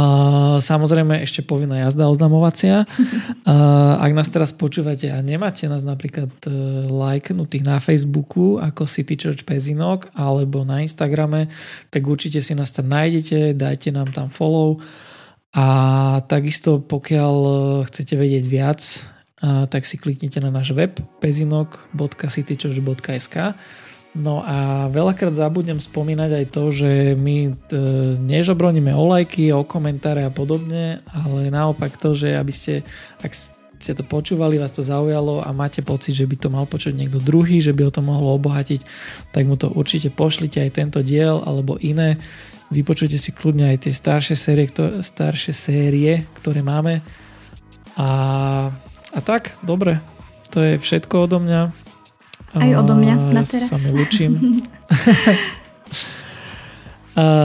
samozrejme 0.62 1.26
ešte 1.26 1.42
povinná 1.42 1.82
jazda 1.88 2.06
oznamovacia. 2.06 2.86
A 3.50 3.98
ak 3.98 4.14
nás 4.14 4.30
teraz 4.30 4.54
počúvate 4.54 5.10
a 5.10 5.18
nemáte 5.26 5.66
nás 5.66 5.82
napríklad 5.82 6.30
e, 6.46 6.54
lajknutých 6.90 7.66
na 7.66 7.82
Facebooku 7.82 8.62
ako 8.62 8.86
City 8.86 9.18
Church 9.18 9.42
Pezinok 9.46 10.10
alebo 10.14 10.62
na 10.62 10.86
Instagrame, 10.86 11.50
tak 11.90 12.06
určite 12.06 12.42
si 12.42 12.54
nás 12.54 12.70
tam 12.70 12.86
nájdete, 12.90 13.58
dajte 13.58 13.92
nám 13.94 14.14
tam 14.14 14.30
follow 14.30 14.78
a 15.52 15.68
takisto 16.30 16.80
pokiaľ 16.82 17.34
e, 17.34 17.86
chcete 17.90 18.18
vedieť 18.18 18.46
viac, 18.46 19.10
tak 19.42 19.90
si 19.90 19.98
kliknite 19.98 20.38
na 20.38 20.54
náš 20.54 20.70
web 20.78 21.02
pezinok.citychurch.sk 21.18 23.58
No 24.12 24.43
a 24.43 24.91
veľakrát 24.91 25.32
zabudnem 25.32 25.80
spomínať 25.80 26.43
aj 26.43 26.45
to, 26.51 26.64
že 26.68 26.91
my 27.16 27.47
e, 27.47 27.51
nežobroníme 28.20 28.91
o 28.91 29.07
lajky, 29.07 29.55
o 29.55 29.64
komentáre 29.64 30.28
a 30.28 30.32
podobne, 30.32 30.99
ale 31.16 31.47
naopak 31.47 31.95
to, 31.95 32.12
že 32.12 32.36
aby 32.36 32.51
ste, 32.51 32.84
ak 33.24 33.32
ste 33.32 33.95
to 33.95 34.03
počúvali, 34.03 34.59
vás 34.59 34.76
to 34.76 34.84
zaujalo 34.84 35.39
a 35.39 35.55
máte 35.55 35.80
pocit, 35.80 36.14
že 36.14 36.28
by 36.28 36.36
to 36.36 36.51
mal 36.51 36.68
počuť 36.68 36.91
niekto 36.91 37.24
druhý, 37.24 37.64
že 37.64 37.72
by 37.72 37.88
o 37.88 37.95
to 37.95 38.03
mohlo 38.03 38.36
obohatiť, 38.36 38.84
tak 39.32 39.47
mu 39.47 39.55
to 39.55 39.72
určite 39.72 40.12
pošlite 40.12 40.59
aj 40.59 40.76
tento 40.76 40.99
diel 40.99 41.39
alebo 41.47 41.80
iné. 41.80 42.20
Vypočujte 42.68 43.16
si 43.16 43.32
kľudne 43.32 43.72
aj 43.72 43.88
tie 43.88 43.93
staršie 43.95 44.36
série, 44.36 44.68
ktoré, 44.68 44.99
staršie 44.99 45.55
série, 45.55 46.28
ktoré 46.36 46.59
máme. 46.64 46.99
A, 47.95 48.09
a 49.12 49.20
tak, 49.24 49.55
dobre, 49.64 50.03
to 50.51 50.59
je 50.59 50.76
všetko 50.80 51.32
odo 51.32 51.39
mňa. 51.39 51.91
Aj 52.52 52.72
odo 52.76 52.99
mňa 52.99 53.16
na 53.32 53.43
teraz. 53.47 53.72
Sa 53.72 53.80
mi 53.80 53.95
učím. 53.95 54.60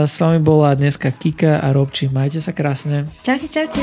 S 0.06 0.14
vami 0.22 0.38
bola 0.38 0.74
dneska 0.78 1.10
Kika 1.10 1.58
a 1.62 1.74
Robči. 1.74 2.10
Majte 2.10 2.38
sa 2.38 2.54
krásne. 2.54 3.10
Čaute, 3.22 3.46
čaute. 3.50 3.82